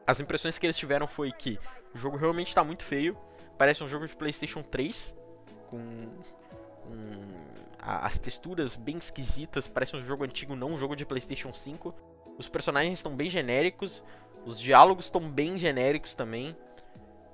[0.05, 1.57] As impressões que eles tiveram foi que
[1.95, 3.17] o jogo realmente está muito feio
[3.57, 5.15] Parece um jogo de PlayStation 3
[5.69, 7.43] com um,
[7.79, 11.93] as texturas bem esquisitas, parece um jogo antigo, não um jogo de PlayStation 5.
[12.37, 14.03] Os personagens estão bem genéricos,
[14.45, 16.55] os diálogos estão bem genéricos também.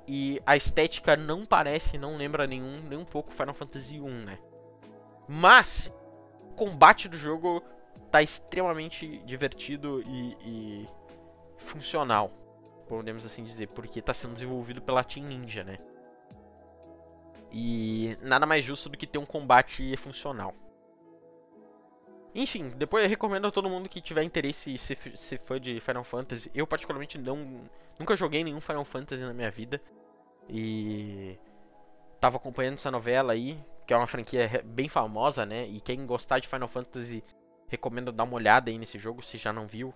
[0.08, 4.40] E a estética não parece, não lembra nenhum, nem um pouco Final Fantasy 1, né?
[5.28, 5.94] Mas
[6.42, 7.62] o combate do jogo
[8.10, 10.88] tá extremamente divertido e, e
[11.58, 12.32] funcional,
[12.88, 15.78] podemos assim dizer, porque está sendo desenvolvido pela Team Ninja, né?
[17.52, 20.54] E nada mais justo do que ter um combate funcional.
[22.34, 26.04] Enfim, depois eu recomendo a todo mundo que tiver interesse ser, ser fã de Final
[26.04, 26.52] Fantasy.
[26.54, 27.64] Eu particularmente não
[27.98, 29.82] nunca joguei nenhum Final Fantasy na minha vida.
[30.48, 31.38] E
[32.20, 35.66] tava acompanhando essa novela aí, que é uma franquia bem famosa, né?
[35.68, 37.24] E quem gostar de Final Fantasy,
[37.68, 39.94] recomendo dar uma olhada aí nesse jogo se já não viu.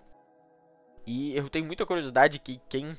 [1.06, 2.94] E eu tenho muita curiosidade que quem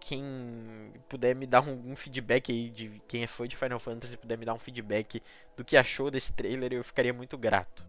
[0.00, 4.16] quem puder me dar um, um, feedback aí de quem é fã de Final Fantasy
[4.16, 5.22] puder me dar um feedback
[5.56, 7.86] do que achou desse trailer, eu ficaria muito grato.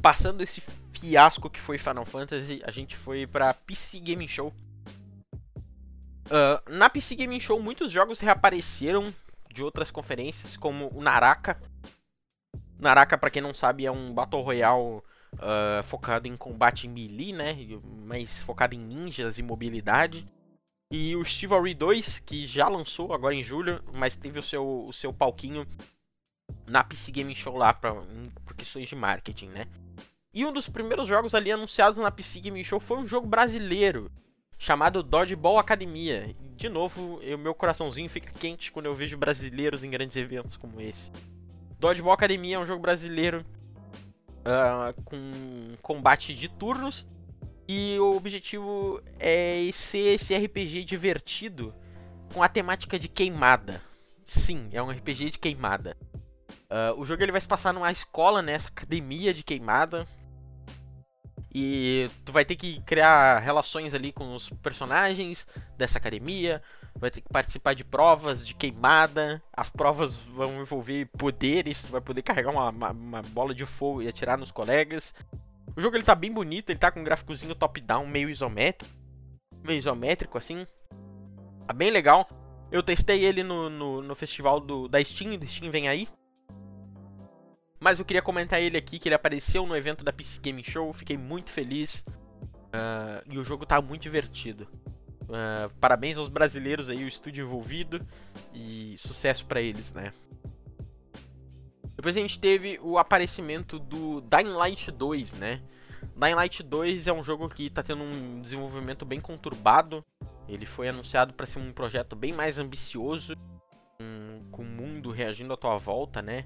[0.00, 0.60] Passando esse
[1.06, 4.52] fiasco que foi Final Fantasy, a gente foi pra PC Gaming Show
[6.26, 9.14] Uh, na PC Gaming Show, muitos jogos reapareceram
[9.52, 11.60] de outras conferências, como o Naraka.
[12.78, 14.96] Naraka, para quem não sabe, é um Battle Royale
[15.34, 17.56] uh, focado em combate melee, né?
[18.04, 20.26] Mas focado em ninjas e mobilidade.
[20.90, 24.92] E o Chivalry 2, que já lançou agora em julho, mas teve o seu, o
[24.92, 25.66] seu palquinho
[26.66, 27.94] na PC Gaming Show lá pra,
[28.44, 29.68] por questões de marketing, né?
[30.36, 34.12] E um dos primeiros jogos ali anunciados na PC Gaming Show foi um jogo brasileiro
[34.58, 36.36] chamado Dodgeball Academia.
[36.54, 40.78] De novo, o meu coraçãozinho fica quente quando eu vejo brasileiros em grandes eventos como
[40.78, 41.10] esse.
[41.80, 43.46] Dodgeball Academia é um jogo brasileiro
[44.40, 45.18] uh, com
[45.80, 47.06] combate de turnos
[47.66, 51.74] e o objetivo é ser esse RPG divertido
[52.34, 53.80] com a temática de queimada.
[54.26, 55.96] Sim, é um RPG de queimada.
[56.68, 60.06] Uh, o jogo ele vai se passar numa escola, nessa né, academia de queimada,
[61.58, 66.62] e tu vai ter que criar relações ali com os personagens dessa academia,
[66.94, 69.42] vai ter que participar de provas de queimada.
[69.56, 74.02] As provas vão envolver poderes, tu vai poder carregar uma, uma, uma bola de fogo
[74.02, 75.14] e atirar nos colegas.
[75.74, 78.94] O jogo ele tá bem bonito, ele tá com um gráficozinho top-down, meio isométrico,
[79.64, 80.66] meio isométrico assim.
[81.66, 82.28] Tá bem legal.
[82.70, 86.06] Eu testei ele no, no, no festival do, da Steam, da Steam vem aí.
[87.78, 90.92] Mas eu queria comentar ele aqui, que ele apareceu no evento da PC Game Show,
[90.92, 92.04] fiquei muito feliz.
[92.66, 94.66] Uh, e o jogo tá muito divertido.
[95.22, 98.06] Uh, parabéns aos brasileiros aí, o estúdio envolvido.
[98.52, 100.12] E sucesso para eles, né?
[101.94, 105.62] Depois a gente teve o aparecimento do Dying Light 2, né?
[106.14, 110.04] Dying Light 2 é um jogo que está tendo um desenvolvimento bem conturbado.
[110.48, 113.34] Ele foi anunciado para ser um projeto bem mais ambicioso,
[114.50, 116.44] com o mundo reagindo à tua volta, né?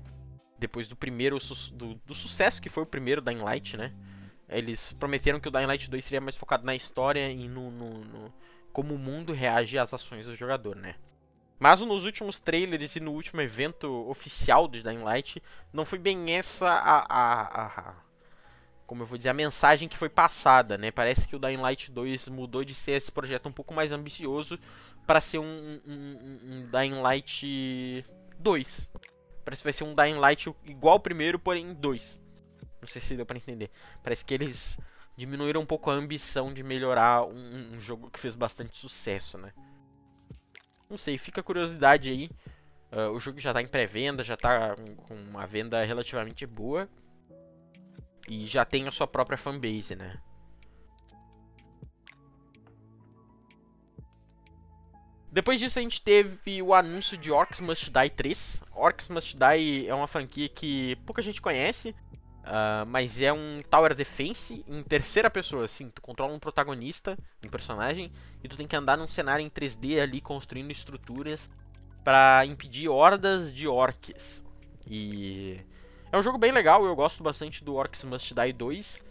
[0.61, 1.39] Depois do primeiro
[1.73, 3.93] do, do sucesso que foi o primeiro Dying Light, né?
[4.49, 7.91] Eles prometeram que o Dying Light 2 seria mais focado na história e no, no,
[8.05, 8.35] no
[8.73, 10.97] como o mundo reage às ações do jogador, né?
[11.59, 15.43] Mas nos últimos trailers e no último evento oficial de Dying Light,
[15.73, 17.95] não foi bem essa a, a, a,
[18.91, 20.91] como eu vou dizer, a mensagem que foi passada, né?
[20.91, 24.59] Parece que o Dying Light 2 mudou de ser esse projeto um pouco mais ambicioso
[25.07, 28.05] para ser um, um, um, Dying Light
[28.37, 28.91] 2.
[29.45, 32.21] Parece que vai ser um Dying Light igual ao primeiro, porém 2.
[32.81, 33.71] Não sei se deu para entender.
[34.03, 34.79] Parece que eles
[35.17, 39.53] diminuíram um pouco a ambição de melhorar um, um jogo que fez bastante sucesso, né?
[40.89, 42.31] Não sei, fica a curiosidade aí.
[42.91, 44.75] Uh, o jogo já está em pré-venda, já está
[45.07, 46.89] com uma venda relativamente boa.
[48.29, 50.19] E já tem a sua própria fanbase, né?
[55.32, 58.62] Depois disso a gente teve o anúncio de Orcs Must Die 3.
[58.73, 61.94] Orcs Must Die é uma franquia que pouca gente conhece.
[62.40, 67.48] Uh, mas é um Tower Defense em terceira pessoa, assim, tu controla um protagonista, um
[67.48, 68.11] personagem,
[68.43, 71.51] e tu tem que andar num cenário em 3D ali, construindo estruturas
[72.02, 74.43] para impedir hordas de orcs.
[74.89, 75.61] E
[76.11, 79.10] é um jogo bem legal, eu gosto bastante do Orcs Must Die 2.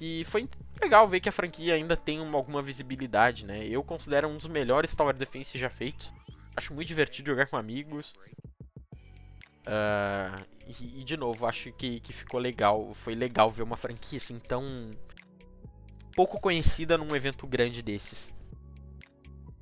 [0.00, 0.48] E foi
[0.80, 3.66] legal ver que a franquia ainda tem uma, alguma visibilidade, né?
[3.66, 6.12] Eu considero um dos melhores Tower Defense já feitos.
[6.56, 8.14] Acho muito divertido jogar com amigos.
[9.66, 12.94] Uh, e, e, de novo, acho que, que ficou legal.
[12.94, 14.90] Foi legal ver uma franquia assim tão
[16.14, 18.32] pouco conhecida num evento grande desses.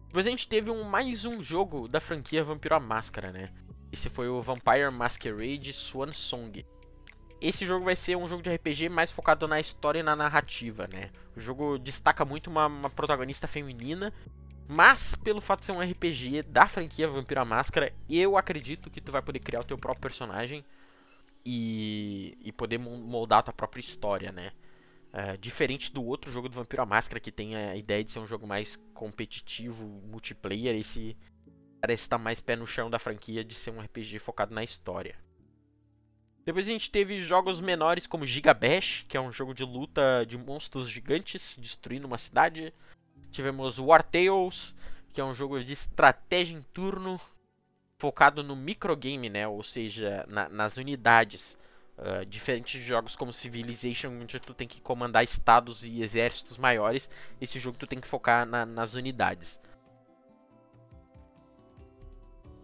[0.06, 3.52] Depois a gente teve um, mais um jogo da franquia Vampiro a Máscara, né?
[3.92, 6.64] Esse foi o Vampire Masquerade Swan Song.
[7.40, 10.86] Esse jogo vai ser um jogo de RPG mais focado na história e na narrativa,
[10.86, 11.10] né?
[11.36, 14.12] O jogo destaca muito uma, uma protagonista feminina
[14.68, 19.00] mas, pelo fato de ser um RPG da franquia Vampiro à Máscara, eu acredito que
[19.00, 20.64] tu vai poder criar o teu próprio personagem
[21.44, 24.50] e, e poder moldar a tua própria história, né?
[25.12, 28.18] É, diferente do outro jogo do Vampiro à Máscara, que tem a ideia de ser
[28.18, 31.16] um jogo mais competitivo, multiplayer, esse
[31.80, 35.16] parece estar mais pé no chão da franquia de ser um RPG focado na história.
[36.46, 40.24] Depois a gente teve jogos menores como Giga Bash, que é um jogo de luta
[40.24, 42.72] de monstros gigantes destruindo uma cidade.
[43.32, 44.72] Tivemos War Tales,
[45.12, 47.20] que é um jogo de estratégia em turno
[47.98, 49.48] focado no microgame, né?
[49.48, 51.58] Ou seja, na, nas unidades.
[51.98, 57.08] Uh, diferente de jogos como Civilization, onde tu tem que comandar estados e exércitos maiores,
[57.40, 59.58] esse jogo tu tem que focar na, nas unidades.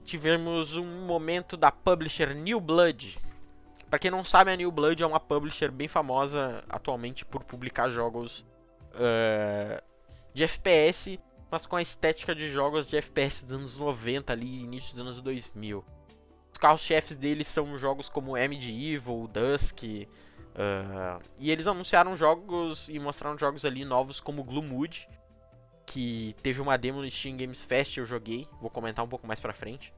[0.05, 3.19] Tivemos um momento da publisher New Blood.
[3.93, 7.91] Para quem não sabe, a New Blood é uma publisher bem famosa atualmente por publicar
[7.91, 8.41] jogos
[8.95, 9.83] uh,
[10.33, 11.21] de FPS,
[11.51, 15.21] mas com a estética de jogos de FPS dos anos 90 ali, início dos anos
[15.21, 15.85] 2000.
[16.51, 23.37] Os carros-chefes deles são jogos como Medieval, Dusk, uh, e eles anunciaram jogos e mostraram
[23.37, 25.07] jogos ali novos como Gloomwood,
[25.85, 29.39] que teve uma demo no Steam Games Fest eu joguei, vou comentar um pouco mais
[29.39, 29.93] pra frente.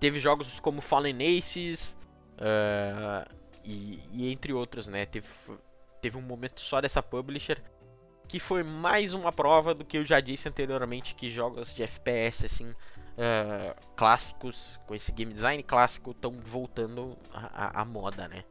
[0.00, 1.96] Teve jogos como Fallen Aces,
[2.40, 3.30] uh,
[3.64, 5.06] e, e, entre outros, né?
[5.06, 5.28] Teve,
[6.00, 7.62] teve um momento só dessa publisher
[8.26, 12.46] que foi mais uma prova do que eu já disse anteriormente que jogos de FPS
[12.46, 18.44] assim uh, clássicos com esse game design clássico estão voltando à moda, né?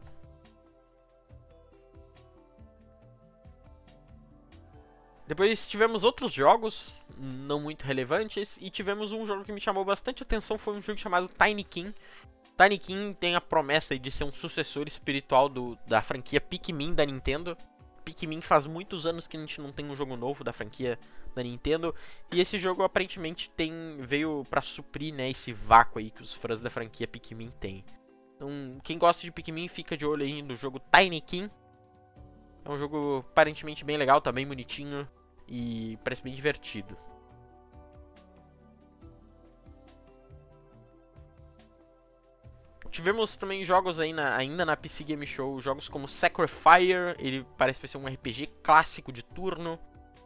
[5.25, 10.23] Depois tivemos outros jogos não muito relevantes e tivemos um jogo que me chamou bastante
[10.23, 11.95] atenção, foi um jogo chamado Tiny King.
[12.61, 17.06] Tiny King tem a promessa de ser um sucessor espiritual do, da franquia Pikmin da
[17.06, 17.57] Nintendo.
[18.03, 20.99] Pikmin faz muitos anos que a gente não tem um jogo novo da franquia
[21.34, 21.95] da Nintendo
[22.34, 26.60] e esse jogo aparentemente tem veio para suprir né, esse vácuo aí que os fãs
[26.60, 27.86] da franquia Pikmin têm.
[28.36, 31.49] Então, quem gosta de Pikmin fica de olho aí no jogo Tiny King.
[32.65, 35.07] É um jogo aparentemente bem legal, tá bonitinho
[35.48, 36.98] e parece bem divertido.
[42.91, 47.87] Tivemos também jogos aí na, ainda na PC Game Show, jogos como Sacrifier, ele parece
[47.87, 49.79] ser um RPG clássico de turno,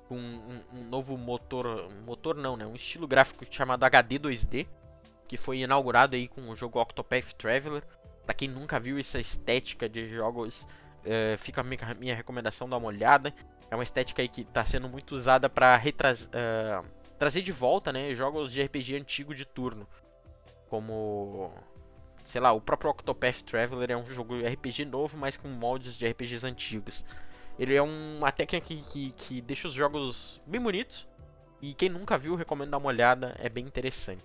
[0.07, 4.68] com um, um, novo motor, motor não, né, um estilo gráfico chamado HD 2D,
[5.27, 7.84] que foi inaugurado aí com o jogo Octopath Traveler.
[8.26, 12.77] Para quem nunca viu essa estética de jogos, uh, fica a minha, minha, recomendação dar
[12.77, 13.34] uma olhada.
[13.69, 16.88] É uma estética aí que está sendo muito usada para uh,
[17.18, 19.88] trazer de volta, né, jogos de RPG antigo de turno,
[20.69, 21.52] como
[22.24, 26.08] sei lá, o próprio Octopath Traveler é um jogo RPG novo, mas com moldes de
[26.08, 27.06] RPGs antigos.
[27.60, 31.08] Ele é uma técnica que, que, que deixa os jogos bem bonitos.
[31.62, 34.24] E quem nunca viu, recomendo dar uma olhada, é bem interessante.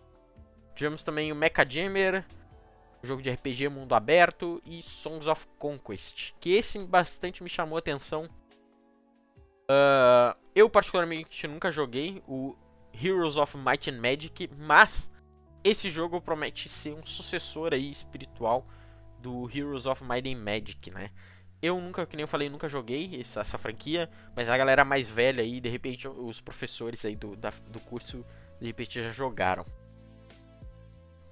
[0.74, 2.24] Tivemos também o Mecha Jammer,
[3.02, 7.78] jogo de RPG mundo aberto, e Songs of Conquest, que esse bastante me chamou a
[7.80, 8.28] atenção.
[9.70, 12.56] Uh, eu particularmente nunca joguei o
[12.92, 15.10] Heroes of Might and Magic, mas
[15.62, 18.66] esse jogo promete ser um sucessor aí espiritual
[19.20, 21.10] do Heroes of Might and Magic, né?
[21.60, 25.08] Eu nunca, que nem eu falei, nunca joguei essa, essa franquia, mas a galera mais
[25.08, 28.24] velha aí, de repente os professores aí do, da, do curso,
[28.60, 29.66] de repente já jogaram.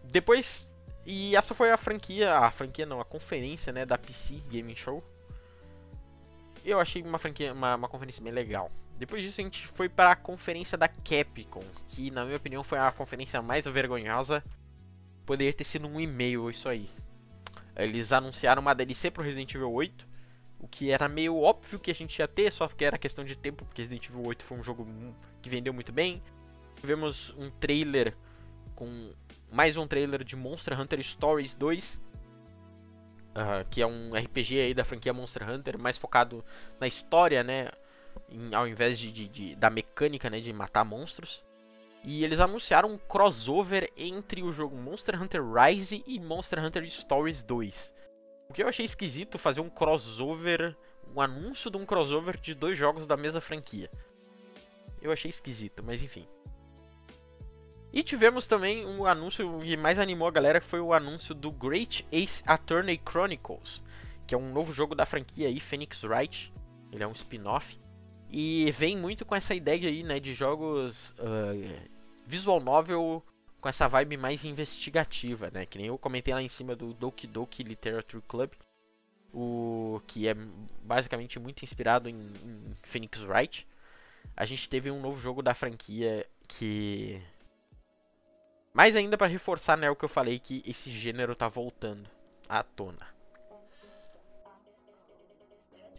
[0.02, 0.74] Depois,
[1.04, 5.02] e essa foi a franquia, a franquia não, a conferência, né, da PC Gaming Show.
[6.64, 8.72] Eu achei uma franquia, uma, uma conferência bem legal.
[8.98, 12.78] Depois disso a gente foi para a conferência da Capcom, que na minha opinião foi
[12.78, 14.42] a conferência mais vergonhosa.
[15.24, 16.88] Poderia ter sido um e-mail isso aí.
[17.76, 20.06] Eles anunciaram uma DLC pro Resident Evil 8,
[20.58, 23.36] o que era meio óbvio que a gente ia ter, só que era questão de
[23.36, 24.86] tempo, porque Resident Evil 8 foi um jogo
[25.42, 26.22] que vendeu muito bem.
[26.76, 28.16] Tivemos um trailer
[28.74, 29.12] com
[29.52, 32.02] mais um trailer de Monster Hunter Stories 2,
[33.36, 36.42] uh, que é um RPG aí da franquia Monster Hunter, mais focado
[36.80, 37.70] na história, né?
[38.28, 40.40] Em, ao invés de, de, de, da mecânica, né?
[40.40, 41.44] De matar monstros.
[42.04, 47.42] E eles anunciaram um crossover entre o jogo Monster Hunter Rise e Monster Hunter Stories
[47.42, 47.92] 2.
[48.48, 50.76] O que eu achei esquisito fazer um crossover,
[51.14, 53.90] um anúncio de um crossover de dois jogos da mesma franquia.
[55.02, 56.26] Eu achei esquisito, mas enfim.
[57.92, 61.50] E tivemos também um anúncio que mais animou a galera, que foi o anúncio do
[61.50, 63.82] Great Ace Attorney Chronicles,
[64.26, 66.52] que é um novo jogo da franquia aí, Phoenix Wright.
[66.92, 67.78] Ele é um spin-off.
[68.30, 71.88] E vem muito com essa ideia aí, né, de jogos uh,
[72.26, 73.22] visual novel
[73.60, 75.64] com essa vibe mais investigativa, né?
[75.66, 78.52] Que nem eu comentei lá em cima do Doki Doki Literature Club,
[79.32, 80.34] o que é
[80.82, 83.66] basicamente muito inspirado em, em Phoenix Wright.
[84.36, 87.20] A gente teve um novo jogo da franquia que
[88.72, 92.08] mais ainda para reforçar, né, o que eu falei que esse gênero tá voltando
[92.48, 93.15] à tona.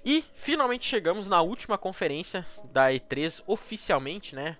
[0.07, 4.57] E finalmente chegamos na última conferência da E3 oficialmente, né?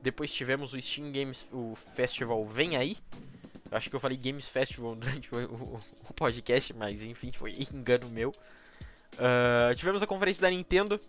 [0.00, 2.96] Depois tivemos o Steam Games o Festival Vem aí.
[3.72, 7.56] Eu acho que eu falei Games Festival durante o, o, o podcast, mas enfim, foi
[7.74, 8.30] engano meu.
[9.14, 11.00] Uh, tivemos a conferência da Nintendo,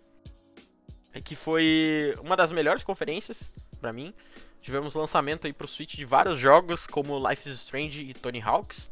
[1.24, 4.12] que foi uma das melhores conferências para mim.
[4.60, 8.90] Tivemos lançamento aí pro Switch de vários jogos, como Life is Strange e Tony Hawk's.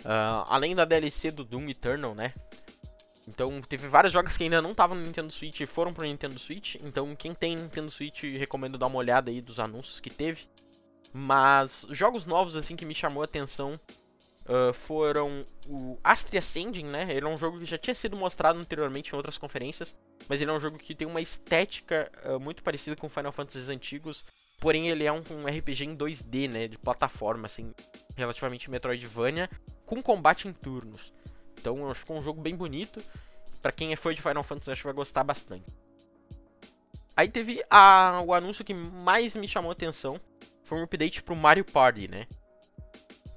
[0.00, 2.34] Uh, além da DLC do Doom Eternal, né?
[3.26, 6.38] Então teve vários jogos que ainda não estavam no Nintendo Switch e foram pro Nintendo
[6.38, 6.76] Switch.
[6.82, 10.42] Então quem tem Nintendo Switch recomendo dar uma olhada aí dos anúncios que teve.
[11.12, 13.78] Mas jogos novos assim que me chamou a atenção
[14.44, 17.06] uh, foram o Astria Ascending, né?
[17.10, 19.96] Ele é um jogo que já tinha sido mostrado anteriormente em outras conferências,
[20.28, 23.70] mas ele é um jogo que tem uma estética uh, muito parecida com Final Fantasy
[23.70, 24.24] antigos.
[24.60, 26.68] Porém, ele é um, um, RPG em 2D, né?
[26.68, 27.74] De plataforma, assim,
[28.16, 29.50] relativamente Metroidvania,
[29.84, 31.12] com combate em turnos.
[31.58, 33.02] Então, acho que é um jogo bem bonito.
[33.60, 35.72] Para quem é fã de Final Fantasy, acho que vai gostar bastante.
[37.16, 40.20] Aí teve a, o anúncio que mais me chamou a atenção.
[40.62, 42.26] Foi um update pro Mario Party, né?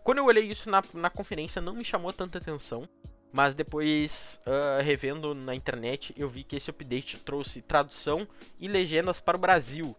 [0.03, 2.87] Quando eu olhei isso na, na conferência, não me chamou tanta atenção.
[3.31, 8.27] Mas depois, uh, revendo na internet, eu vi que esse update trouxe tradução
[8.59, 9.95] e legendas para o Brasil.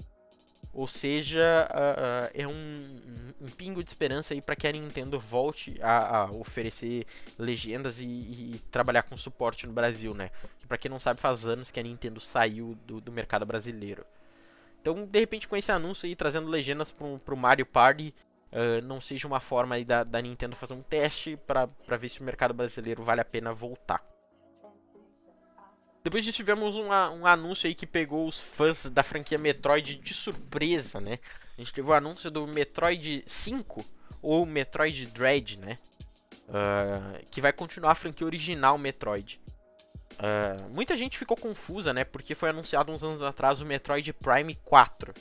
[0.72, 2.82] Ou seja, uh, uh, é um,
[3.40, 7.06] um, pingo de esperança aí para que a Nintendo volte a, a oferecer
[7.38, 10.30] legendas e, e, trabalhar com suporte no Brasil, né?
[10.68, 14.04] Para quem não sabe, faz anos que a Nintendo saiu do, do mercado brasileiro.
[14.80, 18.14] Então, de repente, com esse anúncio aí trazendo legendas pro, pro Mario Party,
[18.52, 22.20] uh, não seja uma forma aí da, da Nintendo fazer um teste para ver se
[22.20, 24.04] o mercado brasileiro vale a pena voltar.
[26.08, 30.98] Depois disso tivemos um anúncio aí que pegou os fãs da franquia Metroid de surpresa,
[31.02, 31.18] né?
[31.54, 33.84] A gente teve o anúncio do Metroid 5,
[34.22, 35.76] ou Metroid Dread, né?
[36.48, 39.38] Uh, que vai continuar a franquia original Metroid.
[40.14, 42.04] Uh, muita gente ficou confusa, né?
[42.04, 45.12] Porque foi anunciado uns anos atrás o Metroid Prime 4.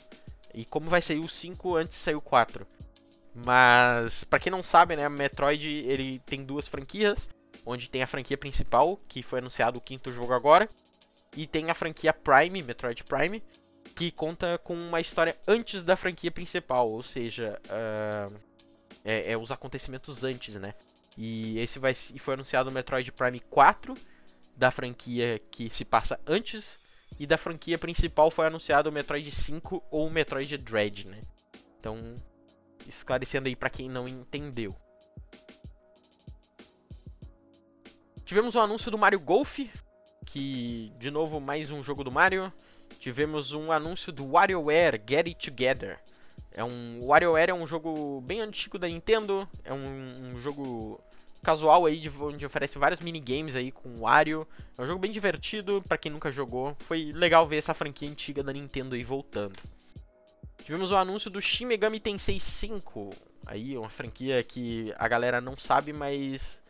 [0.54, 2.66] E como vai sair o 5 antes de sair o 4.
[3.44, 5.06] Mas, para quem não sabe, né?
[5.06, 7.28] Metroid ele tem duas franquias
[7.68, 10.66] onde tem a franquia principal, que foi anunciado o quinto jogo agora,
[11.36, 13.42] e tem a franquia Prime, Metroid Prime,
[13.94, 18.34] que conta com uma história antes da franquia principal, ou seja, uh,
[19.04, 20.74] é, é, os acontecimentos antes, né?
[21.16, 23.94] E esse vai foi anunciado o Metroid Prime 4
[24.56, 26.78] da franquia que se passa antes
[27.18, 31.20] e da franquia principal foi anunciado o Metroid 5 ou o Metroid Dread, né?
[31.78, 32.14] Então,
[32.86, 34.74] esclarecendo aí para quem não entendeu.
[38.28, 39.58] Tivemos um anúncio do Mario Golf,
[40.26, 42.52] que de novo mais um jogo do Mario.
[43.00, 45.98] Tivemos um anúncio do WarioWare Get It Together.
[46.52, 51.00] É um WarioWare é um jogo bem antigo da Nintendo, é um, um jogo
[51.42, 54.46] casual aí de, onde oferece vários minigames aí com Wario.
[54.76, 56.76] É um jogo bem divertido para quem nunca jogou.
[56.80, 59.58] Foi legal ver essa franquia antiga da Nintendo aí voltando.
[60.62, 63.08] Tivemos o anúncio do Shin Megami Tensei 5.
[63.46, 66.60] Aí uma franquia que a galera não sabe, mas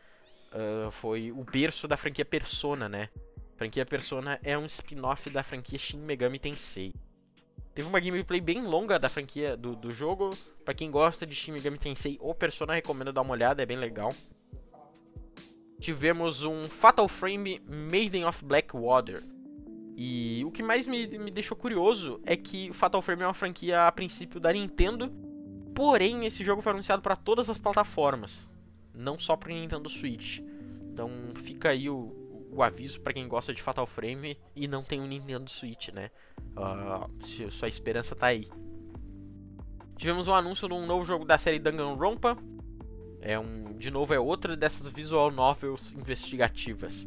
[0.53, 3.09] uh, foi o berço da franquia Persona, né?
[3.55, 6.93] A franquia Persona é um spin-off da franquia Shin Megami Tensei.
[7.75, 10.37] Teve uma gameplay bem longa da franquia do, do jogo.
[10.65, 13.77] Para quem gosta de Shin Megami Tensei ou Persona, recomendo dar uma olhada, é bem
[13.77, 14.15] legal.
[15.79, 19.23] Tivemos um Fatal Frame Maiden of Blackwater.
[19.97, 23.35] E o que mais me, me deixou curioso é que o Fatal Frame é uma
[23.35, 25.11] franquia a princípio da Nintendo,
[25.75, 28.48] porém esse jogo foi anunciado para todas as plataformas,
[28.99, 30.41] não só para Nintendo Switch.
[30.93, 32.13] Então fica aí o,
[32.51, 36.11] o aviso para quem gosta de Fatal Frame e não tem um Nintendo Switch, né?
[36.57, 38.49] Uh, sua esperança tá aí.
[39.97, 42.37] Tivemos um anúncio de um novo jogo da série Danganronpa,
[43.21, 47.07] é um, de novo, é outra dessas visual novels investigativas.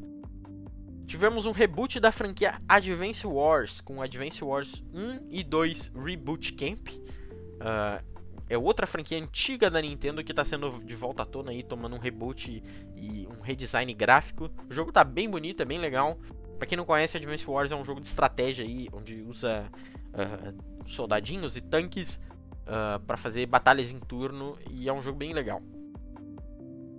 [1.06, 6.88] Tivemos um reboot da franquia Advance Wars, com Advance Wars 1 e 2 Reboot Camp.
[6.90, 8.11] Uh,
[8.52, 11.96] é outra franquia antiga da Nintendo que está sendo de volta à tona aí, tomando
[11.96, 12.62] um reboot
[12.98, 14.52] e um redesign gráfico.
[14.70, 16.20] O jogo tá bem bonito, é bem legal.
[16.58, 19.72] Para quem não conhece, Advance Wars é um jogo de estratégia aí, onde usa
[20.10, 22.20] uh, soldadinhos e tanques
[22.68, 25.62] uh, para fazer batalhas em turno e é um jogo bem legal.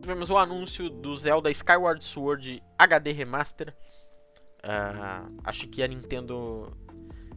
[0.00, 3.76] Tivemos o anúncio do Zelda Skyward Sword HD Remaster.
[4.64, 6.74] Uh, acho que a Nintendo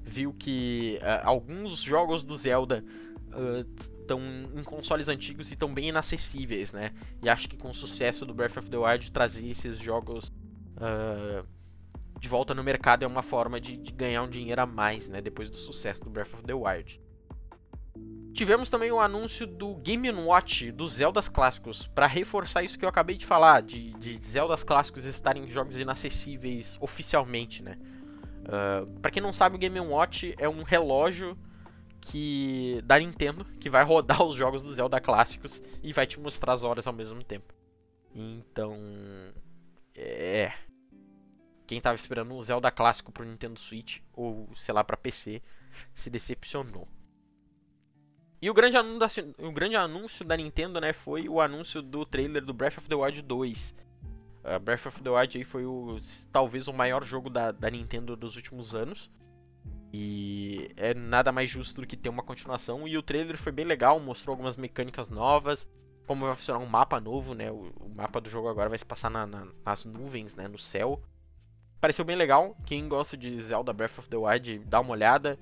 [0.02, 2.82] viu que uh, alguns jogos do Zelda
[3.68, 6.92] estão uh, em consoles antigos e estão bem inacessíveis, né?
[7.24, 10.32] E acho que com o sucesso do Breath of the Wild trazer esses jogos
[12.20, 15.22] de volta no mercado é uma forma de, de, ganhar um dinheiro a mais, né?
[15.22, 17.00] Depois do sucesso do Breath of the Wild.
[18.34, 22.90] Tivemos também o anúncio do Game Watch dos Zeldas clássicos, para reforçar isso que eu
[22.90, 27.78] acabei de falar, de, de Zeldas clássicos estarem em jogos inacessíveis oficialmente, né?
[28.42, 31.38] Uh, para quem não sabe, o Game Watch é um relógio
[32.06, 36.54] que da Nintendo que vai rodar os jogos do Zelda clássicos e vai te mostrar
[36.54, 37.54] as horas ao mesmo tempo.
[38.14, 38.76] Então,
[39.96, 40.54] é.
[41.66, 45.42] Quem tava esperando um Zelda clássico pro Nintendo Switch ou sei lá para PC
[45.94, 46.88] se decepcionou.
[48.42, 52.46] E o grande, anúncio, o grande anúncio da Nintendo, né, foi o anúncio do trailer
[52.46, 53.76] do Breath of the Wild 2.
[54.44, 56.00] Uh, Breath of the Wild aí foi o,
[56.32, 59.10] talvez o maior jogo da, da Nintendo dos últimos anos.
[59.98, 62.86] E é nada mais justo do que ter uma continuação.
[62.86, 65.68] E o trailer foi bem legal, mostrou algumas mecânicas novas,
[66.06, 67.50] como vai funcionar um mapa novo, né?
[67.50, 70.50] O, o mapa do jogo agora vai se passar na, na, nas nuvens, né?
[70.50, 71.02] No céu.
[71.80, 72.58] Pareceu bem legal.
[72.66, 75.40] Quem gosta de Zelda Breath of the Wild, dá uma olhada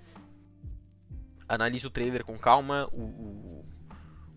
[1.48, 2.88] analise o trailer com calma.
[2.92, 3.66] O, o,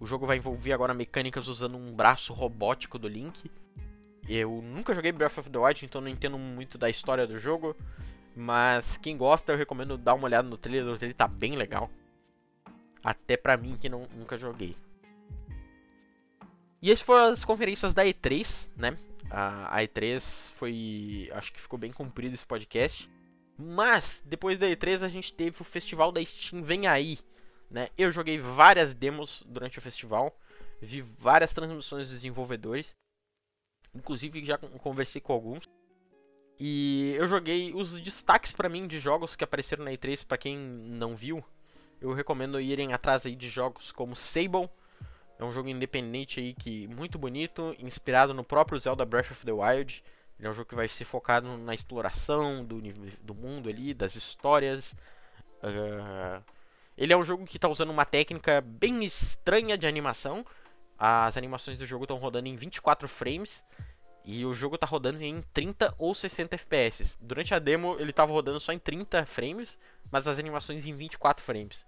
[0.01, 3.51] o, jogo vai envolver agora mecânicas usando um braço robótico do Link.
[4.29, 7.77] Eu nunca joguei Breath of the Wild, então não entendo muito da história do jogo.
[8.37, 10.93] Mas quem gosta, eu recomendo dar uma olhada no trailer.
[10.93, 11.91] O trailer tá bem legal.
[13.03, 14.77] Até pra mim que não, nunca joguei.
[16.83, 18.99] E essas foram as conferências da E3, né?
[19.31, 21.31] A, a E3 foi.
[21.33, 23.11] Acho que ficou bem comprido esse podcast.
[23.57, 27.19] Mas, depois da E3, a gente teve o festival da Steam Vem Aí.
[27.71, 27.89] Né?
[27.97, 30.39] Eu joguei várias demos durante o festival,
[30.81, 32.95] vi várias transmissões dos desenvolvedores,
[33.95, 35.65] inclusive já conversei com alguns.
[36.59, 40.57] E eu joguei os destaques para mim de jogos que apareceram na E3, para quem
[40.57, 41.45] não viu.
[42.01, 44.69] Eu recomendo irem atrás aí de jogos como Sable,
[45.39, 49.53] é um jogo independente aí que muito bonito, inspirado no próprio Zelda Breath of the
[49.53, 50.03] Wild.
[50.39, 52.81] Ele é um jogo que vai ser focado na exploração do,
[53.23, 54.93] do mundo ali, das histórias.
[55.62, 56.43] Uh,
[56.97, 60.45] ele é um jogo que está usando uma técnica bem estranha de animação.
[60.99, 63.62] As animações do jogo estão rodando em 24 frames.
[64.27, 67.16] E o jogo está rodando em 30 ou 60 FPS.
[67.20, 69.78] Durante a demo ele estava rodando só em 30 frames,
[70.11, 71.86] mas as animações em 24 frames.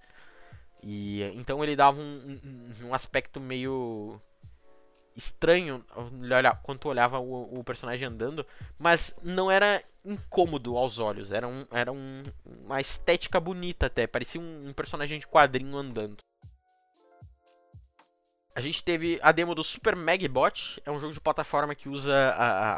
[0.81, 4.21] E então ele dava um, um, um aspecto meio
[5.17, 5.85] estranho
[6.63, 8.47] quando tu olhava o, o, personagem andando,
[8.79, 12.23] mas não era incômodo aos olhos, era, um, era um,
[12.65, 16.19] uma estética bonita até, parecia um, um, personagem de quadrinho andando.
[18.59, 22.13] A gente teve a demo do Super Megbot, é um jogo de plataforma que usa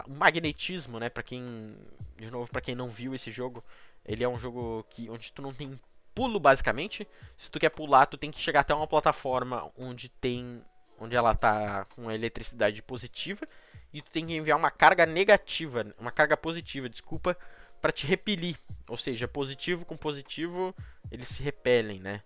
[0.06, 1.74] o magnetismo, né, para quem
[2.18, 3.64] de novo para quem não viu esse jogo,
[4.04, 5.80] ele é um jogo que onde tu não tem
[6.14, 7.08] pulo basicamente.
[7.34, 10.62] Se tu quer pular, tu tem que chegar até uma plataforma onde tem
[10.98, 13.48] onde ela está com eletricidade positiva
[13.90, 17.34] e tu tem que enviar uma carga negativa, uma carga positiva, desculpa,
[17.80, 18.58] para te repelir.
[18.86, 20.76] Ou seja, positivo com positivo,
[21.10, 22.22] eles se repelem, né?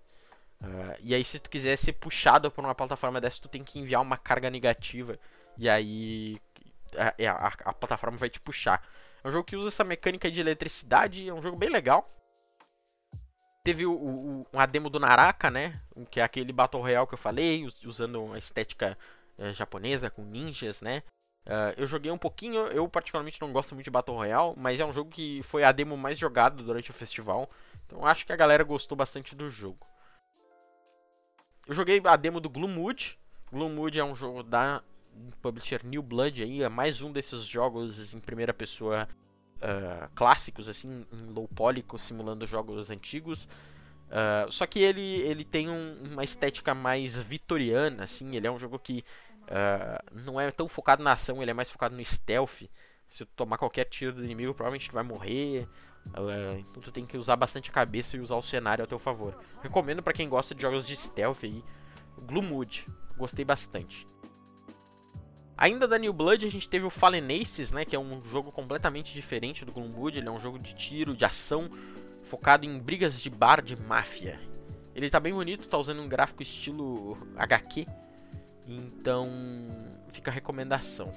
[0.64, 3.78] Uh, e aí se tu quiser ser puxado por uma plataforma dessa, tu tem que
[3.78, 5.18] enviar uma carga negativa.
[5.58, 6.40] E aí
[6.96, 8.82] a, é, a, a, plataforma vai te puxar.
[9.22, 12.10] É um jogo que usa essa mecânica de eletricidade, é um jogo bem legal.
[13.62, 15.80] Teve o, o, a demo do Naraka, né?
[16.10, 18.96] Que é aquele Battle Royale que eu falei, usando uma estética
[19.38, 21.02] uh, japonesa com ninjas, né?
[21.46, 24.84] Uh, eu joguei um pouquinho, eu particularmente não gosto muito de Battle Royale, mas é
[24.84, 27.50] um jogo que foi a demo mais jogada durante o festival.
[27.86, 29.86] Então acho que a galera gostou bastante do jogo.
[31.66, 33.18] Eu joguei a demo do Gloomwood.
[33.50, 34.82] Gloomwood é um jogo da
[35.40, 39.08] publisher New Blood aí, é mais um desses jogos em primeira pessoa
[39.56, 43.44] uh, clássicos, assim, em low poly, simulando jogos antigos.
[44.08, 48.58] Uh, só que ele, ele tem um, uma estética mais vitoriana, assim, ele é um
[48.58, 49.04] jogo que
[49.42, 52.64] uh, não é tão focado na ação, ele é mais focado no stealth.
[53.08, 55.68] Se tu tomar qualquer tiro do inimigo, provavelmente tu vai morrer.
[56.06, 59.36] Então tu tem que usar bastante a cabeça e usar o cenário a teu favor.
[59.62, 61.64] Recomendo para quem gosta de jogos de stealth aí.
[62.26, 62.86] Gloomwood,
[63.16, 64.06] gostei bastante.
[65.56, 68.50] Ainda da New Blood a gente teve o Fallen Aces, né, que é um jogo
[68.50, 71.70] completamente diferente do Gloomwood, ele é um jogo de tiro, de ação,
[72.22, 74.40] focado em brigas de bar de máfia.
[74.94, 77.86] Ele tá bem bonito, tá usando um gráfico estilo HQ,
[78.66, 79.30] então
[80.12, 81.12] fica a recomendação.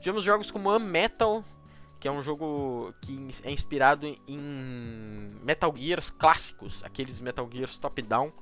[0.00, 1.44] Tivemos jogos como Unmetal,
[2.02, 8.32] que é um jogo que é inspirado em Metal Gears clássicos, aqueles Metal Gears top-down.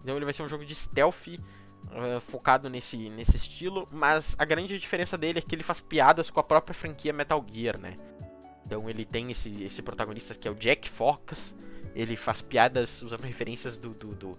[0.00, 4.44] Então ele vai ser um jogo de stealth uh, focado nesse, nesse estilo, mas a
[4.44, 7.98] grande diferença dele é que ele faz piadas com a própria franquia Metal Gear, né?
[8.64, 11.56] Então ele tem esse, esse protagonista que é o Jack Fox,
[11.96, 14.38] ele faz piadas usando referências do, do, do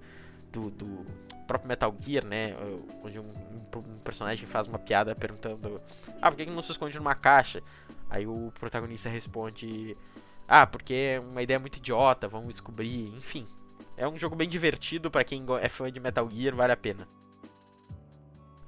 [0.51, 1.05] do, do,
[1.47, 2.55] próprio Metal Gear, né?
[3.03, 5.81] Onde um, um, personagem faz uma piada perguntando:
[6.21, 7.63] Ah, por que não se esconde numa caixa?
[8.11, 9.97] Aí o protagonista responde:
[10.45, 13.07] Ah, porque é uma ideia muito idiota, vamos descobrir.
[13.15, 13.47] Enfim,
[13.95, 17.07] é um jogo bem divertido para quem é fã de Metal Gear, vale a pena.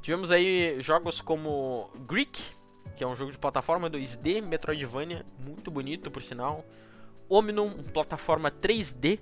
[0.01, 2.41] Tivemos aí jogos como Greek,
[2.95, 6.65] que é um jogo de plataforma 2D, Metroidvania, muito bonito por sinal.
[7.29, 9.19] Omnium, plataforma 3D.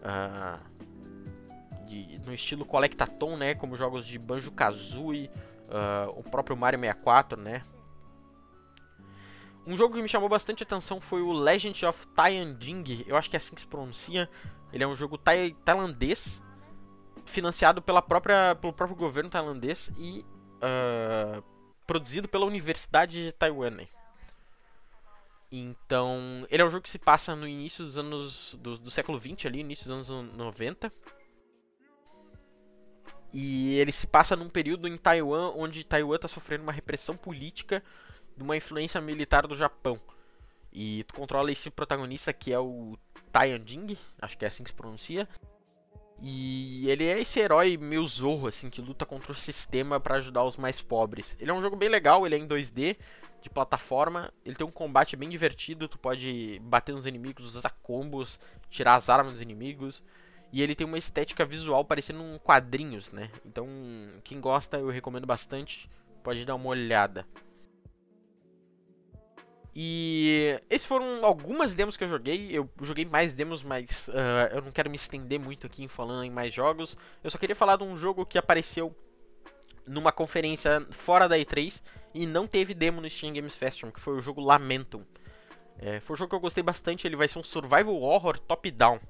[0.00, 0.70] Uh,
[1.86, 3.54] de, no estilo Collectathon, né?
[3.54, 5.30] Como jogos de Banjo-Kazooie,
[5.68, 7.62] uh, o próprio Mario 64, né?
[9.70, 13.36] Um jogo que me chamou bastante atenção foi o Legend of Tianjing, eu acho que
[13.36, 14.28] é assim que se pronuncia.
[14.72, 16.42] Ele é um jogo tai tailandês,
[17.24, 20.24] financiado pela própria, pelo próprio governo tailandês e
[20.56, 21.40] uh,
[21.86, 23.86] produzido pela Universidade de Taiwan.
[25.52, 29.20] Então, ele é um jogo que se passa no início dos anos do, do século
[29.20, 30.92] 20 ali, início dos anos 90.
[33.32, 37.84] E ele se passa num período em Taiwan onde Taiwan está sofrendo uma repressão política
[38.40, 40.00] de uma influência militar do Japão.
[40.72, 42.96] E tu controla esse protagonista que é o
[43.30, 45.28] Taiyang, acho que é assim que se pronuncia.
[46.22, 50.44] E ele é esse herói meio zorro, assim, que luta contra o sistema para ajudar
[50.44, 51.36] os mais pobres.
[51.38, 52.96] Ele é um jogo bem legal, ele é em 2D,
[53.42, 54.32] de plataforma.
[54.44, 58.38] Ele tem um combate bem divertido, tu pode bater nos inimigos, usar combos,
[58.70, 60.02] tirar as armas dos inimigos.
[60.52, 63.30] E ele tem uma estética visual parecendo um quadrinhos, né?
[63.44, 63.68] Então,
[64.24, 65.88] quem gosta, eu recomendo bastante.
[66.22, 67.26] Pode dar uma olhada.
[69.74, 72.50] E esses foram algumas demos que eu joguei.
[72.50, 76.24] Eu joguei mais demos, mas uh, eu não quero me estender muito aqui em falando
[76.24, 76.96] em mais jogos.
[77.22, 78.94] Eu só queria falar de um jogo que apareceu
[79.86, 81.80] numa conferência fora da E3
[82.14, 85.04] e não teve demo no Steam Games Festival, que foi o jogo Lamentum.
[85.78, 87.06] É, foi um jogo que eu gostei bastante.
[87.06, 89.00] Ele vai ser um survival horror top-down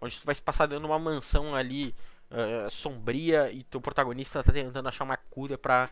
[0.00, 1.94] onde tu vai se passar dentro de uma mansão ali
[2.30, 5.90] uh, sombria e teu protagonista tá tentando achar uma cura pra,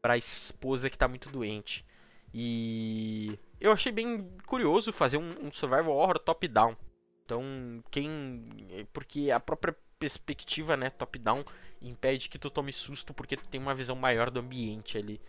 [0.00, 1.84] pra esposa que tá muito doente.
[2.32, 6.76] E eu achei bem curioso fazer um, um survival horror top-down.
[7.24, 7.42] Então,
[7.90, 8.86] quem.
[8.92, 11.44] Porque a própria perspectiva, né, top-down,
[11.80, 15.20] impede que tu tome susto porque tu tem uma visão maior do ambiente ali.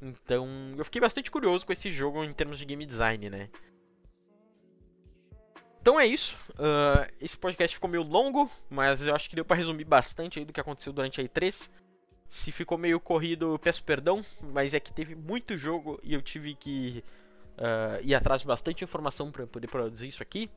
[0.00, 0.46] Então,
[0.76, 3.50] eu fiquei bastante curioso com esse jogo em termos de game design, né?
[5.80, 6.36] Então é isso.
[6.50, 10.44] Uh, esse podcast ficou meio longo, mas eu acho que deu para resumir bastante aí
[10.44, 11.70] do que aconteceu durante a E3.
[12.30, 14.20] Se ficou meio corrido, eu peço perdão,
[14.52, 17.02] mas é que teve muito jogo e eu tive que
[17.56, 20.50] uh, ir atrás de bastante informação para poder produzir isso aqui.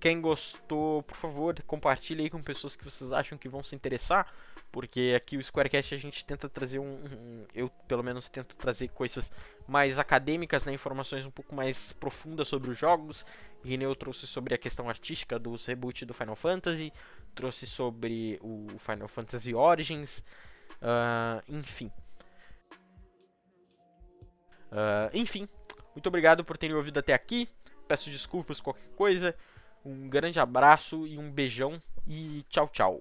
[0.00, 4.34] Quem gostou, por favor, compartilhe aí com pessoas que vocês acham que vão se interessar,
[4.72, 8.88] porque aqui o Squarecast a gente tenta trazer um, um eu pelo menos tento trazer
[8.88, 9.30] coisas
[9.68, 13.24] mais acadêmicas, né, informações um pouco mais profundas sobre os jogos.
[13.64, 16.92] Rineu trouxe sobre a questão artística dos reboot do Final Fantasy,
[17.32, 20.24] trouxe sobre o Final Fantasy Origins,
[20.82, 21.90] uh, enfim.
[24.70, 25.48] Uh, enfim,
[25.94, 27.48] muito obrigado por terem ouvido até aqui.
[27.86, 29.34] Peço desculpas qualquer coisa.
[29.84, 33.00] Um grande abraço e um beijão e tchau, tchau.